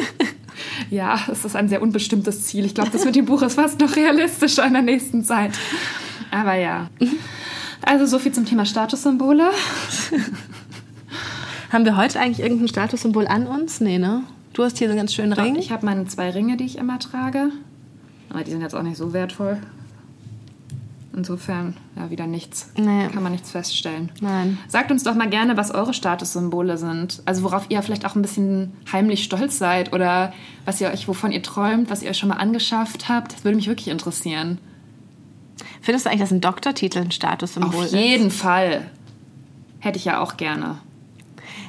ja, 0.90 1.20
es 1.32 1.46
ist 1.46 1.56
ein 1.56 1.70
sehr 1.70 1.82
unbestimmtes 1.82 2.44
Ziel. 2.44 2.66
Ich 2.66 2.76
glaube, 2.76 2.90
das 2.92 3.06
mit 3.06 3.16
dem 3.16 3.26
Buch 3.26 3.42
ist 3.42 3.56
fast 3.56 3.80
noch 3.80 3.96
realistischer 3.96 4.66
in 4.66 4.74
der 4.74 4.82
nächsten 4.82 5.24
Zeit. 5.24 5.52
Aber 6.32 6.56
ja. 6.56 6.90
Also 7.82 8.06
so 8.06 8.20
viel 8.20 8.32
zum 8.32 8.46
Thema 8.46 8.66
Statussymbole. 8.66 9.52
Haben 11.72 11.86
wir 11.86 11.98
heute 11.98 12.20
eigentlich 12.20 12.40
irgendein 12.40 12.68
Statussymbol 12.68 13.28
an 13.28 13.48
uns? 13.48 13.82
Nee, 13.82 13.98
ne? 13.98 14.24
Du 14.54 14.64
hast 14.64 14.78
hier 14.78 14.88
so 14.88 14.92
einen 14.92 15.00
ganz 15.00 15.14
schönen 15.14 15.34
Ring. 15.34 15.56
Ich 15.56 15.72
habe 15.72 15.86
meine 15.86 16.06
zwei 16.06 16.30
Ringe, 16.32 16.58
die 16.58 16.66
ich 16.66 16.78
immer 16.78 16.98
trage. 17.00 17.52
Aber 18.30 18.44
die 18.44 18.52
sind 18.52 18.62
jetzt 18.62 18.76
auch 18.76 18.84
nicht 18.84 18.98
so 18.98 19.14
wertvoll. 19.14 19.60
Insofern 21.18 21.76
ja 21.96 22.12
wieder 22.12 22.28
nichts. 22.28 22.70
Nee. 22.78 23.08
Kann 23.12 23.24
man 23.24 23.32
nichts 23.32 23.50
feststellen. 23.50 24.12
Nein. 24.22 24.60
Sagt 24.68 24.92
uns 24.92 25.04
doch 25.04 25.16
mal 25.16 25.28
gerne, 25.28 25.58
was 25.58 25.72
eure 25.72 25.96
Statussymbole 25.96 26.78
sind. 26.78 27.24
Also 27.26 27.42
worauf 27.42 27.66
ihr 27.70 27.82
vielleicht 27.82 28.06
auch 28.06 28.16
ein 28.16 28.22
bisschen 28.22 28.74
heimlich 28.92 29.24
stolz 29.24 29.58
seid 29.58 29.94
oder 29.94 30.32
was 30.66 30.80
ihr 30.80 30.90
euch, 30.90 31.08
wovon 31.08 31.32
ihr 31.32 31.42
träumt, 31.42 31.90
was 31.90 32.04
ihr 32.04 32.12
euch 32.12 32.20
schon 32.20 32.30
mal 32.30 32.36
angeschafft 32.36 33.10
habt. 33.10 33.34
Das 33.34 33.44
würde 33.44 33.56
mich 33.56 33.68
wirklich 33.68 33.88
interessieren. 33.88 34.60
Findest 35.82 36.06
du 36.06 36.12
eigentlich, 36.12 36.22
dass 36.22 36.32
ein 36.32 36.42
Doktortitel 36.42 37.00
ein 37.00 37.12
Statussymbol 37.12 37.86
ist? 37.86 37.96
Auf 37.96 38.00
jeden 38.00 38.30
Fall. 38.30 38.92
Hätte 39.80 39.98
ich 39.98 40.06
ja 40.06 40.22
auch 40.22 40.38
gerne. 40.38 40.78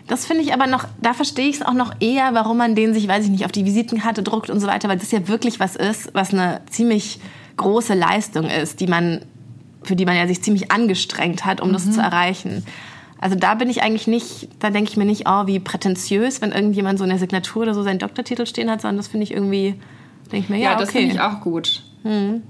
Das 0.08 0.26
finde 0.26 0.42
ich 0.42 0.52
aber 0.52 0.66
noch, 0.66 0.84
da 1.00 1.14
verstehe 1.14 1.48
ich 1.48 1.56
es 1.56 1.62
auch 1.62 1.72
noch 1.72 1.94
eher, 2.00 2.34
warum 2.34 2.58
man 2.58 2.74
den 2.74 2.92
sich, 2.92 3.08
weiß 3.08 3.24
ich 3.24 3.30
nicht, 3.30 3.46
auf 3.46 3.52
die 3.52 3.64
Visitenkarte 3.64 4.22
druckt 4.22 4.50
und 4.50 4.60
so 4.60 4.66
weiter, 4.66 4.90
weil 4.90 4.98
das 4.98 5.10
ja 5.10 5.26
wirklich 5.26 5.58
was 5.58 5.74
ist, 5.74 6.10
was 6.12 6.34
eine 6.34 6.60
ziemlich 6.70 7.20
große 7.58 7.92
Leistung 7.92 8.46
ist, 8.46 8.80
die 8.80 8.86
man 8.86 9.20
für 9.88 9.96
die 9.96 10.04
man 10.04 10.16
ja 10.16 10.28
sich 10.28 10.42
ziemlich 10.42 10.70
angestrengt 10.70 11.44
hat, 11.44 11.60
um 11.60 11.68
mhm. 11.68 11.72
das 11.72 11.90
zu 11.90 12.00
erreichen. 12.00 12.64
Also 13.20 13.34
da 13.34 13.54
bin 13.54 13.68
ich 13.68 13.82
eigentlich 13.82 14.06
nicht, 14.06 14.48
da 14.60 14.70
denke 14.70 14.90
ich 14.90 14.96
mir 14.96 15.04
nicht, 15.04 15.24
oh, 15.26 15.46
wie 15.46 15.58
prätentiös, 15.58 16.40
wenn 16.40 16.52
irgendjemand 16.52 16.98
so 16.98 17.04
in 17.04 17.10
der 17.10 17.18
Signatur 17.18 17.62
oder 17.62 17.74
so 17.74 17.82
seinen 17.82 17.98
Doktortitel 17.98 18.46
stehen 18.46 18.70
hat, 18.70 18.80
sondern 18.80 18.98
das 18.98 19.08
finde 19.08 19.24
ich 19.24 19.32
irgendwie, 19.32 19.74
denke 20.30 20.44
ich 20.44 20.48
mir, 20.48 20.58
ja, 20.58 20.72
ja 20.72 20.78
das 20.78 20.92
finde 20.92 21.14
ich 21.14 21.20
auch 21.20 21.40
gut. 21.40 21.82
Mhm. 22.04 22.42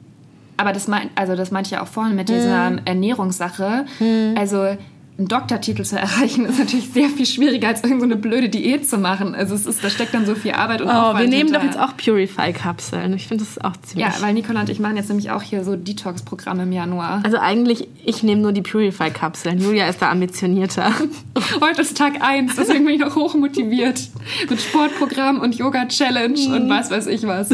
Aber 0.58 0.72
das 0.72 0.88
meint, 0.88 1.10
also 1.14 1.36
das 1.36 1.50
meinte 1.50 1.68
ich 1.68 1.72
ja 1.72 1.82
auch 1.82 1.86
vorhin 1.86 2.16
mit 2.16 2.28
dieser 2.28 2.70
mhm. 2.70 2.80
Ernährungssache. 2.84 3.86
Mhm. 4.00 4.34
Also 4.36 4.76
einen 5.18 5.26
Doktortitel 5.26 5.82
zu 5.82 5.98
erreichen, 5.98 6.46
ist 6.46 6.60
natürlich 6.60 6.90
sehr 6.92 7.08
viel 7.08 7.26
schwieriger, 7.26 7.66
als 7.66 7.82
irgendeine 7.82 8.14
so 8.14 8.20
blöde 8.20 8.48
Diät 8.48 8.88
zu 8.88 8.98
machen. 8.98 9.34
Also 9.34 9.56
es 9.56 9.66
ist, 9.66 9.82
da 9.82 9.90
steckt 9.90 10.14
dann 10.14 10.24
so 10.26 10.36
viel 10.36 10.52
Arbeit 10.52 10.80
und 10.80 10.86
oh, 10.86 10.92
Aufwand 10.92 11.18
Wir 11.18 11.28
nehmen 11.28 11.52
hinterher. 11.52 11.70
doch 11.70 11.76
jetzt 11.76 11.90
auch 11.90 11.96
Purify-Kapseln. 11.96 13.14
Ich 13.14 13.26
finde 13.26 13.44
das 13.44 13.62
auch 13.62 13.76
ziemlich... 13.78 14.06
Ja, 14.06 14.14
weil 14.20 14.32
Nicola 14.32 14.60
und 14.60 14.70
ich 14.70 14.78
machen 14.78 14.96
jetzt 14.96 15.08
nämlich 15.08 15.32
auch 15.32 15.42
hier 15.42 15.64
so 15.64 15.74
Detox-Programme 15.74 16.62
im 16.62 16.70
Januar. 16.70 17.20
Also 17.24 17.38
eigentlich, 17.38 17.88
ich 18.04 18.22
nehme 18.22 18.40
nur 18.42 18.52
die 18.52 18.62
Purify-Kapseln. 18.62 19.58
Julia 19.58 19.88
ist 19.88 20.00
da 20.00 20.10
ambitionierter. 20.10 20.92
Heute 21.60 21.82
ist 21.82 21.96
Tag 21.96 22.22
1, 22.22 22.54
deswegen 22.54 22.84
bin 22.84 22.94
ich 22.94 23.00
noch 23.00 23.16
hochmotiviert. 23.16 24.00
Mit 24.48 24.60
Sportprogramm 24.60 25.40
und 25.40 25.56
Yoga-Challenge 25.56 26.38
mhm. 26.38 26.54
und 26.54 26.70
was 26.70 26.92
weiß 26.92 27.08
ich 27.08 27.26
was. 27.26 27.50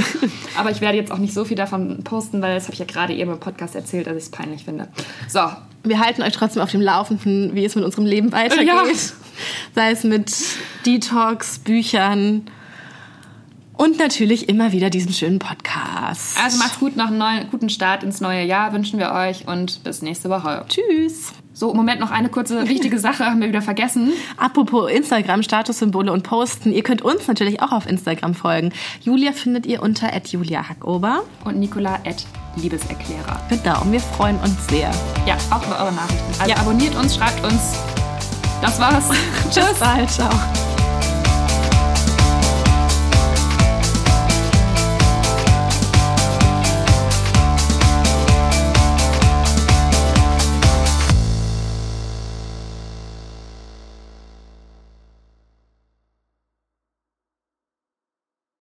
Aber 0.58 0.70
ich 0.70 0.82
werde 0.82 0.98
jetzt 0.98 1.10
auch 1.10 1.18
nicht 1.18 1.32
so 1.32 1.46
viel 1.46 1.56
davon 1.56 2.04
posten, 2.04 2.42
weil 2.42 2.54
das 2.54 2.64
habe 2.64 2.74
ich 2.74 2.80
ja 2.80 2.84
gerade 2.84 3.14
eben 3.14 3.32
im 3.32 3.40
Podcast 3.40 3.74
erzählt, 3.74 4.06
dass 4.06 4.16
ich 4.16 4.24
es 4.24 4.30
peinlich 4.30 4.64
finde. 4.64 4.88
So, 5.28 5.40
wir 5.84 6.00
halten 6.00 6.22
euch 6.22 6.32
trotzdem 6.32 6.62
auf 6.62 6.70
dem 6.70 6.80
Laufenden, 6.80 7.54
wie 7.54 7.64
es 7.64 7.74
mit 7.74 7.84
unserem 7.84 8.06
Leben 8.06 8.32
weitergeht. 8.32 8.66
Ja. 8.66 8.84
Sei 9.74 9.90
es 9.90 10.04
mit 10.04 10.32
Detox, 10.86 11.58
Büchern, 11.58 12.46
Und 13.76 13.98
natürlich 13.98 14.48
immer 14.48 14.72
wieder 14.72 14.88
diesen 14.88 15.12
schönen 15.12 15.40
Podcast. 15.40 16.38
Also 16.40 16.58
macht's 16.58 16.78
gut, 16.78 16.96
noch 16.96 17.08
einen 17.08 17.18
neuen, 17.18 17.50
guten 17.50 17.68
Start 17.68 18.04
ins 18.04 18.20
neue 18.20 18.44
Jahr 18.44 18.72
wünschen 18.72 19.00
wir 19.00 19.10
euch 19.12 19.48
und 19.48 19.82
bis 19.82 20.00
nächste 20.00 20.30
Woche. 20.30 20.64
Tschüss. 20.68 21.32
So, 21.56 21.70
im 21.70 21.76
Moment 21.76 22.00
noch 22.00 22.10
eine 22.10 22.28
kurze 22.28 22.68
wichtige 22.68 22.98
Sache, 22.98 23.24
haben 23.26 23.40
wir 23.40 23.46
wieder 23.46 23.62
vergessen. 23.62 24.12
Apropos 24.36 24.90
Instagram, 24.90 25.44
Statussymbole 25.44 26.10
und 26.10 26.24
Posten. 26.24 26.72
Ihr 26.72 26.82
könnt 26.82 27.02
uns 27.02 27.28
natürlich 27.28 27.62
auch 27.62 27.70
auf 27.70 27.88
Instagram 27.88 28.34
folgen. 28.34 28.72
Julia 29.02 29.30
findet 29.30 29.64
ihr 29.64 29.80
unter 29.80 30.10
Julia 30.26 30.68
Hackober. 30.68 31.22
Und 31.44 31.60
Nicola 31.60 32.00
Liebeserklärer. 32.56 33.40
Genau, 33.48 33.82
und 33.82 33.92
wir 33.92 34.00
freuen 34.00 34.36
uns 34.40 34.66
sehr. 34.68 34.90
Ja, 35.26 35.36
auch 35.50 35.64
über 35.64 35.78
eure 35.78 35.92
Nachrichten. 35.92 36.40
Also 36.40 36.50
ja. 36.50 36.56
abonniert 36.58 36.96
uns, 36.96 37.14
schreibt 37.14 37.44
uns. 37.44 37.78
Das 38.60 38.80
war's. 38.80 39.08
Tschüss. 39.50 39.68
Bis 39.68 39.78
bald, 39.78 40.10
ciao. 40.10 40.30